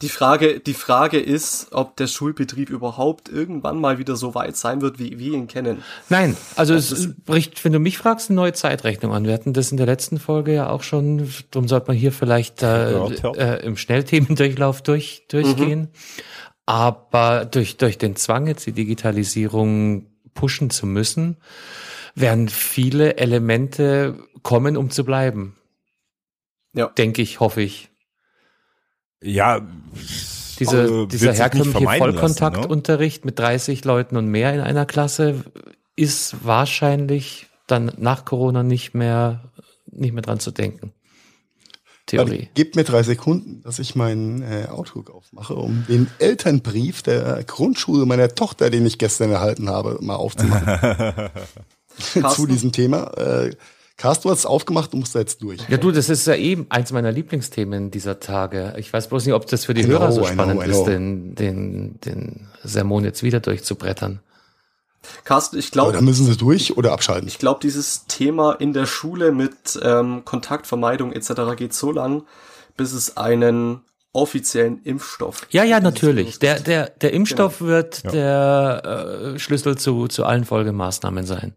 [0.00, 4.80] Die Frage, die Frage ist, ob der Schulbetrieb überhaupt irgendwann mal wieder so weit sein
[4.80, 5.82] wird, wie wir ihn kennen.
[6.08, 9.24] Nein, also es bricht, wenn du mich fragst, eine neue Zeitrechnung an.
[9.24, 12.62] Wir hatten das in der letzten Folge ja auch schon, darum sollte man hier vielleicht
[12.62, 13.30] äh, ja.
[13.32, 15.88] äh, im Schnellthemendurchlauf durch, durchgehen.
[16.66, 20.06] Aber durch, durch den Zwang, jetzt die Digitalisierung
[20.36, 21.36] pushen zu müssen,
[22.14, 25.56] werden viele Elemente kommen, um zu bleiben.
[26.72, 26.86] Ja.
[26.86, 27.90] Denke ich, hoffe ich.
[29.20, 29.60] Ja.
[30.58, 31.98] Diese, wird dieser herkömmliche lassen, ne?
[31.98, 35.44] Vollkontaktunterricht mit 30 Leuten und mehr in einer Klasse
[35.96, 39.52] ist wahrscheinlich dann nach Corona nicht mehr,
[39.90, 40.92] nicht mehr dran zu denken.
[42.06, 42.48] Theorie.
[42.54, 48.06] Gebt mir drei Sekunden, dass ich meinen äh, Outlook aufmache, um den Elternbrief der Grundschule
[48.06, 51.30] meiner Tochter, den ich gestern erhalten habe, mal aufzumachen.
[52.34, 53.12] Zu diesem Thema.
[53.16, 53.50] Äh,
[53.96, 55.60] Carsten, du hast es aufgemacht, du musst da jetzt durch.
[55.68, 58.74] Ja, du, das ist ja eben eins meiner Lieblingsthemen dieser Tage.
[58.76, 60.70] Ich weiß bloß nicht, ob das für die I Hörer know, so know, spannend I
[60.70, 60.84] ist, know.
[60.84, 64.20] den, den, den Sermon jetzt wieder durchzubrettern.
[65.24, 67.28] Carsten, ich glaube, da müssen sie durch oder abschalten.
[67.28, 71.32] ich glaube, dieses Thema in der Schule mit ähm, Kontaktvermeidung etc.
[71.56, 72.24] geht so lang,
[72.76, 73.80] bis es einen
[74.12, 75.46] offiziellen Impfstoff.
[75.50, 76.26] Ja, ja, natürlich.
[76.26, 78.10] Virus Der, der, der Impfstoff wird Ja.
[78.10, 81.54] der äh, Schlüssel zu, zu allen Folgemaßnahmen sein.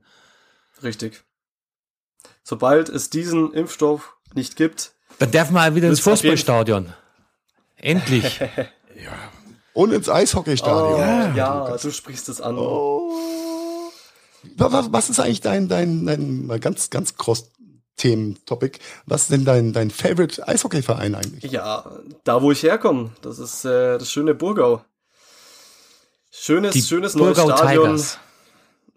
[0.84, 1.24] Richtig.
[2.44, 6.94] Sobald es diesen Impfstoff nicht gibt, Dann darf man wieder ins Fußballstadion.
[7.78, 8.40] Endlich.
[9.74, 10.94] Und ins Eishockeystadion.
[10.94, 12.58] oh, ja, du sprichst es an.
[12.58, 17.52] Wa- Was ist eigentlich dein, dein, dein mal ganz, ganz cross
[17.98, 18.80] Themen-Topic?
[19.06, 21.52] Was ist denn dein, dein Favorite Eishockey-Verein eigentlich?
[21.52, 24.82] Ja, da wo ich herkomme, das ist äh, das schöne Burgau.
[26.32, 27.86] Schönes, Die schönes neues Burgau Stadion.
[27.98, 28.18] Tigers.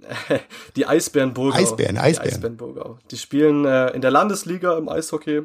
[0.77, 1.57] Die Eisbären Burgau.
[1.59, 2.33] Eisbären, Die Eisbären.
[2.35, 2.99] Eisbären Burgau.
[3.11, 5.43] Die spielen äh, in der Landesliga im Eishockey.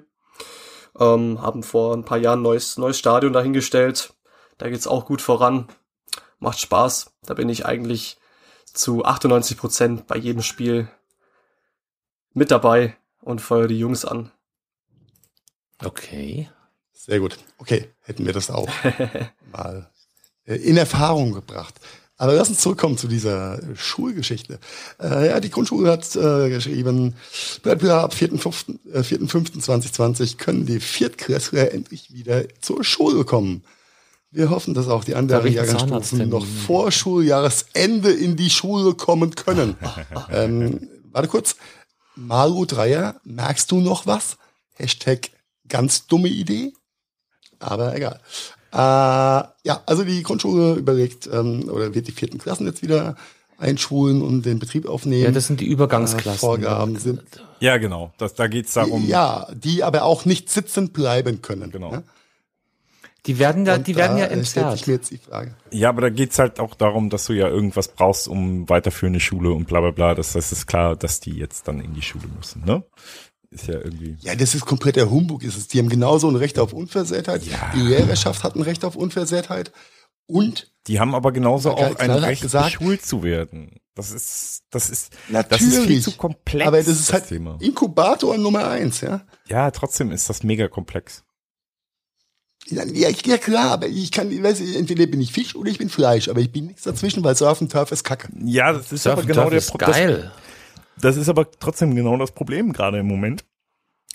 [0.99, 4.13] Ähm, haben vor ein paar Jahren ein neues, neues Stadion dahingestellt.
[4.57, 5.67] Da geht's auch gut voran.
[6.39, 7.11] Macht Spaß.
[7.23, 8.17] Da bin ich eigentlich
[8.65, 10.87] zu 98 Prozent bei jedem Spiel
[12.33, 14.31] mit dabei und feuer die Jungs an.
[15.83, 16.49] Okay.
[16.93, 17.37] Sehr gut.
[17.57, 18.69] Okay, hätten wir das auch
[19.51, 19.89] mal
[20.45, 21.75] äh, in Erfahrung gebracht.
[22.19, 24.59] Aber lass uns zurückkommen zu dieser Schulgeschichte.
[24.99, 27.15] Äh, ja, die Grundschule hat äh, geschrieben,
[27.61, 28.91] bleibt wieder ab 4.5.
[28.91, 33.63] Äh, 4.5.2020 können die Viertklässler endlich wieder zur Schule kommen.
[34.31, 39.77] Wir hoffen, dass auch die anderen Jahrgangsstufen noch vor Schuljahresende in die Schule kommen können.
[40.31, 41.55] ähm, warte kurz.
[42.15, 44.37] Malu Dreier, merkst du noch was?
[44.75, 45.29] Hashtag
[45.69, 46.73] ganz dumme Idee.
[47.59, 48.19] Aber egal.
[48.73, 53.15] Äh, ja, also die Grundschule überlegt, ähm, oder wird die vierten Klassen jetzt wieder
[53.57, 55.23] einschulen und den Betrieb aufnehmen.
[55.23, 56.39] Ja, das sind die Äh, Übergangsklassen.
[56.39, 57.21] Vorgaben sind,
[57.59, 58.13] Ja, genau.
[58.17, 59.07] Das, da geht's darum.
[59.07, 61.71] ja, die aber auch nicht sitzen bleiben können.
[61.71, 61.91] Genau.
[61.91, 62.03] Ja?
[63.27, 64.71] Die werden ja, Und die werden da, ja äh, entzerrt.
[64.77, 65.53] sich mir jetzt die Frage.
[65.71, 69.51] Ja, aber da geht's halt auch darum, dass du ja irgendwas brauchst, um weiterführende Schule
[69.51, 70.15] und bla bla bla.
[70.15, 72.83] Das heißt, es ist klar, dass die jetzt dann in die Schule müssen, ne?
[73.49, 74.17] Ist ja irgendwie.
[74.21, 75.43] Ja, das ist kompletter Humbug.
[75.43, 75.67] Ist es.
[75.67, 77.43] Die haben genauso ein Recht auf Unversehrtheit.
[77.43, 77.71] Ja.
[77.75, 79.71] Die Lehrerschaft hat ein Recht auf Unversehrtheit.
[80.25, 82.77] Und Die haben aber genauso auch ein Recht, gesagt.
[82.79, 83.79] beschult zu werden.
[83.95, 85.15] Das ist, das ist,
[85.49, 86.67] das ist viel zu komplex.
[86.67, 87.57] aber das ist halt Thema.
[87.61, 89.21] Inkubator Nummer eins, ja.
[89.47, 91.23] Ja, trotzdem ist das mega komplex.
[92.69, 95.77] Ja, ja, ja klar, aber ich kann, ich weiß, entweder bin ich Fisch oder ich
[95.77, 98.27] bin Fleisch, aber ich bin nichts dazwischen, weil Surf und Turf ist Kacke.
[98.43, 100.31] Ja, das ist Surf aber genau Turf der ist Pro- das, geil.
[100.99, 103.45] das ist aber trotzdem genau das Problem gerade im Moment,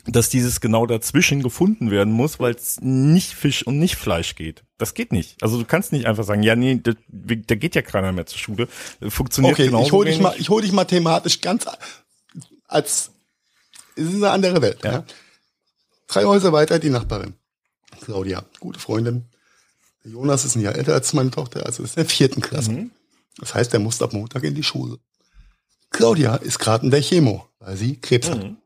[0.06, 4.64] dass dieses genau dazwischen gefunden werden muss, weil es nicht Fisch und nicht Fleisch geht.
[4.76, 5.42] Das geht nicht.
[5.42, 8.38] Also du kannst nicht einfach sagen, ja nee, da, da geht ja keiner mehr zur
[8.38, 8.68] Schule.
[9.08, 11.66] Funktioniert Okay, genauso ich hole dich mal, ich hol dich mal thematisch ganz
[12.66, 13.12] als
[13.94, 14.78] es ist eine andere Welt.
[14.84, 14.92] Ja.
[14.92, 15.04] Ja.
[16.08, 17.34] Drei Häuser weiter die Nachbarin.
[18.02, 19.24] Claudia, gute Freundin.
[20.04, 22.72] Der Jonas ist ein Jahr älter als meine Tochter, also ist in der vierten Klasse.
[22.72, 22.90] Mhm.
[23.38, 24.98] Das heißt, er muss ab Montag in die Schule.
[25.90, 28.42] Claudia ist gerade in der Chemo, weil sie Krebs hat.
[28.42, 28.56] Mhm.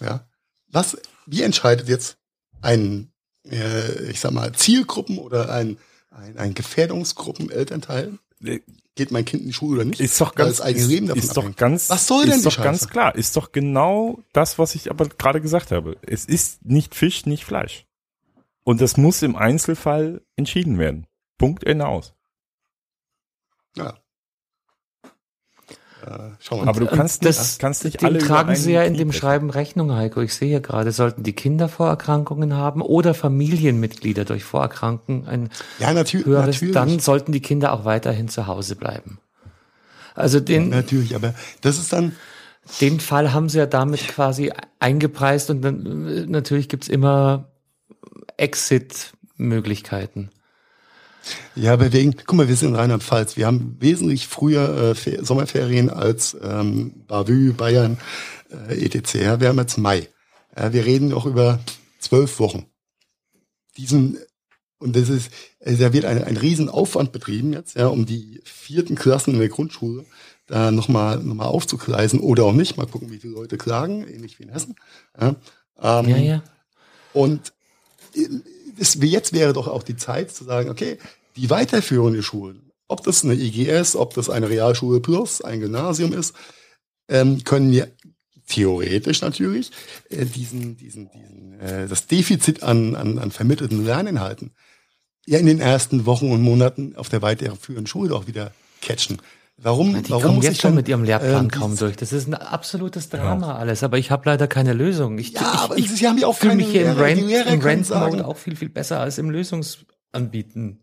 [0.00, 0.26] Ja.
[0.68, 0.96] Was,
[1.26, 2.16] wie entscheidet jetzt
[2.60, 3.12] ein,
[3.48, 5.78] äh, ich sag mal, Zielgruppen oder ein,
[6.10, 8.18] ein, ein Gefährdungsgruppen-Elternteil?
[8.96, 10.00] Geht mein Kind in die Schule oder nicht?
[10.00, 13.36] Ist doch ganz, ist, ist doch ganz, Was soll denn ist doch ganz klar, ist
[13.36, 15.96] doch genau das, was ich aber gerade gesagt habe.
[16.02, 17.86] Es ist nicht Fisch, nicht Fleisch.
[18.62, 21.06] Und das muss im Einzelfall entschieden werden.
[21.38, 22.14] Punkt, Ende aus.
[23.76, 23.98] Ja.
[26.06, 26.54] Äh.
[26.66, 29.50] Aber du kannst das, nicht, kannst nicht dem alle tragen sie ja in dem Schreiben
[29.50, 30.20] Rechnung, Heiko.
[30.20, 35.92] Ich sehe ja gerade, sollten die Kinder Vorerkrankungen haben oder Familienmitglieder durch Vorerkranken ein ja,
[35.92, 36.74] natür höheres, natürlich.
[36.74, 39.18] dann sollten die Kinder auch weiterhin zu Hause bleiben.
[40.14, 42.12] Also den, natürlich, aber das ist dann,
[42.80, 47.48] den Fall haben sie ja damit quasi eingepreist und dann äh, natürlich gibt's immer
[48.36, 50.30] Exit-Möglichkeiten.
[51.56, 53.36] Ja, aber wegen, guck mal, wir sind in Rheinland-Pfalz.
[53.36, 57.98] Wir haben wesentlich früher äh, Fer Sommerferien als ähm, Bavü, Bayern,
[58.68, 59.14] äh, etc.
[59.14, 60.08] Ja, wir haben jetzt Mai.
[60.56, 61.60] Ja, wir reden noch über
[61.98, 62.66] zwölf Wochen.
[63.76, 64.18] Diesen,
[64.78, 65.30] und das ist,
[65.64, 69.48] also da wird ein, ein Riesenaufwand betrieben jetzt, ja, um die vierten Klassen in der
[69.48, 70.04] Grundschule
[70.46, 72.76] da nochmal noch mal aufzugleisen oder auch nicht.
[72.76, 74.74] Mal gucken, wie viele Leute klagen, ähnlich wie in Hessen.
[75.18, 75.36] Ja,
[75.80, 76.42] ähm, Ja, ja.
[77.12, 77.52] Und
[78.78, 80.98] es, jetzt wäre doch auch die Zeit zu sagen, okay,
[81.36, 86.34] die weiterführenden Schulen, ob das eine IGS, ob das eine Realschule plus, ein Gymnasium ist,
[87.08, 87.90] ähm, können wir
[88.46, 89.70] theoretisch natürlich
[90.10, 94.52] äh, diesen, diesen, diesen, äh, das Defizit an, an, an vermittelten Lerninhalten
[95.26, 99.18] ja in den ersten Wochen und Monaten auf der weiterführenden Schule auch wieder catchen.
[99.56, 101.96] Warum, Die warum kommen muss jetzt ich schon mit ihrem Lehrplan ähm, kaum durch.
[101.96, 105.18] Das ist ein absolutes Drama alles, aber ich habe leider keine Lösung.
[105.18, 107.06] Ich, Ja, ich, aber ich sie haben ja auch fühle keine mich hier im Lehrer.
[107.08, 110.80] Rant, Lehrer im Rant-Mode sagen- auch viel, viel besser als im Lösungsanbieten.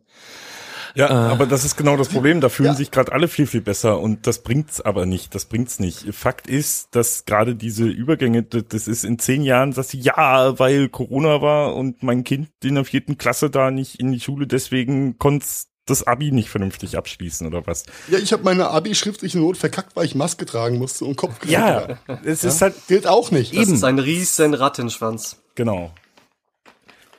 [0.95, 2.41] Ja, äh, aber das ist genau das Problem.
[2.41, 2.75] Da fühlen ja.
[2.75, 5.33] sich gerade alle viel, viel besser und das bringt's aber nicht.
[5.35, 6.13] Das bringt's nicht.
[6.13, 10.89] Fakt ist, dass gerade diese Übergänge, das ist in zehn Jahren, dass sie ja, weil
[10.89, 15.17] Corona war und mein Kind in der vierten Klasse da nicht in die Schule, deswegen
[15.17, 15.45] konnte
[15.85, 17.85] das Abi nicht vernünftig abschließen oder was?
[18.07, 21.99] Ja, ich habe meine Abi-schriftliche Not verkackt, weil ich Maske tragen musste und Kopf Ja,
[22.23, 23.53] es ist halt gilt auch nicht.
[23.53, 23.75] Das Eben.
[23.75, 25.37] ist ein riesen Rattenschwanz.
[25.55, 25.91] Genau.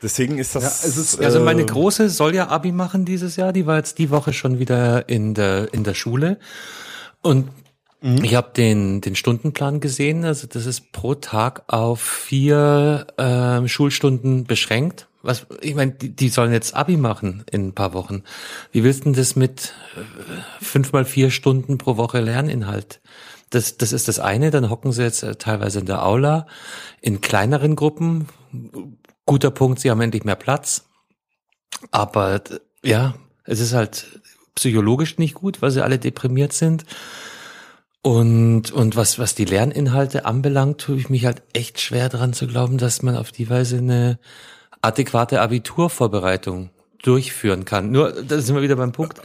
[0.02, 0.82] Deswegen ist das.
[0.82, 3.52] Ja, ist, also meine äh, Große soll ja Abi machen dieses Jahr.
[3.52, 6.38] Die war jetzt die Woche schon wieder in der in der Schule
[7.20, 7.48] und
[8.00, 8.24] mhm.
[8.24, 10.24] ich habe den den Stundenplan gesehen.
[10.24, 15.06] Also das ist pro Tag auf vier äh, Schulstunden beschränkt.
[15.22, 18.24] Was ich meine, die, die sollen jetzt Abi machen in ein paar Wochen.
[18.72, 23.00] Wie willst du denn das mit äh, fünf mal vier Stunden pro Woche Lerninhalt?
[23.50, 24.50] Das, das ist das eine.
[24.50, 26.46] Dann hocken sie jetzt äh, teilweise in der Aula
[27.00, 28.28] in kleineren Gruppen,
[29.26, 30.84] guter Punkt, sie haben endlich mehr Platz.
[31.90, 32.42] Aber
[32.82, 34.20] ja, es ist halt
[34.54, 36.84] psychologisch nicht gut, weil sie alle deprimiert sind.
[38.02, 42.48] Und, und was, was die Lerninhalte anbelangt, tue ich mich halt echt schwer dran zu
[42.48, 44.18] glauben, dass man auf die Weise eine
[44.82, 46.70] adäquate Abiturvorbereitung
[47.02, 47.90] durchführen kann.
[47.90, 49.20] Nur, da sind wir wieder beim Punkt.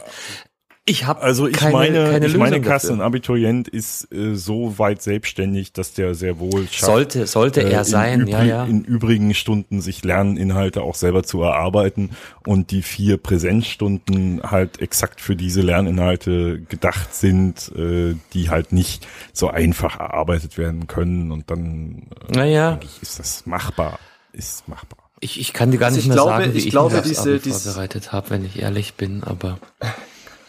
[0.88, 4.78] Ich habe also ich keine, meine, keine ich meine Kasse, ein Abiturient ist äh, so
[4.78, 8.64] weit selbstständig, dass der sehr wohl schafft, sollte sollte er äh, sein, ja ja.
[8.64, 12.12] In übrigen Stunden sich Lerninhalte auch selber zu erarbeiten
[12.46, 19.06] und die vier Präsenzstunden halt exakt für diese Lerninhalte gedacht sind, äh, die halt nicht
[19.34, 22.70] so einfach erarbeitet werden können und dann äh, naja.
[22.70, 23.98] denke ich, ist das machbar,
[24.32, 25.07] ist machbar.
[25.20, 27.38] Ich, ich kann dir gar also nicht mehr glaube, sagen, wie ich, ich glaube, diese,
[27.38, 29.58] diese vorbereitet habe, wenn ich ehrlich bin, aber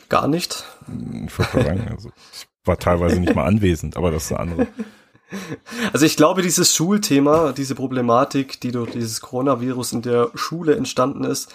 [0.09, 0.65] Gar nicht.
[1.27, 4.67] Ich sagen, also ich war teilweise nicht mal anwesend, aber das ist eine andere.
[5.93, 11.23] Also ich glaube, dieses Schulthema, diese Problematik, die durch dieses Coronavirus in der Schule entstanden
[11.23, 11.53] ist,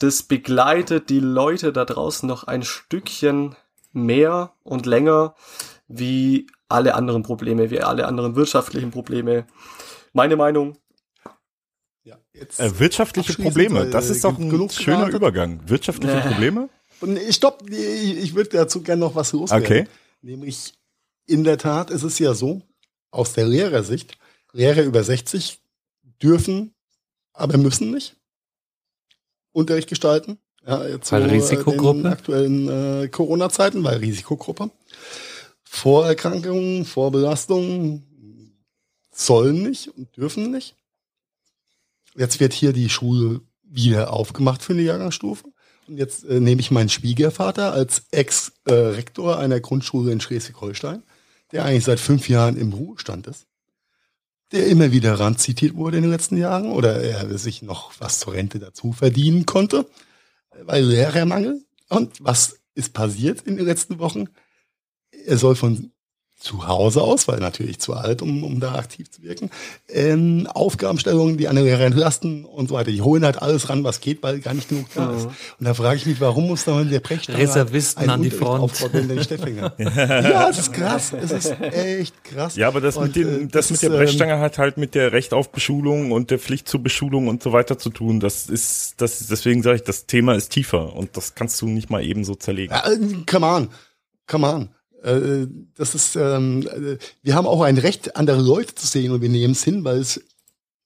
[0.00, 3.54] das begleitet die Leute da draußen noch ein Stückchen
[3.92, 5.36] mehr und länger
[5.86, 9.46] wie alle anderen Probleme, wie alle anderen wirtschaftlichen Probleme.
[10.12, 10.76] Meine Meinung.
[12.34, 15.60] Ja, jetzt äh, wirtschaftliche Probleme, das ist doch ein schöner Übergang.
[15.68, 16.68] Wirtschaftliche Probleme?
[17.30, 19.64] Stopp, ich, ich würde dazu gerne noch was loswerden.
[19.64, 19.86] Okay.
[20.22, 20.74] Nämlich,
[21.26, 22.62] in der Tat ist es ja so,
[23.10, 24.16] aus der Lehrersicht,
[24.52, 25.60] Lehrer über 60
[26.22, 26.74] dürfen,
[27.32, 28.16] aber müssen nicht
[29.52, 30.38] Unterricht gestalten.
[30.66, 32.00] Ja, jetzt weil so, äh, Risikogruppe?
[32.00, 34.70] In aktuellen äh, Corona-Zeiten, weil Risikogruppe.
[35.64, 38.04] Vorerkrankungen, Vorbelastungen
[39.12, 40.76] sollen nicht und dürfen nicht.
[42.16, 45.44] Jetzt wird hier die Schule wieder aufgemacht für eine Jahrgangsstufe.
[45.86, 51.02] Und jetzt äh, nehme ich meinen Schwiegervater als Ex-Rektor einer Grundschule in Schleswig-Holstein,
[51.52, 53.46] der eigentlich seit fünf Jahren im Ruhestand ist,
[54.52, 58.32] der immer wieder ranzitiert wurde in den letzten Jahren oder er sich noch was zur
[58.32, 59.86] Rente dazu verdienen konnte,
[60.62, 61.62] weil Lehrermangel.
[61.88, 64.28] Und was ist passiert in den letzten Wochen?
[65.26, 65.92] Er soll von
[66.44, 69.50] zu Hause aus, weil natürlich zu alt, um, um da aktiv zu wirken.
[69.88, 72.90] Ähm, Aufgabenstellungen, die eine Lehrer entlasten und so weiter.
[72.90, 75.24] Die holen halt alles ran, was geht, weil gar nicht genug da ist.
[75.24, 78.90] Und da frage ich mich, warum muss da der Brechstange Reservisten an die Front aufbauen,
[78.92, 79.24] wenn der
[79.78, 81.14] ja, das ist krass.
[81.14, 82.56] Es ist echt krass.
[82.56, 84.76] Ja, aber das und, mit dem, äh, das, das mit der Brechstange ähm, hat halt
[84.76, 88.20] mit der Recht auf Beschulung und der Pflicht zur Beschulung und so weiter zu tun.
[88.20, 91.88] Das ist, das, deswegen sage ich, das Thema ist tiefer und das kannst du nicht
[91.88, 92.74] mal eben so zerlegen.
[92.74, 93.68] Ja, äh, come on.
[94.26, 94.73] Come on.
[95.04, 99.20] Äh, das ist, ähm, äh, wir haben auch ein Recht, andere Leute zu sehen und
[99.20, 100.22] wir nehmen es hin, weil es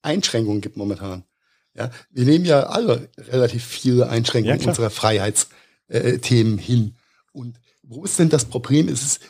[0.02, 1.24] Einschränkungen gibt momentan.
[1.74, 6.96] Ja, wir nehmen ja alle relativ viele Einschränkungen ja, unserer Freiheitsthemen äh, hin.
[7.32, 8.88] Und wo ist denn das Problem?
[8.88, 9.20] Ist es,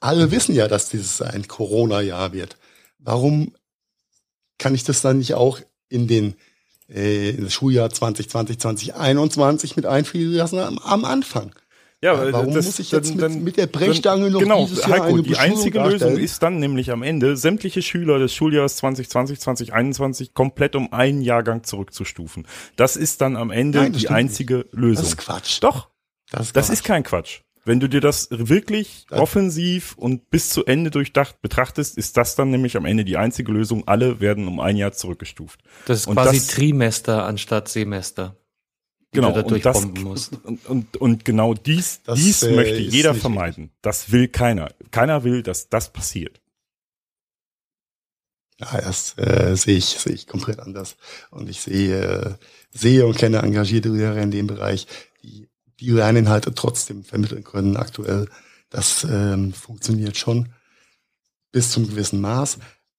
[0.00, 2.56] alle wissen ja, dass dieses ein Corona-Jahr wird.
[2.98, 3.54] Warum
[4.56, 5.60] kann ich das dann nicht auch
[5.90, 6.34] in den
[6.88, 11.54] äh, in das Schuljahr 2020, 2021 mit einfließen lassen am, am Anfang?
[12.02, 14.86] Ja, ja warum das, muss ich jetzt dann, mit, mit, der Brechstange noch genau, dieses
[14.86, 16.12] Jahr Heiko, eine die einzige darstellen?
[16.12, 21.20] Lösung ist dann nämlich am Ende, sämtliche Schüler des Schuljahres 2020, 2021 komplett um einen
[21.20, 22.46] Jahrgang zurückzustufen.
[22.76, 24.72] Das ist dann am Ende Nein, die einzige nicht.
[24.72, 25.04] Lösung.
[25.04, 25.62] Das ist Quatsch.
[25.62, 25.90] Doch.
[26.30, 27.40] Das ist, das ist kein Quatsch.
[27.64, 32.34] Wenn du dir das wirklich das offensiv und bis zu Ende durchdacht betrachtest, ist das
[32.34, 33.86] dann nämlich am Ende die einzige Lösung.
[33.86, 35.60] Alle werden um ein Jahr zurückgestuft.
[35.84, 38.39] Das ist und quasi das, Trimester anstatt Semester
[39.12, 43.70] genau, da und, das, und, und, und, genau dies, das, dies äh, möchte jeder vermeiden.
[43.82, 44.72] Das will keiner.
[44.90, 46.40] Keiner will, dass das passiert.
[48.60, 50.96] Ja, das äh, sehe ich, sehe ich komplett anders.
[51.30, 52.34] Und ich sehe, äh,
[52.70, 54.86] sehe und kenne engagierte Lehrer in dem Bereich,
[55.22, 55.48] die
[55.80, 58.28] die Lerninhalte trotzdem vermitteln können aktuell.
[58.68, 60.50] Das ähm, funktioniert schon
[61.52, 62.58] bis zum gewissen Maß.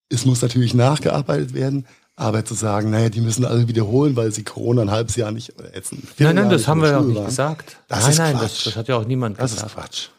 [0.10, 1.86] Es muss natürlich nachgearbeitet werden,
[2.16, 5.54] Aber zu sagen, naja, die müssen alle wiederholen, weil sie Corona ein halbes Jahr nicht,
[5.74, 7.26] jetzt ein Nein, nein, Vierteljahr das haben wir ja auch nicht waren.
[7.26, 7.78] gesagt.
[7.88, 8.44] Das nein, ist nein, Quatsch.
[8.44, 9.74] das, das hat ja auch niemand Das ist gesagt.
[9.76, 10.10] Quatsch.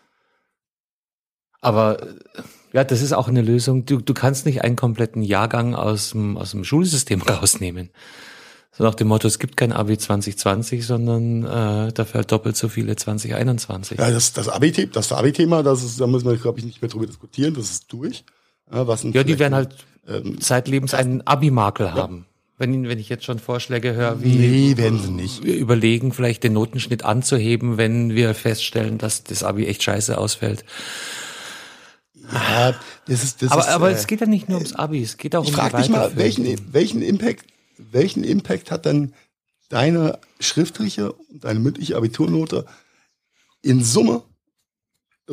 [1.61, 2.07] Aber äh,
[2.73, 3.85] ja, das ist auch eine Lösung.
[3.85, 7.91] Du, du kannst nicht einen kompletten Jahrgang aus dem, aus dem Schulsystem rausnehmen.
[8.75, 12.69] So nach dem Motto, es gibt kein Abi 2020, sondern äh, dafür halt doppelt so
[12.69, 13.99] viele 2021.
[13.99, 16.91] Ja, das, das Abi-Thema, das Abi-Thema, das ist, da müssen wir, glaube ich, nicht mehr
[16.91, 18.25] drüber diskutieren, das ist durch.
[18.73, 22.27] Ja, was Ja, die werden halt ähm, zeitlebens einen Abi-Makel haben.
[22.59, 25.43] Wenn, wenn ich jetzt schon Vorschläge höre, wie Nee, werden sie nicht.
[25.43, 30.65] wir überlegen, vielleicht den Notenschnitt anzuheben, wenn wir feststellen, dass das Abi echt scheiße ausfällt.
[32.33, 32.75] Ja,
[33.07, 35.17] das ist, das Aber, ist, aber äh, es geht ja nicht nur ums Abi, es
[35.17, 37.47] geht auch Ich um frage die dich mal, welchen, welchen Impact,
[37.79, 39.13] welchen Impact hat dann
[39.69, 42.67] deine schriftliche und deine mündliche Abiturnote
[43.63, 44.23] in Summe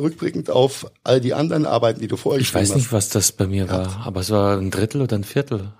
[0.00, 3.46] rückblickend auf all die anderen Arbeiten, die du vorher Ich weiß nicht, was das bei
[3.46, 5.72] mir war, aber es war ein Drittel oder ein Viertel.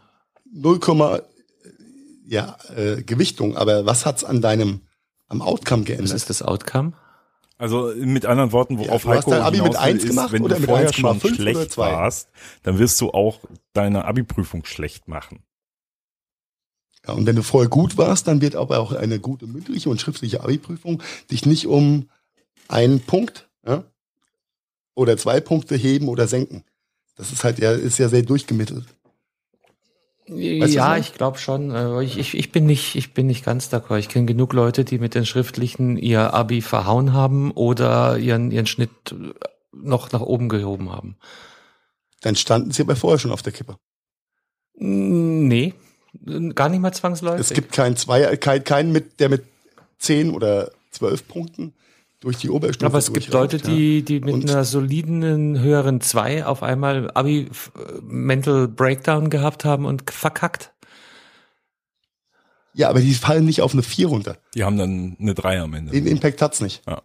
[0.52, 0.52] hast.
[0.52, 0.78] 0,
[2.26, 4.82] ja, äh, Gewichtung, aber was hat's an deinem
[5.28, 6.16] am Outcome Was geändert?
[6.16, 6.92] ist das Outcome?
[7.58, 10.04] Also mit anderen Worten, worauf Ja, du hast Heiko dein Abi mit hinaus will, eins
[10.04, 12.28] ist, gemacht wenn oder du mit vorher 1,5 schon oder schlecht warst,
[12.62, 13.40] dann wirst du auch
[13.72, 15.42] deine Abi-Prüfung schlecht machen.
[17.06, 20.00] Ja, und wenn du vorher gut warst, dann wird aber auch eine gute mündliche und
[20.00, 22.08] schriftliche Abi-Prüfung dich nicht um
[22.68, 23.84] einen Punkt ja,
[24.94, 26.64] oder zwei Punkte heben oder senken.
[27.16, 28.86] Das ist halt ja, ist ja sehr durchgemittelt.
[30.26, 31.72] du, ja, ich glaube schon.
[31.72, 33.98] aber Ich, ich, ich bin nicht, ich bin nicht ganz d'accord.
[33.98, 38.66] Ich kenne genug Leute, die mit den Schriftlichen ihr Abi verhauen haben oder ihren, ihren
[38.66, 39.14] Schnitt
[39.72, 41.16] noch nach oben gehoben haben.
[42.20, 43.76] Dann standen sie aber vorher schon auf der Kippe.
[44.74, 45.74] Nee,
[46.54, 47.40] gar nicht mal zwangsläufig.
[47.40, 49.44] Es gibt keinen Zweier, kein, keinen mit, der mit
[49.98, 51.74] zehn oder zwölf Punkten
[52.20, 56.44] durch die Oberstufe aber es gibt Leute, die, die mit Und- einer soliden höheren zwei
[56.44, 57.72] auf einmal Abi f-
[58.02, 60.72] Mental Breakdown gehabt haben und verkackt.
[62.72, 64.36] Ja, aber die fallen nicht auf eine vier runter.
[64.54, 65.92] Die haben dann eine Drei am Ende.
[65.92, 66.82] Den Impact hat's nicht.
[66.86, 67.02] Ja.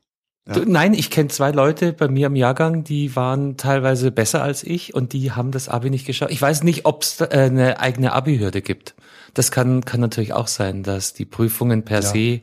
[0.48, 0.62] Ja.
[0.64, 4.94] Nein, ich kenne zwei Leute bei mir im Jahrgang, die waren teilweise besser als ich
[4.94, 6.32] und die haben das Abi nicht geschafft.
[6.32, 8.94] Ich weiß nicht, ob es äh, eine eigene Abi-Hürde gibt.
[9.34, 12.08] Das kann, kann natürlich auch sein, dass die Prüfungen per Ja.
[12.10, 12.42] se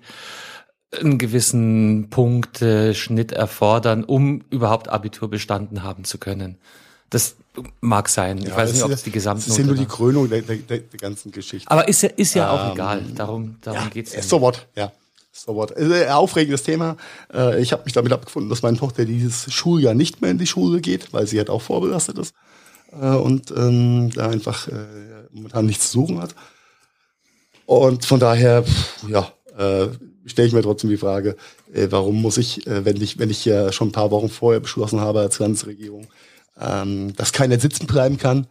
[1.01, 6.59] einen gewissen Punkteschnitt erfordern, um überhaupt Abitur bestanden haben zu können.
[7.11, 7.37] Das
[7.81, 8.39] mag sein.
[8.39, 9.87] Ich Ja, weiß das nicht, ob es die Das Gesamtnote ist ja nur die.
[9.87, 11.71] Krönung der, der, der, ganzen Geschichte.
[11.71, 13.03] Aber ist ja, ist ja auch Ähm, egal.
[13.15, 14.93] Darum, darum ja, geht's äh, So what, ja.
[15.33, 15.77] So what.
[15.77, 16.97] Äh, aufregendes Thema.
[17.33, 20.47] Äh, ich habe mich damit abgefunden, dass meine Tochter dieses Schuljahr nicht mehr in die
[20.47, 22.35] Schule geht, weil sie halt auch vorbelastet ist
[22.93, 24.73] äh, und ähm, da einfach äh,
[25.31, 26.35] momentan nichts zu suchen hat.
[27.67, 29.89] Und von daher, pff, ja, äh,
[30.27, 31.37] stelle ich mir trotzdem die Frage,
[31.73, 34.61] äh, warum muss ich, äh, wenn ich, wenn ich ja schon ein paar Wochen vorher
[34.61, 36.09] beschlossen habe als Landesregierung,
[36.61, 38.47] ähm, dass keiner sitzen bleiben kann,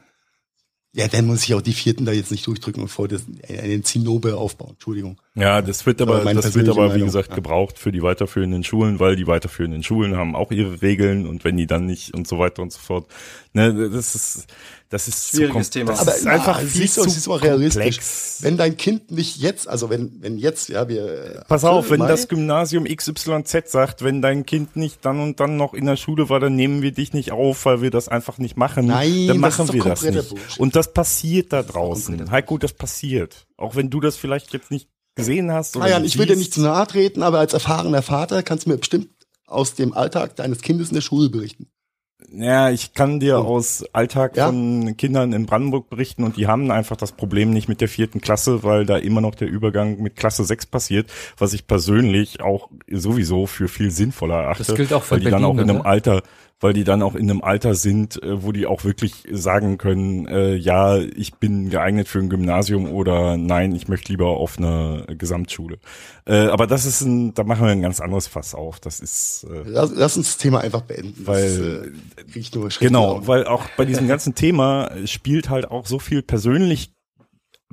[0.94, 3.86] ja, dann muss ich auch die Vierten da jetzt nicht durchdrücken und vor das, einen
[3.86, 4.72] Zinnober aufbauen.
[4.72, 5.22] Entschuldigung.
[5.36, 8.66] Ja, das wird Aber aber, das wird aber, wie Meinung, gesagt, gebraucht für die weiterführenden
[8.66, 12.28] Schulen, weil die weiterführenden Schulen haben auch ihre Regeln und wenn die dann nicht und
[12.28, 13.08] so weiter und so fort.
[13.54, 14.48] Ne, das ist,
[14.92, 15.92] das ist Schwieriges Thema.
[15.92, 17.82] Das Aber ist einfach na, viel zu es ist auch realistisch.
[17.82, 18.38] komplex.
[18.42, 21.44] Wenn dein Kind nicht jetzt, also wenn, wenn jetzt, ja, wir.
[21.48, 25.58] Pass auf, wenn Mai- das Gymnasium XYZ sagt, wenn dein Kind nicht dann und dann
[25.58, 28.38] noch in der Schule war, dann nehmen wir dich nicht auf, weil wir das einfach
[28.38, 28.86] nicht machen.
[28.86, 30.30] Nein, dann das machen ist doch wir das nicht.
[30.30, 30.60] Bullshit.
[30.60, 32.30] Und das passiert da draußen.
[32.30, 33.48] Heiko, das passiert.
[33.58, 35.76] Auch wenn du das vielleicht jetzt nicht gesehen hast.
[35.76, 38.70] Oder Naja, ich will dir nicht zu nahe treten, aber als erfahrener Vater kannst du
[38.72, 39.08] mir bestimmt
[39.46, 41.68] aus dem Alltag deines Kindes in der Schule berichten.
[42.34, 44.48] Ja, ich kann dir Und- aus Alltag Ja?
[44.48, 48.22] von Kindern in Brandenburg berichten und die haben einfach das Problem nicht mit der vierten
[48.22, 52.70] Klasse, weil da immer noch der Übergang mit Klasse 6 passiert, was ich persönlich auch
[52.90, 54.64] sowieso für viel sinnvoller erachte.
[54.66, 55.86] Das gilt auch für weil die dann auch in einem oder?
[55.90, 56.22] Alter,
[56.62, 60.28] weil die dann auch in einem Alter sind, äh, wo die auch wirklich sagen können,
[60.28, 65.06] äh, ja, ich bin geeignet für ein Gymnasium oder nein, ich möchte lieber auf eine
[65.18, 65.80] Gesamtschule.
[66.26, 68.80] Äh, aber das ist ein, da machen wir ein ganz anderes Fass auf.
[68.80, 71.26] Das ist äh, Lass, lass uns das Thema einfach beenden.
[71.26, 71.92] Weil-
[72.34, 76.22] das, äh, nur Genau, weil auch bei diesem ganzen Thema spielt halt auch so viel
[76.22, 76.94] persönlich,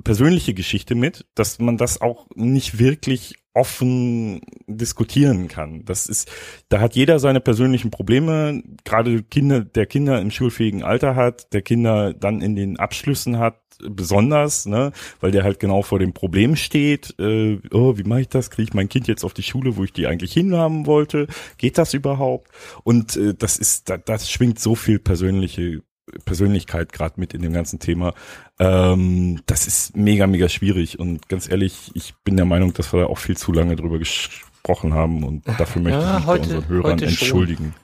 [0.03, 5.83] persönliche Geschichte mit, dass man das auch nicht wirklich offen diskutieren kann.
[5.85, 6.31] Das ist,
[6.69, 11.61] da hat jeder seine persönlichen Probleme, gerade Kinder, der Kinder im schulfähigen Alter hat, der
[11.61, 16.55] Kinder dann in den Abschlüssen hat, besonders, ne, weil der halt genau vor dem Problem
[16.55, 18.49] steht, äh, oh, wie mache ich das?
[18.49, 21.27] Kriege ich mein Kind jetzt auf die Schule, wo ich die eigentlich hinhaben wollte?
[21.57, 22.49] Geht das überhaupt?
[22.83, 25.81] Und äh, das ist, da, das schwingt so viel persönliche
[26.25, 28.13] Persönlichkeit gerade mit in dem ganzen Thema.
[28.59, 33.01] Ähm, das ist mega, mega schwierig und ganz ehrlich, ich bin der Meinung, dass wir
[33.01, 36.47] da auch viel zu lange drüber gesprochen haben und dafür möchte Ja, ich mich heute-
[36.49, 37.75] bei unseren Hörern entschuldigen.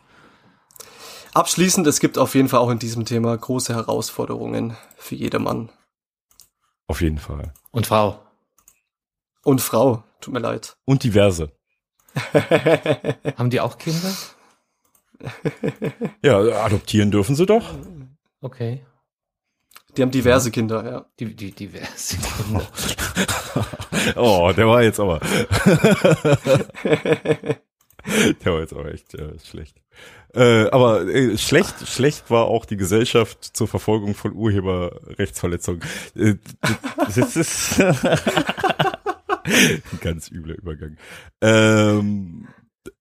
[1.33, 5.69] Abschließend, es gibt auf jeden Fall auch in diesem Thema große Herausforderungen für jedermann.
[6.87, 7.51] Auf jeden Fall.
[7.71, 8.21] Und Frau.
[9.43, 10.77] Und Frau, tut mir leid.
[10.85, 11.51] Und diverse.
[13.37, 14.13] Haben die auch Kinder?
[16.23, 17.73] Ja, adoptieren dürfen sie doch.
[18.41, 18.85] Okay.
[19.95, 21.05] Die haben diverse Kinder, ja.
[21.19, 22.67] Die, die, diverse Kinder.
[24.15, 25.19] Oh, der war jetzt aber.
[28.43, 29.81] der war jetzt aber echt äh, schlecht.
[30.33, 35.81] Äh, aber äh, schlecht, schlecht war auch die Gesellschaft zur Verfolgung von Urheberrechtsverletzungen.
[36.15, 36.35] Äh,
[36.97, 37.79] das ist
[39.45, 40.97] ein ganz übler Übergang.
[41.41, 42.49] Ähm,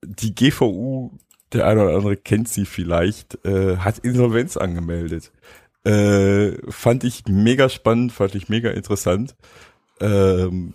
[0.05, 1.11] die GVU,
[1.55, 5.33] der eine oder andere kennt sie vielleicht, äh, hat Insolvenz angemeldet.
[5.85, 9.37] Äh, fand ich mega spannend, fand ich mega interessant.
[10.01, 10.75] Ähm,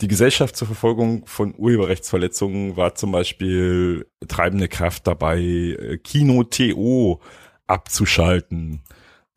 [0.00, 7.20] die Gesellschaft zur Verfolgung von Urheberrechtsverletzungen war zum Beispiel treibende Kraft dabei, äh, Kino TO
[7.66, 8.82] abzuschalten,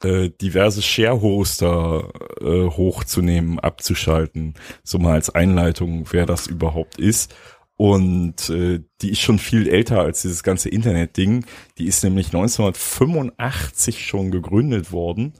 [0.04, 2.10] äh, diverse Share-Hoster
[2.42, 4.54] äh, hochzunehmen, abzuschalten.
[4.84, 7.34] So mal als Einleitung, wer das überhaupt ist.
[7.82, 11.46] Und äh, die ist schon viel älter als dieses ganze Internet-Ding.
[11.78, 15.32] Die ist nämlich 1985 schon gegründet worden.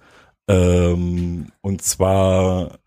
[0.48, 2.80] Ähm, und zwar,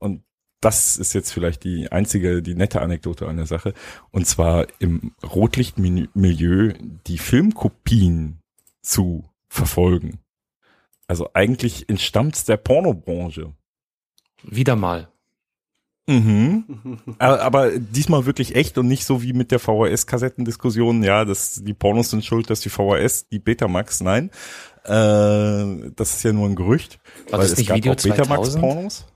[0.00, 0.22] und
[0.60, 3.72] das ist jetzt vielleicht die einzige, die nette Anekdote an der Sache.
[4.10, 6.74] Und zwar im Rotlichtmilieu
[7.06, 8.42] die Filmkopien
[8.82, 10.18] zu verfolgen.
[11.06, 13.54] Also eigentlich entstammt der Pornobranche.
[14.42, 15.09] Wieder mal.
[16.06, 16.64] Mhm.
[17.18, 22.10] aber, diesmal wirklich echt und nicht so wie mit der VHS-Kassettendiskussion, ja, dass die Pornos
[22.10, 24.30] sind schuld, dass die VHS die Betamax, nein.
[24.84, 26.98] Äh, das ist ja nur ein Gerücht.
[27.30, 28.60] War weil das es nicht gab Video auch Betamax 2000?
[28.60, 29.06] Pornos.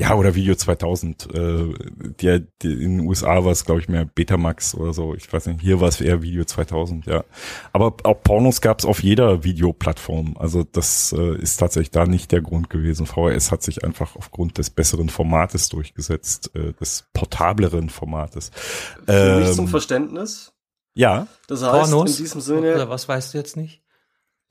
[0.00, 1.34] Ja, oder Video 2000.
[1.34, 1.74] Äh,
[2.20, 5.12] die, die, in den USA war es, glaube ich, mehr Betamax oder so.
[5.16, 5.60] Ich weiß nicht.
[5.60, 7.24] Hier war es eher Video 2000, ja.
[7.72, 10.36] Aber auch Pornos gab es auf jeder Videoplattform.
[10.38, 13.06] Also das äh, ist tatsächlich da nicht der Grund gewesen.
[13.06, 18.52] VHS hat sich einfach aufgrund des besseren Formates durchgesetzt, äh, des portableren Formates.
[19.04, 20.52] Für mich Ähm, zum Verständnis.
[20.94, 22.12] Ja, Das heißt, Pornos?
[22.12, 23.82] in diesem Sinne, Oder was weißt du jetzt nicht?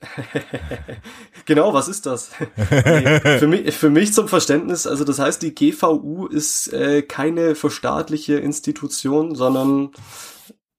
[1.44, 2.30] genau, was ist das?
[2.56, 7.54] nee, für, mich, für mich zum Verständnis, also das heißt, die GVU ist äh, keine
[7.54, 9.90] verstaatliche Institution, sondern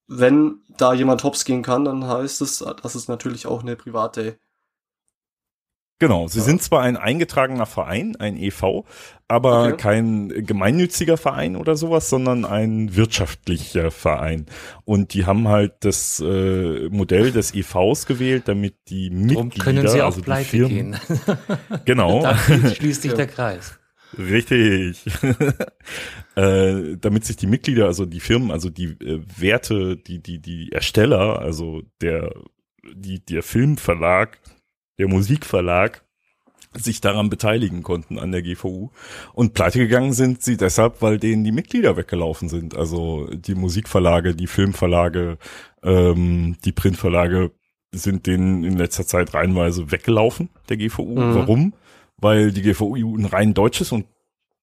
[0.06, 4.38] wenn da jemand hops gehen kann, dann heißt es, dass es natürlich auch eine private
[6.00, 6.44] Genau, sie Ja.
[6.46, 8.84] sind zwar ein eingetragener Verein, ein EV,
[9.28, 9.76] aber Okay.
[9.76, 14.46] kein gemeinnütziger Verein oder sowas, sondern ein wirtschaftlicher Verein.
[14.86, 20.00] Und die haben halt das äh, Modell des EVs gewählt, damit die Mitglieder, können sie
[20.00, 20.96] auch also die Firmen, gehen.
[21.84, 23.78] genau, Da schließt sich der Kreis.
[24.18, 25.04] Richtig.
[26.34, 30.72] äh, damit sich die Mitglieder, also die Firmen, also die äh, Werte, die, die, die
[30.72, 32.32] Ersteller, also der,
[32.94, 34.38] die, der Filmverlag,
[35.00, 36.04] der Musikverlag,
[36.76, 38.90] sich daran beteiligen konnten an der GVU.
[39.32, 42.76] Und pleite gegangen sind sie deshalb, weil denen die Mitglieder weggelaufen sind.
[42.76, 45.38] Also die Musikverlage, die Filmverlage,
[45.82, 47.50] ähm, die Printverlage
[47.92, 51.18] sind denen in letzter Zeit reihenweise weggelaufen, der GVU.
[51.18, 51.34] Mhm.
[51.34, 51.72] Warum?
[52.18, 54.06] Weil die GVU ein rein deutsches und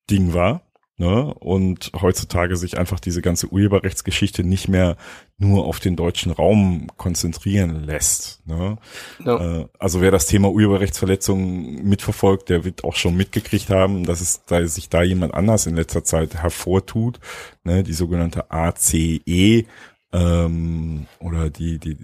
[0.10, 0.62] Ding war.
[1.00, 1.32] Ne?
[1.36, 4.98] Und heutzutage sich einfach diese ganze Urheberrechtsgeschichte nicht mehr
[5.38, 8.42] nur auf den deutschen Raum konzentrieren lässt.
[8.48, 8.78] Ne?
[9.24, 9.60] Ja.
[9.60, 14.44] Äh, also wer das Thema Urheberrechtsverletzung mitverfolgt, der wird auch schon mitgekriegt haben, dass es
[14.46, 17.20] da sich da jemand anders in letzter Zeit hervortut,
[17.64, 19.66] ne, die sogenannte ACE
[20.14, 21.98] ähm, oder die, die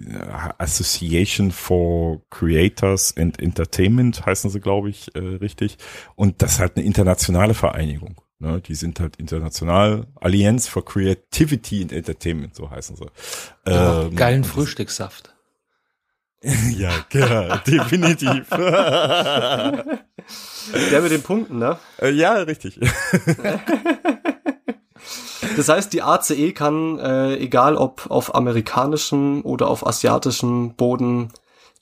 [0.58, 5.78] Association for Creators and Entertainment heißen sie, glaube ich, äh, richtig.
[6.14, 8.20] Und das ist halt eine internationale Vereinigung.
[8.44, 10.06] Ne, die sind halt international.
[10.20, 13.06] Alliance for Creativity and Entertainment, so heißen sie.
[13.64, 15.34] Ähm, Geilen und das- Frühstückssaft.
[16.42, 18.46] ja, ja, definitiv.
[18.50, 19.96] Der
[21.00, 21.78] mit den Punkten, ne?
[21.98, 22.78] Äh, ja, richtig.
[25.56, 31.32] Das heißt, die ACE kann, äh, egal ob auf amerikanischem oder auf asiatischem Boden,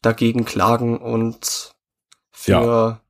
[0.00, 1.74] dagegen klagen und
[2.30, 3.00] für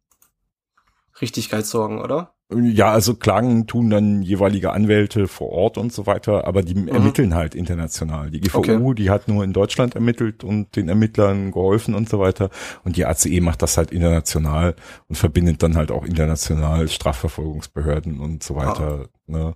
[1.20, 2.34] Richtigkeit sorgen, oder?
[2.50, 7.34] Ja, also Klagen tun dann jeweilige Anwälte vor Ort und so weiter, aber die ermitteln
[7.34, 8.30] halt international.
[8.30, 8.94] Die GVU, Okay.
[8.94, 12.50] die hat nur in Deutschland ermittelt und den Ermittlern geholfen und so weiter.
[12.84, 14.74] Und die ACE macht das halt international
[15.08, 19.06] und verbindet dann halt auch international Strafverfolgungsbehörden und so weiter.
[19.26, 19.54] Ne?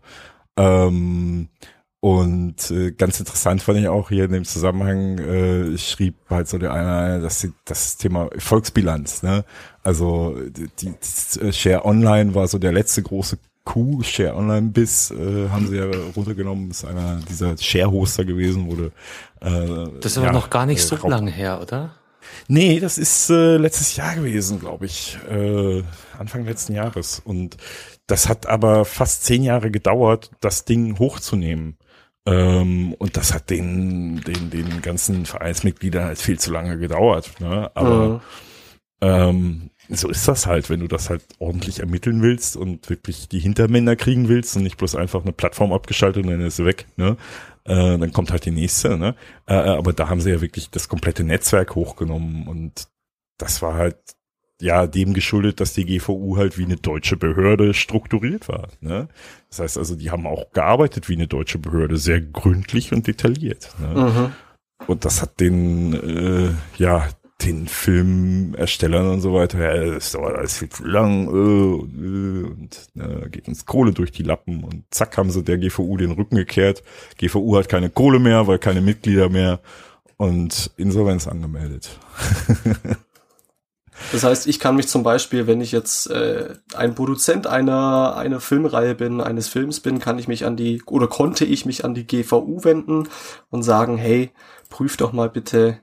[0.56, 1.48] Ähm,
[2.07, 6.57] und äh, ganz interessant fand ich auch hier in dem Zusammenhang, äh, schrieb halt so
[6.57, 9.45] der eine, dass sie, das Thema Volksbilanz, ne?
[9.83, 14.69] Also die, die das, äh, Share Online war so der letzte große Coup, Share Online
[14.69, 18.93] bis äh, haben sie ja runtergenommen, ist einer dieser Share-Hoster gewesen, wurde
[19.41, 21.91] äh, Das ist aber ja, noch gar nicht äh, so lange her, oder?
[22.47, 25.19] Nee, das ist äh, letztes Jahr gewesen, glaube ich.
[25.28, 25.83] Äh,
[26.16, 27.20] Anfang letzten Jahres.
[27.24, 27.57] Und
[28.07, 31.77] das hat aber fast zehn Jahre gedauert, das Ding hochzunehmen.
[32.27, 37.40] Ähm, und das hat den, den, den ganzen Vereinsmitgliedern halt viel zu lange gedauert.
[37.40, 37.70] Ne?
[37.74, 38.20] Aber mhm.
[39.01, 43.39] ähm, so ist das halt, wenn du das halt ordentlich ermitteln willst und wirklich die
[43.39, 46.86] Hintermänner kriegen willst und nicht bloß einfach eine Plattform abgeschaltet und dann ist sie weg.
[46.97, 47.16] Ne?
[47.65, 48.98] Äh, dann kommt halt die nächste.
[48.98, 49.15] Ne?
[49.47, 52.89] Äh, aber da haben sie ja wirklich das komplette Netzwerk hochgenommen und
[53.39, 53.98] das war halt
[54.61, 58.69] ja dem geschuldet, dass die GVU halt wie eine deutsche Behörde strukturiert war.
[58.81, 59.09] Ne?
[59.51, 63.74] Das heißt also, die haben auch gearbeitet wie eine deutsche Behörde, sehr gründlich und detailliert.
[63.78, 64.03] Ne?
[64.03, 64.87] Mhm.
[64.87, 67.09] Und das hat den, äh, ja,
[67.43, 73.28] den Filmerstellern und so weiter, ja, das dauert alles viel zu lang äh, und äh,
[73.28, 76.83] geht uns Kohle durch die Lappen und zack haben sie der GVU den Rücken gekehrt.
[77.19, 79.61] GVU hat keine Kohle mehr, weil keine Mitglieder mehr
[80.16, 81.99] und Insolvenz angemeldet.
[84.12, 88.40] Das heißt, ich kann mich zum Beispiel, wenn ich jetzt äh, ein Produzent einer, einer
[88.40, 91.94] Filmreihe bin, eines Films bin, kann ich mich an die, oder konnte ich mich an
[91.94, 93.09] die GVU wenden
[93.51, 94.31] und sagen, hey,
[94.68, 95.81] prüf doch mal bitte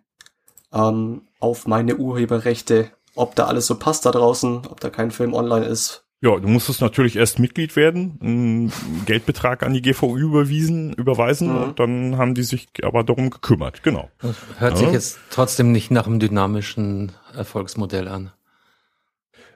[0.71, 5.33] ähm, auf meine Urheberrechte, ob da alles so passt da draußen, ob da kein Film
[5.33, 8.71] online ist, ja, du musstest natürlich erst Mitglied werden, einen
[9.05, 11.63] Geldbetrag an die GVU überwiesen, überweisen mhm.
[11.63, 14.09] und dann haben die sich aber darum gekümmert, genau.
[14.21, 14.77] Das hört ja.
[14.77, 18.31] sich jetzt trotzdem nicht nach einem dynamischen Erfolgsmodell an.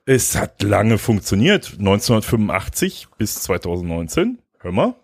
[0.05, 4.39] Es hat lange funktioniert, 1985 bis 2019.
[4.59, 4.95] Hör mal.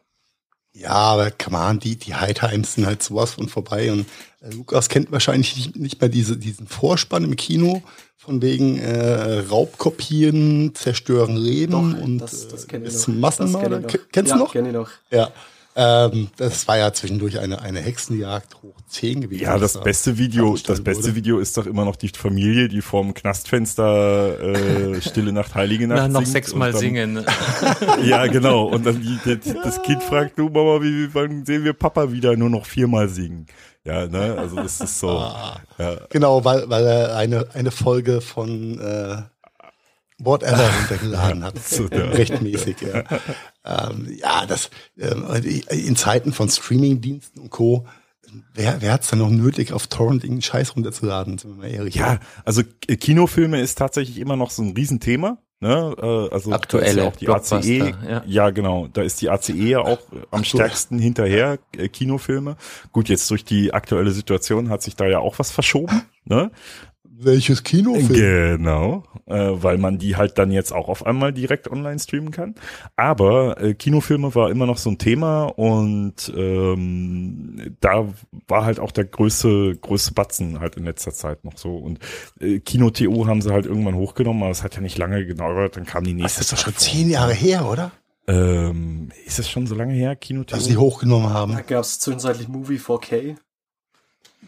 [0.75, 4.07] Ja, aber come on, die, die High Times sind halt sowas von vorbei und
[4.41, 7.83] äh, Lukas kennt wahrscheinlich nicht, nicht mehr diese, diesen Vorspann im Kino,
[8.17, 13.81] von wegen äh, Raubkopien, zerstören Leben Doch, und das, das äh, ist Massenmörder.
[14.11, 14.53] Kennst ja, du noch?
[14.53, 14.89] Kenn ich noch.
[15.11, 15.31] Ja.
[15.75, 19.43] Ähm, das war ja zwischendurch eine, eine Hexenjagd hoch 10 gewesen.
[19.43, 21.15] Ja, das beste Video, das beste wurde.
[21.15, 25.97] Video ist doch immer noch die Familie, die vorm Knastfenster äh, Stille Nacht, Heilige Nacht
[25.97, 27.25] Na, noch sechsmal singen.
[28.03, 28.65] ja, genau.
[28.65, 32.35] Und dann die, die, das Kind fragt, du Mama, wie, wann sehen wir Papa wieder?
[32.35, 33.47] Nur noch viermal singen.
[33.83, 35.09] Ja, ne, also das ist so.
[35.09, 35.97] Ah, ja.
[36.09, 39.23] Genau, weil, weil er eine, eine Folge von äh,
[40.19, 41.59] Whatever runtergeladen hat.
[41.59, 42.05] so, ja.
[42.05, 43.03] Rechtmäßig, ja.
[43.65, 45.25] ähm, ja, das ähm,
[45.69, 47.85] in Zeiten von Streamingdiensten und Co.
[48.53, 51.95] Wer, wer hat's denn noch nötig, auf Torrent irgendeinen Scheiß runterzuladen, sind wir mal ehrlich.
[51.95, 55.37] Ja, also Kinofilme ist tatsächlich immer noch so ein Riesenthema.
[55.63, 55.95] Ne?
[55.97, 58.23] Äh, also aktuelle ja auch die ACE, ja.
[58.25, 58.49] ja.
[58.49, 59.99] genau, da ist die ACE ja auch
[60.29, 62.57] am stärksten hinterher äh, Kinofilme.
[62.91, 66.01] Gut, jetzt durch die aktuelle Situation hat sich da ja auch was verschoben.
[66.25, 66.51] Ne?
[67.23, 68.07] Welches Kinofilm?
[68.09, 72.55] Genau, äh, weil man die halt dann jetzt auch auf einmal direkt online streamen kann.
[72.95, 78.07] Aber äh, Kinofilme war immer noch so ein Thema und ähm, da
[78.47, 81.75] war halt auch der größte, größte Batzen halt in letzter Zeit noch so.
[81.75, 81.99] Und
[82.39, 85.85] äh, Kino-TO haben sie halt irgendwann hochgenommen, aber es hat ja nicht lange gedauert, dann
[85.85, 86.39] kam die nächste.
[86.39, 87.91] Das ist doch schon zehn Jahre her, oder?
[88.27, 90.55] Ähm, ist es schon so lange her, Kino-TO?
[90.55, 91.53] Dass sie hochgenommen haben.
[91.53, 93.35] Da gab es zwischenzeitlich Movie 4K.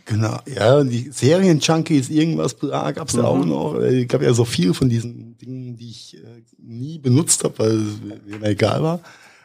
[0.06, 3.50] Genau, ja, die Serien-Junkies, irgendwas da gab es ja auch mhm.
[3.50, 3.76] noch.
[3.76, 7.78] Es gab ja so viel von diesen Dingen, die ich äh, nie benutzt habe, weil
[7.78, 9.00] es mir egal war.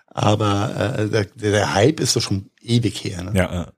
[0.06, 3.24] Aber äh, der, der Hype ist doch schon ewig her.
[3.24, 3.32] Ne?
[3.34, 3.72] Ja,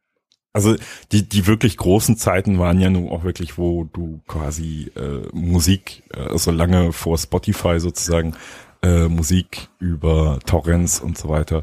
[0.53, 0.77] also
[1.13, 6.03] die, die wirklich großen Zeiten waren ja nun auch wirklich, wo du quasi äh, Musik,
[6.13, 8.35] äh, so lange vor Spotify sozusagen,
[8.83, 11.63] äh, Musik über Torrents und so weiter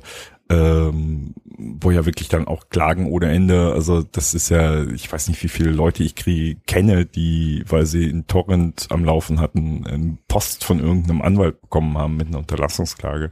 [0.50, 5.28] ähm, wo ja wirklich dann auch Klagen ohne Ende, also das ist ja, ich weiß
[5.28, 9.86] nicht, wie viele Leute ich kriege, kenne, die, weil sie in Torrent am Laufen hatten,
[9.86, 13.32] einen Post von irgendeinem Anwalt bekommen haben mit einer Unterlassungsklage.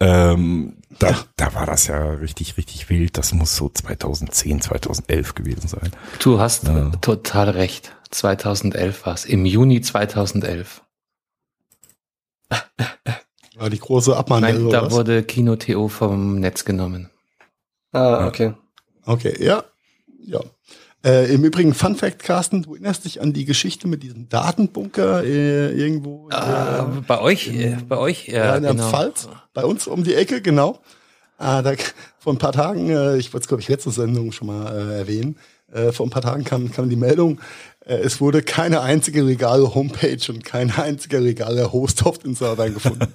[0.00, 3.16] Ähm, da, da war das ja richtig, richtig wild.
[3.18, 5.90] Das muss so 2010, 2011 gewesen sein.
[6.18, 6.90] Du hast ja.
[7.00, 7.94] total recht.
[8.10, 9.24] 2011 war es.
[9.24, 10.82] Im Juni 2011.
[13.60, 14.58] War die große Abmahnwelle.
[14.58, 14.92] Nein, da was?
[14.92, 17.10] wurde Kino TO vom Netz genommen.
[17.92, 18.54] Ah, okay.
[19.04, 19.64] Okay, ja.
[20.24, 20.40] Ja.
[21.04, 25.24] Äh, Im Übrigen, Fun Fact, Carsten, du erinnerst dich an die Geschichte mit diesem Datenbunker
[25.24, 26.30] äh, irgendwo?
[26.30, 28.88] Ah, äh, bei euch, in, bei euch, ja, in der genau.
[28.88, 30.80] Pfalz, bei uns um die Ecke, genau.
[31.36, 31.74] Ah, da,
[32.18, 34.98] vor ein paar Tagen, äh, ich wollte es glaube ich letzte Sendung schon mal äh,
[35.00, 35.36] erwähnen,
[35.70, 37.40] äh, vor ein paar Tagen kam, kam die Meldung,
[37.96, 43.12] es wurde keine einzige legale Homepage und kein einziger legaler Host auf den Servern gefunden.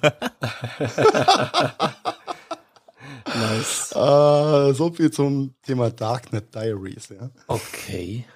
[3.26, 3.92] nice.
[3.92, 7.08] Äh, so viel zum Thema Darknet Diaries.
[7.08, 7.30] Ja.
[7.46, 8.26] Okay.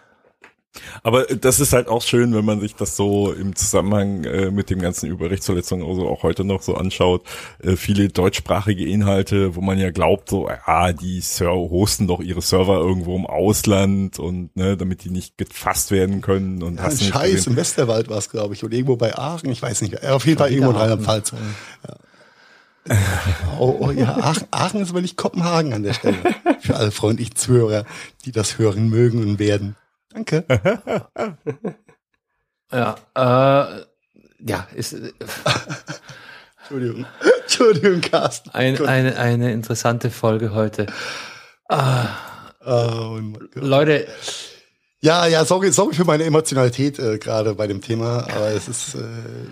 [1.02, 4.70] Aber das ist halt auch schön, wenn man sich das so im Zusammenhang äh, mit
[4.70, 7.22] dem ganzen Überrechtsverletzungen also auch heute noch so anschaut.
[7.60, 12.40] Äh, viele deutschsprachige Inhalte, wo man ja glaubt, so, ah, die Ser hosten doch ihre
[12.40, 16.62] Server irgendwo im Ausland und ne, damit die nicht gefasst werden können.
[16.62, 17.52] Und Ja, hast ein du nicht Scheiß, gesehen.
[17.52, 20.14] im Westerwald war es, glaube ich, oder irgendwo bei Aachen, ich weiß nicht mehr.
[20.14, 21.32] Auf jeden Fall irgendwo in Rheinland-Pfalz.
[21.86, 21.97] Ja.
[23.59, 26.16] Oh, oh ja, Aachen, Aachen ist aber nicht Kopenhagen an der Stelle.
[26.60, 27.84] Für alle freundlichen Zuhörer,
[28.24, 29.76] die das hören mögen und werden.
[30.12, 30.45] Danke.
[32.73, 33.85] Ja, äh,
[34.47, 35.11] ja, ist äh,
[36.61, 37.05] Entschuldigung.
[37.43, 38.51] Entschuldigung, Carsten.
[38.51, 40.87] ein, eine, eine interessante Folge heute.
[41.69, 42.07] Ah,
[42.65, 43.19] Oh.
[43.55, 44.07] Leute,
[45.01, 48.95] Ja, ja, sorry, sorry für meine Emotionalität äh, gerade bei dem Thema, aber es ist,
[48.95, 48.99] äh,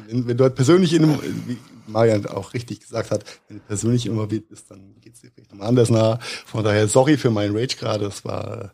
[0.07, 1.57] wenn, wenn du halt persönlich in einem, wie
[1.87, 5.69] Marian auch richtig gesagt hat, wenn du persönlich involviert bist, dann geht's dir vielleicht nochmal
[5.69, 6.19] anders nah.
[6.45, 8.69] Von daher, sorry für meinen Rage gerade, das war äh,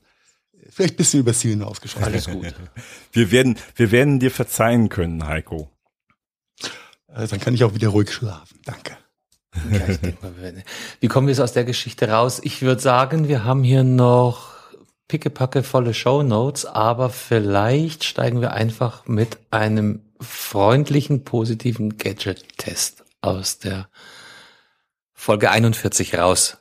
[0.75, 2.05] vielleicht ein bisschen übers Ziel hinausgeschossen.
[2.05, 2.55] alles gut.
[3.13, 5.71] Wir werden, wir werden dir verzeihen können, Heiko.
[7.09, 8.61] Äh, dann kann ich auch wieder ruhig schlafen.
[8.65, 8.97] Danke.
[9.71, 9.87] Ja,
[10.21, 10.65] mal,
[10.99, 12.41] Wie kommen wir jetzt aus der Geschichte raus?
[12.43, 14.55] Ich würde sagen, wir haben hier noch
[15.07, 23.89] pickepacke volle Shownotes, aber vielleicht steigen wir einfach mit einem freundlichen, positiven Gadget-Test aus der
[25.13, 26.59] Folge 41 raus.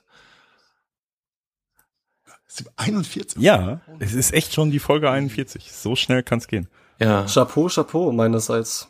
[2.75, 3.41] 41.
[3.41, 5.71] Ja, es ist echt schon die Folge 41.
[5.71, 6.67] So schnell kann's gehen.
[6.99, 8.87] Ja, Chapeau, Chapeau meinerseits.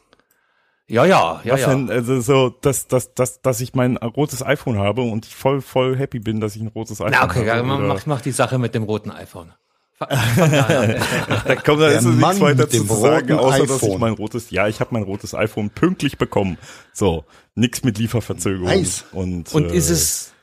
[0.87, 1.53] ja, ja, ja.
[1.53, 1.69] Was ja.
[1.69, 5.61] denn, also so, dass, dass, dass, dass ich mein rotes iPhone habe und ich voll,
[5.61, 7.59] voll happy bin, dass ich ein rotes iPhone Na, okay, habe.
[7.59, 9.53] ja, mach, mach die Sache mit dem roten iPhone.
[10.03, 13.99] Da kommt da ist nichts weiter zu sagen, außer dass ich iPhone.
[13.99, 16.57] mein rotes, ja, ich habe mein rotes iPhone pünktlich bekommen.
[16.91, 17.25] So,
[17.55, 18.65] nix mit Lieferverzögerung.
[18.65, 19.05] Nice.
[19.11, 20.33] Und, Und äh, ist es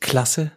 [0.00, 0.52] klasse?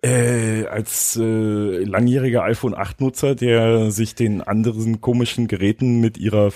[0.00, 6.52] Äh, als äh, langjähriger iPhone 8 Nutzer, der sich den anderen komischen Geräten mit ihrer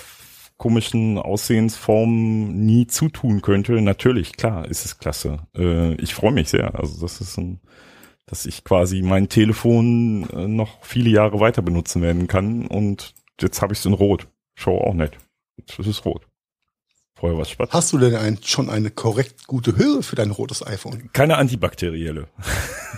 [0.57, 5.39] komischen Aussehensform nie zutun könnte, natürlich, klar, ist es klasse.
[5.57, 6.79] Äh, ich freue mich sehr.
[6.79, 7.59] Also das ist ein,
[8.27, 13.61] dass ich quasi mein Telefon äh, noch viele Jahre weiter benutzen werden kann und jetzt
[13.61, 14.27] habe ich es in Rot.
[14.55, 15.17] Schau auch nett.
[15.57, 16.25] Jetzt ist es rot.
[17.23, 17.71] Vorher es schwarz.
[17.71, 21.09] Hast du denn ein, schon eine korrekt gute Höhe für dein rotes iPhone?
[21.13, 22.27] Keine antibakterielle.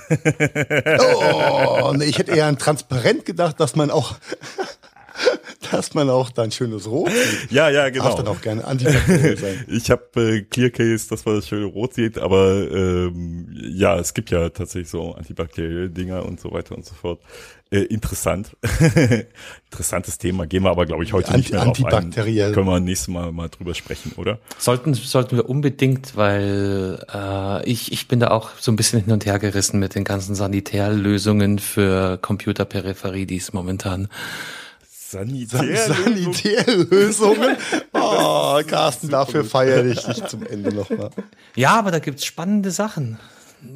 [0.10, 4.16] Oh, nee, ich hätte eher an transparent gedacht, dass man auch,
[5.72, 7.52] dass man auch dein schönes Rot sieht.
[7.52, 8.32] Ja, ja, Darf dann genau.
[8.38, 9.66] auch gerne antibakteriell sein.
[9.68, 14.30] Ich habe äh, Clearcase, das war das schöne Rot sieht, aber ähm, ja, es gibt
[14.30, 17.20] ja tatsächlich so antibakterielle Dinger und so weiter und so fort.
[17.72, 18.56] Äh, interessant.
[19.72, 20.46] Interessantes Thema.
[20.46, 21.86] Gehen wir aber, glaube ich, heute Anti- nicht mehr drauf ein.
[21.86, 22.52] antibakteriell.
[22.54, 24.40] Können wir nächstes Mal mal drüber sprechen, oder?
[24.60, 29.12] Sollten, sollten wir unbedingt, weil äh, ich, ich bin da auch so ein bisschen hin
[29.12, 34.10] und her gerissen mit den ganzen Sanitärlösungen für Computerperipherie, die es momentan.
[35.10, 35.94] Sanitär.
[35.94, 37.58] Sanitärlösungen.
[37.98, 41.10] Oh, Carsten, dafür feiere ich dich zum Ende nochmal.
[41.56, 43.18] Ja, aber da gibt's spannende Sachen.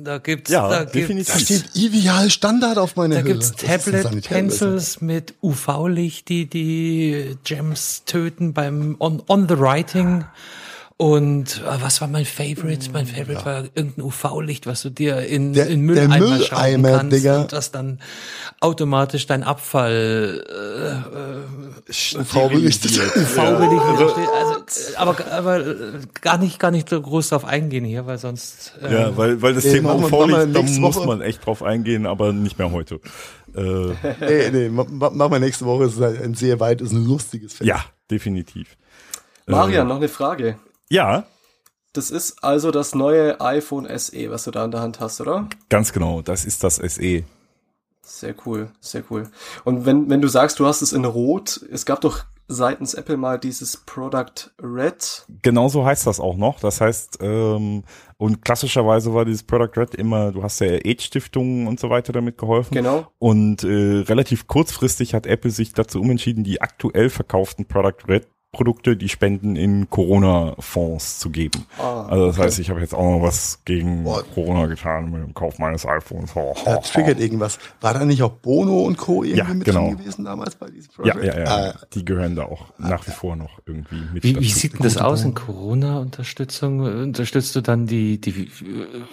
[0.03, 1.34] Da gibt's, Ja, da definitiv.
[1.34, 3.34] Da gibt's, steht ideal Standard auf meiner da Höhe.
[3.34, 4.49] gibt's Das ist eine Tablet Sanitärlösung.
[4.49, 10.26] Pencils mit UV-Licht, die die Gems töten beim on, on the writing.
[11.02, 12.92] Und äh, was war mein Favorite?
[12.92, 16.98] Mein Favorite war irgendein UV-Licht, was du dir in, Der- in der Mülleimer schrauben Mülleimer,
[16.98, 17.42] kannst Digga.
[17.44, 18.00] und das dann
[18.60, 20.44] automatisch dein Abfall
[21.88, 22.92] UV-belichtet.
[23.16, 25.76] UV-Belicht also, also, aber, aber äh,
[26.20, 29.54] gar nicht, gar nicht so groß drauf eingehen hier, weil sonst äh, Ja, weil, weil
[29.54, 31.08] das Thema UV-Licht, da muss Woche.
[31.08, 33.00] man echt drauf eingehen, aber nicht mehr heute.
[33.56, 33.60] Äh,
[34.20, 35.86] Nee, nee, ma- ma- machen wir nächste Woche.
[35.86, 37.70] Es ist ein sehr weit, ist ein lustiges Feld.
[37.70, 38.76] ja, definitiv.
[39.48, 40.58] Marian, noch eine Frage.
[40.90, 41.26] Ja,
[41.94, 45.48] Das ist also das neue iPhone SE, was du da in der Hand hast, oder?
[45.70, 46.22] ganz genau.
[46.22, 46.76] Das ist das.
[46.76, 47.24] SE.
[48.02, 49.30] Sehr cool, sehr cool.
[49.66, 53.18] Und wenn, wenn du sagst, du hast es in Rot, es gab doch seitens Apple
[53.18, 55.26] mal dieses Product Red.
[55.44, 56.60] Genauso heißt das auch noch.
[56.60, 57.84] Das heißt, ähm,
[58.18, 62.40] und klassischerweise war dieses Product Red immer, du hast ja AIDS-Stiftungen und so weiter damit
[62.40, 62.74] geholfen.
[62.74, 63.06] Genau.
[63.20, 68.98] Und äh, relativ kurzfristig hat Apple sich dazu umentschieden, die aktuell verkauften Product Red Produkte,
[68.98, 71.68] die Spenden in Corona-Fonds zu geben.
[71.78, 74.24] Ah, also das heißt, ich habe jetzt auch noch was gegen Boah.
[74.34, 76.34] Corona getan mit dem Kauf meines iPhones.
[76.34, 76.82] Ho, ho, Da ho.
[76.82, 77.60] triggert irgendwas.
[77.80, 79.24] War da nicht auch Bono und Co.
[79.24, 79.86] irgendwie Ja, mit genau.
[79.90, 81.36] drin gewesen damals bei diesem Ja, Projekt?
[81.36, 81.48] ja, ja.
[81.74, 84.82] Ah, die gehören da auch nach wie vor noch irgendwie mit Wie, wie sieht denn
[84.82, 86.80] das aus in Corona-Unterstützung?
[86.80, 88.50] Unterstützt du dann die, die äh,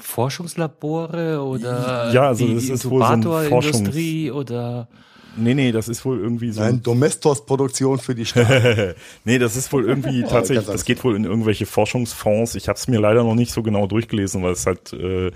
[0.01, 4.89] Forschungslabore oder Ja, also die das ist wohl so ein oder
[5.37, 6.61] Nee, nee, das ist wohl irgendwie so.
[6.61, 8.97] Nein, Domestos-Produktion für die Stadt.
[9.25, 12.55] nee, das ist wohl irgendwie tatsächlich, das geht wohl in irgendwelche Forschungsfonds.
[12.55, 15.29] Ich habe es mir leider noch nicht so genau durchgelesen, weil es halt äh,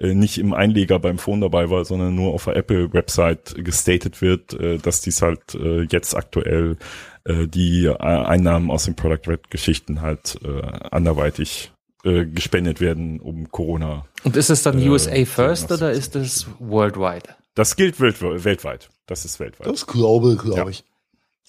[0.00, 4.54] äh, nicht im Einleger beim Phone dabei war, sondern nur auf der Apple-Website gestated wird,
[4.54, 6.76] äh, dass dies halt äh, jetzt aktuell
[7.24, 11.72] äh, die äh, Einnahmen aus den Product Red-Geschichten halt äh, anderweitig
[12.04, 14.04] äh, gespendet werden, um Corona.
[14.24, 17.34] Und ist es dann Äh, USA First oder ist es worldwide?
[17.54, 18.88] Das gilt welt weltweit.
[19.08, 19.66] Das ist weltweit.
[19.66, 20.68] Das glaube, glaube Ja.
[20.68, 20.84] ich.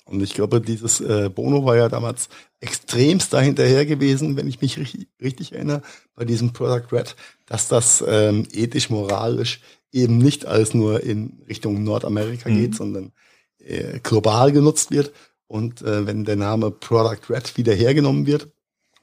[0.05, 2.29] Und ich glaube, dieses äh, Bono war ja damals
[2.61, 5.83] extremst dahinterher gewesen, wenn ich mich richtig, richtig erinnere,
[6.15, 7.15] bei diesem Product Red,
[7.45, 9.61] dass das ähm, ethisch, moralisch
[9.91, 12.55] eben nicht alles nur in Richtung Nordamerika Mhm.
[12.59, 13.11] geht, sondern
[13.59, 15.11] äh, global genutzt wird.
[15.47, 18.47] Und äh, wenn der Name Product Red wieder hergenommen wird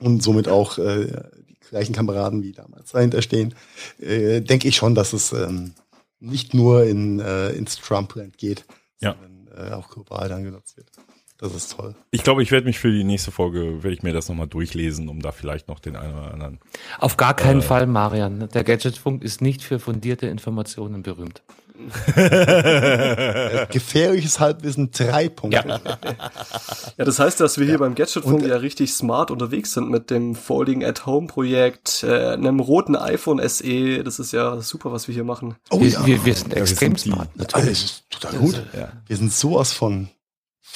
[0.00, 1.06] und somit auch äh,
[1.48, 3.54] die gleichen Kameraden wie damals dahinter stehen,
[4.00, 5.74] äh, denke ich schon, dass es ähm,
[6.18, 8.64] nicht nur in, äh, ins Trumpland geht,
[9.00, 9.14] Ja.
[9.20, 10.90] sondern äh, auch global dann genutzt wird.
[11.38, 11.94] Das ist toll.
[12.10, 15.08] Ich glaube, ich werde mich für die nächste Folge, werde ich mir das nochmal durchlesen,
[15.08, 16.58] um da vielleicht noch den einen oder anderen.
[16.98, 18.48] Auf gar keinen Fall, Marian.
[18.54, 21.42] Der Gadgetfunk ist nicht für fundierte Informationen berühmt.
[22.16, 25.80] Äh, gefährliches Halbwissen, drei Punkte.
[26.96, 30.34] Ja, das heißt, dass wir hier beim Gadgetfunk ja richtig smart unterwegs sind mit dem
[30.34, 34.02] Folding at Home Projekt, äh, einem roten iPhone SE.
[34.04, 35.56] Das ist ja super, was wir hier machen.
[35.70, 37.84] Oh wir, ja, wir, wir sind wir extrem sind die- smart, alles natürlich.
[37.84, 38.62] ist total gut.
[38.74, 38.88] Ja.
[39.06, 40.08] Wir sind sowas von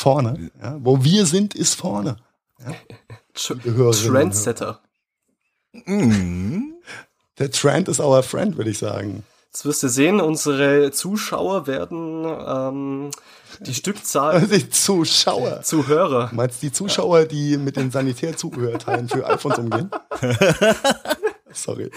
[0.01, 0.51] vorne.
[0.61, 0.77] Ja?
[0.81, 2.17] Wo wir sind, ist vorne.
[3.51, 4.81] Und Trendsetter.
[5.87, 6.75] Mhm.
[7.39, 9.23] Der Trend ist our friend, würde ich sagen.
[9.53, 13.11] Jetzt wirst du sehen, unsere Zuschauer werden ähm,
[13.61, 15.63] die Stückzahl Die Zuschauer.
[15.63, 16.29] Zuhörer.
[16.29, 19.91] Du meinst die Zuschauer, die mit den Sanitärzubehörteilen für iPhones umgehen?
[21.53, 21.91] Sorry.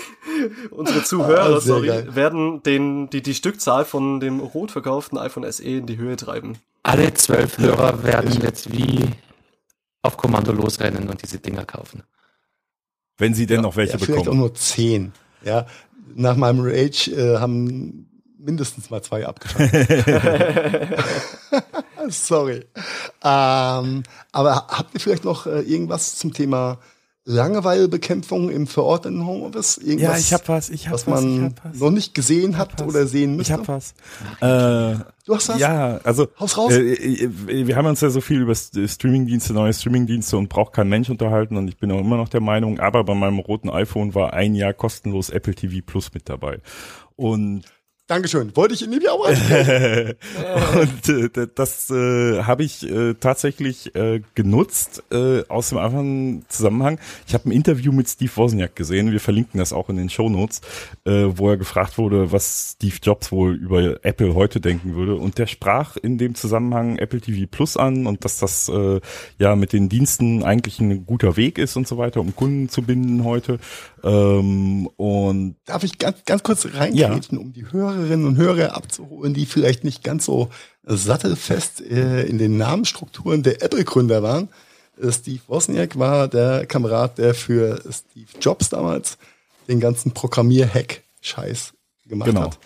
[0.71, 2.15] Unsere Zuhörer, Ah, sorry, geil.
[2.15, 6.57] werden den, die, die Stückzahl von dem rot verkauften iPhone SE in die Höhe treiben.
[6.83, 9.09] Alle zwölf Hörer werden jetzt wie
[10.01, 12.03] auf Kommando losrennen und diese Dinger kaufen.
[13.17, 14.39] Wenn sie denn noch welche Ja, vielleicht auch bekommen.
[14.39, 15.13] nur zehn.
[15.43, 15.65] Ja,
[16.15, 20.05] nach meinem Rage äh, haben mindestens mal zwei abgeschaltet.
[22.09, 22.65] Sorry.
[23.23, 26.79] Ähm, aber habt ihr vielleicht noch äh, irgendwas zum Thema
[27.25, 29.77] Langeweilebekämpfung im verordneten Homeoffice?
[29.77, 31.79] Irgendwas, Ja, ich hab was, ich hab was was, man ich was.
[31.79, 33.53] noch nicht gesehen hat oder sehen Ich müsste.
[33.53, 33.93] hab was.
[34.41, 35.57] Äh, Du hast was?
[35.59, 36.73] ja, also Haus raus.
[36.73, 37.29] Äh, äh,
[37.67, 41.09] wir haben uns ja so viel über S- Streamingdienste, neue Streamingdienste und braucht kein Mensch
[41.09, 44.33] unterhalten und ich bin auch immer noch der Meinung, aber bei meinem roten iPhone war
[44.33, 46.59] ein Jahr kostenlos Apple TV Plus mit dabei.
[47.15, 47.61] Und
[48.07, 48.53] Dankeschön.
[48.55, 50.15] Wollte ich Jahr auch ansprechen.
[50.75, 56.99] und äh, das äh, habe ich äh, tatsächlich äh, genutzt äh, aus dem einfachen Zusammenhang.
[57.27, 59.13] Ich habe ein Interview mit Steve Wozniak gesehen.
[59.13, 60.59] Wir verlinken das auch in den Shownotes,
[61.05, 65.15] äh, wo er gefragt wurde, was Steve Jobs wohl über Apple heute denken würde.
[65.15, 68.99] Und der sprach in dem Zusammenhang Apple TV Plus an und dass das äh,
[69.37, 72.81] ja mit den Diensten eigentlich ein guter Weg ist und so weiter, um Kunden zu
[72.81, 73.59] binden heute.
[74.03, 77.63] Ähm, und Darf ich ganz, ganz kurz reingrätschen, um die
[77.95, 80.49] Hörerinnen und Hörer abzuholen, die vielleicht nicht ganz so
[80.83, 84.49] sattelfest äh, in den Namensstrukturen der Apple-Gründer waren.
[85.01, 89.17] Äh, Steve Wozniak war der Kamerad, der für Steve Jobs damals
[89.67, 91.73] den ganzen Programmier-Hack-Scheiß
[92.07, 92.41] gemacht Genau.
[92.41, 92.59] hat.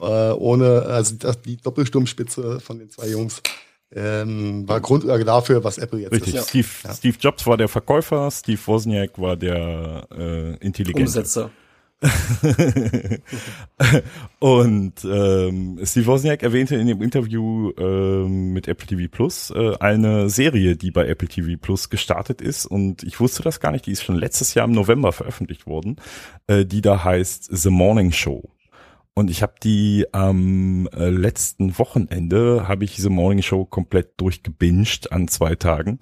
[0.00, 1.14] Äh, ohne, also
[1.44, 3.40] die Doppelsturmspitze von den zwei Jungs
[3.94, 6.48] ähm, war Grundlage dafür, was Apple jetzt richtig, ist.
[6.48, 11.02] Steve, Steve Jobs war der Verkäufer, Steve Wozniak war der äh, Intelligente.
[11.02, 11.50] Umsetzer.
[14.40, 20.28] Und ähm, Steve Wozniak erwähnte in dem Interview ähm, mit Apple TV Plus äh, eine
[20.28, 22.66] Serie, die bei Apple TV Plus gestartet ist.
[22.66, 25.96] Und ich wusste das gar nicht, die ist schon letztes Jahr im November veröffentlicht worden,
[26.48, 28.50] äh, die da heißt The Morning Show.
[29.14, 35.12] Und ich habe die am äh, letzten Wochenende, habe ich The Morning Show komplett durchgebinged
[35.12, 35.98] an zwei Tagen.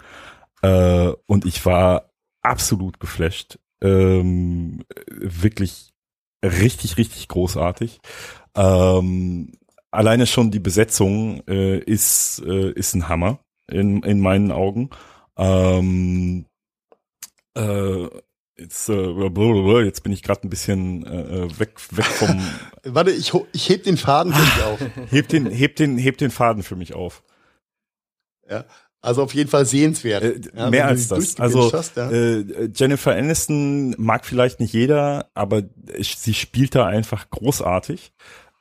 [0.63, 2.11] Äh, und ich war
[2.43, 3.59] absolut geflasht.
[3.83, 5.90] Ähm, wirklich
[6.43, 8.01] richtig, richtig großartig.
[8.55, 9.53] Ähm,
[9.91, 13.41] alleine schon die Besetzung äh, ist, äh, ist ein Hammer
[13.71, 14.91] in, in meinen Augen.
[15.37, 16.47] Ähm,
[17.57, 18.09] äh,
[18.59, 22.41] jetzt, äh, jetzt bin ich gerade ein bisschen äh, weg, weg vom.
[22.85, 24.81] Warte, ich, ich heb den Faden für dich auf.
[25.11, 27.23] heb den, heb den, heb den Faden für mich auf.
[28.49, 28.65] Ja.
[29.03, 30.23] Also auf jeden Fall sehenswert.
[30.23, 31.39] Äh, Ja, mehr als das.
[31.39, 32.11] Also hast, ja.
[32.11, 35.63] äh, Jennifer Aniston mag vielleicht nicht jeder, aber
[35.99, 38.13] sie spielt da einfach großartig.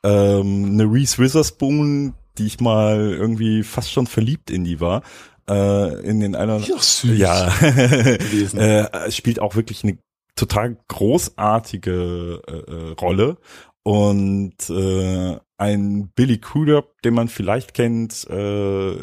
[0.02, 5.02] Ähm, eine Reese Witherspoon, die ich mal irgendwie fast schon verliebt in die war,
[5.48, 9.98] äh, in den einer Ja, süß ja äh, spielt auch wirklich eine
[10.36, 13.36] total großartige äh, äh, Rolle
[13.82, 18.26] und äh, ein Billy Crudup, den man vielleicht kennt.
[18.28, 18.96] Äh,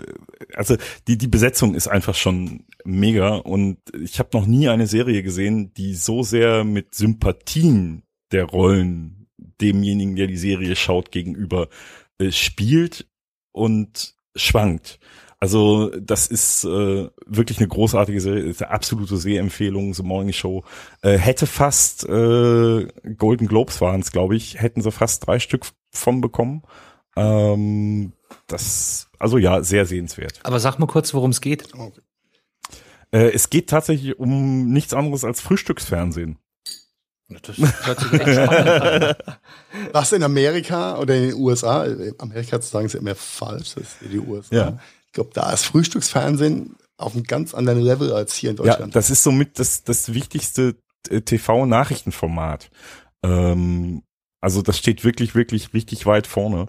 [0.55, 0.75] also
[1.07, 5.73] die die Besetzung ist einfach schon mega und ich habe noch nie eine Serie gesehen,
[5.75, 9.27] die so sehr mit Sympathien der Rollen
[9.61, 11.69] demjenigen, der die Serie schaut, gegenüber
[12.17, 13.07] äh, spielt
[13.51, 14.99] und schwankt.
[15.39, 20.63] Also das ist äh, wirklich eine großartige Serie, ist eine absolute Sehempfehlung, The Morning Show.
[21.03, 25.67] Äh, hätte fast äh, Golden Globes waren es, glaube ich, hätten sie fast drei Stück
[25.97, 26.63] von bekommen.
[27.15, 28.13] Ähm,
[28.47, 30.39] das, also ja, sehr sehenswert.
[30.43, 31.73] Aber sag mal kurz, worum es geht.
[31.73, 32.01] Okay.
[33.11, 36.37] Äh, es geht tatsächlich um nichts anderes als Frühstücksfernsehen.
[37.29, 39.15] Das hört sich echt spannend an.
[39.91, 43.75] Was in Amerika oder in den USA, in Amerika zu sagen, ist ja immer falsch,
[43.75, 44.55] das ist die USA.
[44.55, 44.79] Ja.
[45.07, 48.95] Ich glaube, da ist Frühstücksfernsehen auf einem ganz anderen Level als hier in Ja, Deutschland.
[48.95, 50.75] das ist somit das, das wichtigste
[51.09, 52.69] äh, TV-Nachrichtenformat.
[53.23, 54.03] Ähm,
[54.41, 56.67] also das steht wirklich, wirklich richtig weit vorne.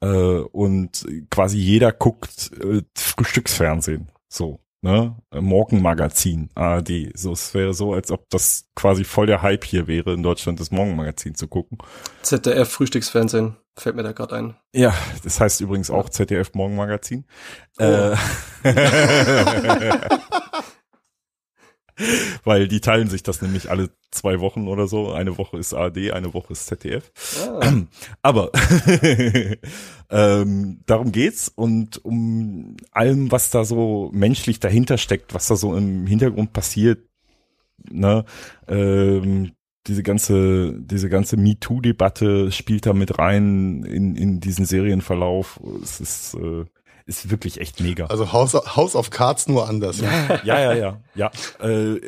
[0.00, 4.08] Äh, und quasi jeder guckt äh, Frühstücksfernsehen.
[4.28, 5.16] So, ne?
[5.32, 7.10] Morgenmagazin, ARD.
[7.14, 10.58] So, es wäre so, als ob das quasi voll der Hype hier wäre, in Deutschland
[10.58, 11.78] das Morgenmagazin zu gucken.
[12.22, 14.56] ZDF Frühstücksfernsehen fällt mir da gerade ein.
[14.74, 17.24] Ja, das heißt übrigens auch ZDF Morgenmagazin.
[17.78, 18.16] Äh,
[22.44, 25.12] Weil die teilen sich das nämlich alle zwei Wochen oder so.
[25.12, 27.10] Eine Woche ist ARD, eine Woche ist ZDF.
[27.60, 27.72] Ah,
[28.22, 28.50] Aber
[30.10, 35.74] ähm, darum geht's und um allem, was da so menschlich dahinter steckt, was da so
[35.76, 37.00] im Hintergrund passiert,
[37.90, 38.24] ne,
[38.68, 39.52] ähm,
[39.86, 45.58] diese ganze, diese ganze MeToo-Debatte spielt da mit rein in, in diesen Serienverlauf.
[45.82, 46.64] Es ist, äh,
[47.06, 48.06] ist wirklich echt mega.
[48.06, 50.00] Also House, House of Cards nur anders.
[50.00, 50.40] Ja.
[50.44, 51.30] ja, ja, ja, ja.
[51.62, 51.98] Äh,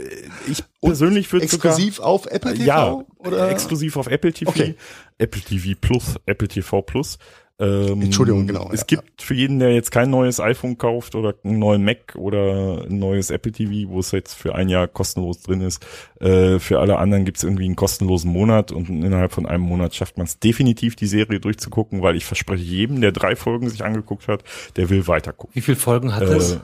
[0.46, 2.64] ich persönlich würde sogar Exklusiv auf Apple TV?
[2.64, 3.50] ja, oder?
[3.50, 4.74] exklusiv auf Apple TV, Okay.
[5.18, 7.18] Apple TV Plus, Apple TV Plus.
[7.60, 11.36] Ähm, Entschuldigung, genau, Es ja, gibt für jeden, der jetzt kein neues iPhone kauft oder
[11.44, 15.40] einen neuen Mac oder ein neues Apple TV, wo es jetzt für ein Jahr kostenlos
[15.40, 15.84] drin ist,
[16.20, 19.94] äh, für alle anderen gibt es irgendwie einen kostenlosen Monat und innerhalb von einem Monat
[19.94, 23.84] schafft man es definitiv, die Serie durchzugucken, weil ich verspreche jedem, der drei Folgen sich
[23.84, 24.42] angeguckt hat,
[24.74, 25.54] der will weitergucken.
[25.54, 26.58] Wie viele Folgen hat das?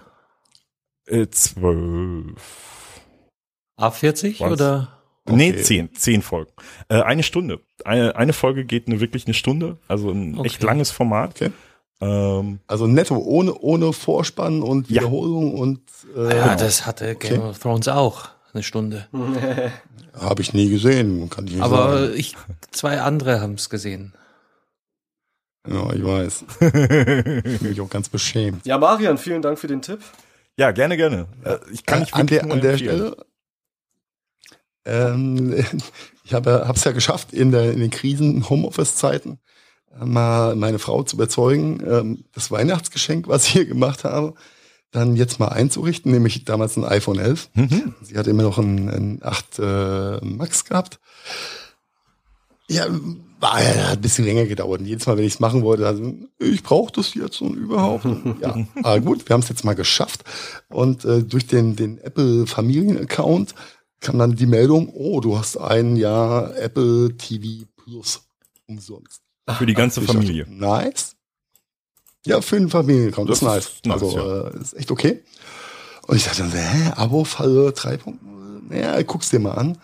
[1.06, 3.00] Äh, äh, zwölf.
[3.78, 4.99] A40 was?
[5.26, 5.36] Oder?
[5.36, 5.62] Nee, Okay.
[5.62, 6.50] zehn, zehn Folgen.
[6.88, 7.60] Äh, eine Stunde.
[7.84, 10.46] Eine, eine Folge geht eine, wirklich eine Stunde, also ein Okay.
[10.46, 11.30] echt langes Format.
[11.36, 11.50] Okay.
[12.02, 15.02] Ähm, Also netto, ohne, ohne Vorspann und Ja.
[15.02, 15.80] Wiederholung und
[16.16, 18.28] äh, Ja, das hatte Game of Thrones auch.
[18.52, 19.06] Eine Stunde.
[20.18, 22.14] habe ich nie gesehen, kann ich nicht Aber sagen.
[22.16, 22.36] ich,
[22.72, 24.12] zwei andere haben es gesehen.
[25.68, 26.44] Ja, ich weiß.
[26.60, 28.64] Bin mich auch ganz beschämt.
[28.66, 30.00] Ja, Marian, vielen Dank für den Tipp.
[30.56, 31.26] ja, gerne, gerne.
[31.44, 32.78] Äh, ich kann nicht an der, an der empfehlen.
[32.78, 33.16] Stelle.
[34.90, 35.54] Ähm,
[36.24, 39.38] ich habe es ja geschafft, in, der, in den Krisen Homeoffice-Zeiten
[39.98, 44.34] äh, mal meine Frau zu überzeugen, ähm, das Weihnachtsgeschenk, was ich hier gemacht habe,
[44.90, 47.50] dann jetzt mal einzurichten, nämlich damals ein iPhone 11.
[47.54, 47.94] Mhm.
[48.02, 50.98] Sie hat immer noch ein, ein 8 äh, Max gehabt.
[52.68, 52.86] Ja,
[53.40, 54.80] war ja hat ein bisschen länger gedauert.
[54.80, 58.04] Und jedes Mal, wenn ich es machen wollte, also, ich brauche das jetzt und überhaupt.
[58.04, 60.24] Und, ja, aber gut, wir haben es jetzt mal geschafft.
[60.68, 63.54] Und äh, durch den, den Apple Familien-Account
[64.00, 68.22] kam dann die Meldung, oh, du hast ein Jahr Apple TV Plus
[68.66, 69.20] umsonst.
[69.58, 70.44] Für die ganze Ich Familie.
[70.44, 71.16] dachte, nice.
[72.24, 74.00] Ja, für einen Familienaccount, das, Das ist nice.
[74.00, 75.22] nice, also äh, ist echt okay.
[76.06, 78.14] Und ich dachte hä, Abo-Falle 3.0?
[78.68, 79.78] Naja, guck's dir mal an.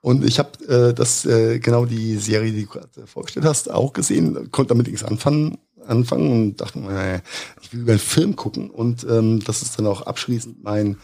[0.00, 3.70] Und ich habe äh, das äh, genau die Serie, die du gerade äh, vorgestellt hast,
[3.70, 7.20] auch gesehen, konnte damit nichts anfangen, anfangen und dachte, naja,
[7.60, 8.70] ich will über einen Film gucken.
[8.70, 10.96] Und ähm, das ist dann auch abschließend mein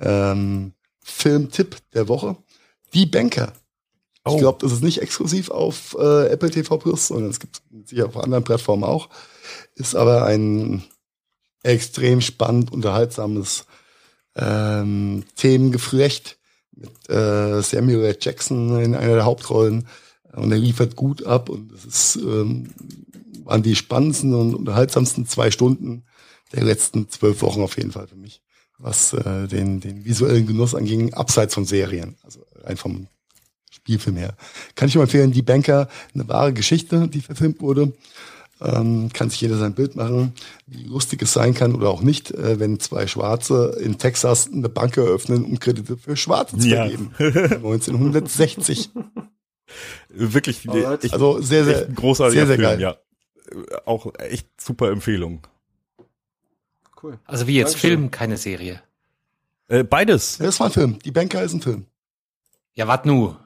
[0.00, 0.72] ähm,
[1.02, 2.36] Filmtipp der Woche.
[2.94, 3.52] Die Banker.
[4.24, 4.34] Oh.
[4.34, 7.90] Ich glaube, das ist nicht exklusiv auf äh, Apple TV Plus, sondern es gibt es
[7.90, 9.08] sicher auf anderen Plattformen auch.
[9.74, 10.84] Ist aber ein
[11.62, 13.66] extrem spannend, unterhaltsames
[14.36, 16.38] ähm, Themengeflecht
[16.72, 18.16] mit äh, Samuel.
[18.20, 19.88] Jackson in einer der Hauptrollen.
[20.32, 22.70] Und er liefert gut ab und es ist, ähm,
[23.44, 26.04] waren die spannendsten und unterhaltsamsten zwei Stunden
[26.52, 28.41] der letzten zwölf Wochen auf jeden Fall für mich,
[28.82, 33.06] was äh, den, den visuellen Genuss anging, abseits von Serien, also rein vom
[33.70, 34.34] Spielfilm her.
[34.74, 37.92] Kann ich nur empfehlen, Die Banker, eine wahre Geschichte, die verfilmt wurde.
[38.60, 40.34] Ähm, kann sich jeder sein Bild machen,
[40.68, 44.68] wie lustig es sein kann oder auch nicht, äh, wenn zwei Schwarze in Texas eine
[44.68, 46.86] Bank eröffnen, um Kredite für Schwarze zu Ja.
[46.86, 47.10] vergeben.
[47.18, 48.90] 1960.
[50.10, 52.80] Wirklich, echt, Also sehr, sehr, großartiger sehr, sehr Film, geil.
[52.80, 52.96] ja.
[53.50, 55.40] Äh, Auch echt super Empfehlung.
[57.02, 57.18] Cool.
[57.24, 57.90] Also wie jetzt Dankeschön.
[57.90, 58.82] Film, keine Serie.
[59.68, 60.38] Äh, beides.
[60.38, 60.98] Das war ein Film.
[61.04, 61.86] Die Banker ist ein Film.
[62.74, 63.36] Ja, wat nu?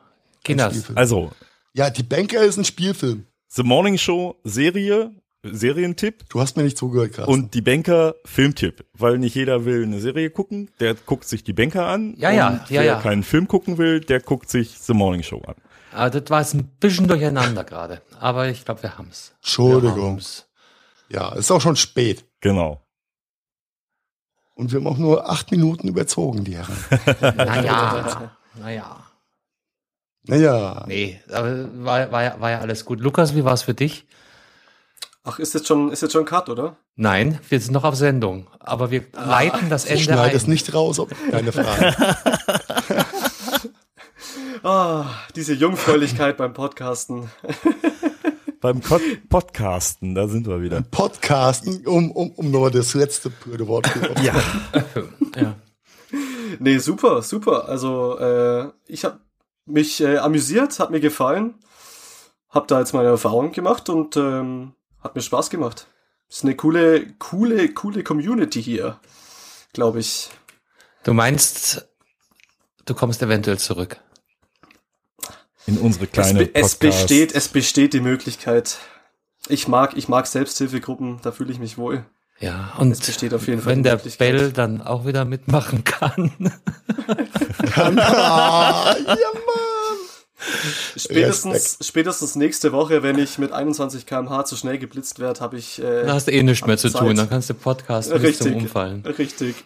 [0.45, 0.95] Kinders.
[0.95, 1.33] Also,
[1.73, 3.27] Ja, Die Banker ist ein Spielfilm.
[3.49, 5.13] The Morning Show Serie,
[5.43, 6.29] Serientipp.
[6.29, 7.33] Du hast mir nicht zugehört, Carsten.
[7.33, 11.53] Und die Banker Filmtipp, weil nicht jeder will eine Serie gucken, der guckt sich die
[11.53, 12.15] Banker an.
[12.19, 13.01] Ja, ja, und ja, wer ja.
[13.01, 15.55] keinen Film gucken will, der guckt sich The Morning Show an.
[15.93, 18.03] Aber das war jetzt ein bisschen durcheinander gerade.
[18.21, 19.33] Aber ich glaube, wir haben's.
[19.41, 19.97] Entschuldigung.
[19.97, 20.47] Wir haben's.
[21.09, 22.25] Ja, ist auch schon spät.
[22.41, 22.83] Genau.
[24.57, 26.77] Und wir haben auch nur acht Minuten überzogen, die Herren.
[27.37, 28.97] Naja, naja.
[30.29, 32.99] Naja, Nee, aber war, war, ja, war ja alles gut.
[33.01, 34.07] Lukas, wie war's für dich?
[35.23, 36.77] Ach, ist jetzt schon, ist jetzt schon Cut, oder?
[36.97, 38.49] Nein, wir sind noch auf Sendung.
[38.59, 40.37] Aber wir leiten das ich Ende schneide ein.
[40.37, 41.95] es nicht raus, ob keine Frage.
[44.63, 45.07] Ah,
[45.37, 47.31] diese Jungfräulichkeit beim Podcasten.
[48.67, 50.83] Beim Pod Podcasten, da sind wir wieder.
[50.83, 54.35] Podcasten, um, um, um nochmal das letzte blöde Wort zu Ja.
[55.37, 55.55] Ja.
[56.59, 57.69] Nee, super, super.
[57.69, 59.21] Also, äh, ich habe
[59.67, 61.55] mich äh, amüsiert, hat mir gefallen.
[62.49, 65.87] Hab da jetzt meine Erfahrung gemacht und ähm, hat mir Spaß gemacht.
[66.29, 68.99] Ist eine coole, coole, coole Community hier,
[69.75, 70.29] glaube ich.
[71.05, 71.87] Du meinst,
[72.85, 74.01] du kommst eventuell zurück.
[75.67, 78.79] In unsere Es, kleine es Podcast- besteht, es besteht die Möglichkeit.
[79.49, 82.05] Ich mag, ich mag Selbsthilfegruppen, da fühle ich mich wohl.
[82.39, 83.97] Ja, und Es besteht auf jeden Fall wenn der.
[83.97, 86.31] Bell dann auch wieder mitmachen kann.
[87.77, 89.17] ja, Mann.
[90.97, 95.79] Spätestens, spätestens nächste Woche, wenn ich mit 21 km/h zu schnell geblitzt werde, habe ich
[95.83, 97.01] äh, Dann hast du eh nichts mehr zu Zeit.
[97.01, 97.17] tun.
[97.17, 99.05] Dann kannst du Podcast bis richtig, zum Umfallen.
[99.07, 99.57] richtig.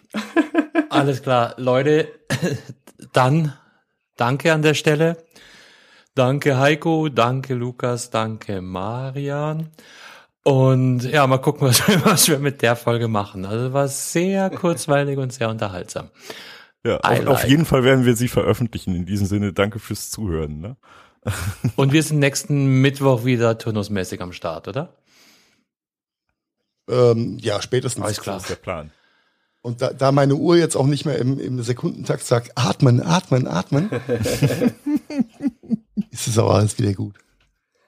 [0.89, 1.55] Alles klar.
[1.57, 2.07] Leute,
[3.13, 3.53] dann
[4.15, 5.17] danke an der Stelle.
[6.13, 9.69] Danke Heiko, danke Lukas, danke Marian.
[10.43, 13.45] Und ja, mal gucken, was, was wir mit der Folge machen.
[13.45, 16.09] Also war sehr kurzweilig und sehr unterhaltsam.
[16.83, 18.95] Ja, auf, auf jeden Fall werden wir sie veröffentlichen.
[18.95, 20.59] In diesem Sinne, danke fürs Zuhören.
[20.59, 20.77] Ne?
[21.75, 24.95] Und wir sind nächsten Mittwoch wieder turnusmäßig am Start, oder?
[26.89, 28.03] Ähm, ja, spätestens.
[28.03, 28.37] Alles klar.
[28.37, 28.91] Das ist der Plan.
[29.61, 33.47] Und da, da meine Uhr jetzt auch nicht mehr im, im Sekundentakt sagt, atmen, atmen,
[33.47, 33.91] atmen,
[36.27, 37.15] ist es auch alles wieder gut.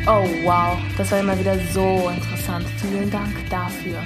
[0.05, 2.65] Oh wow, das war immer wieder so interessant.
[2.81, 4.03] Vielen Dank dafür.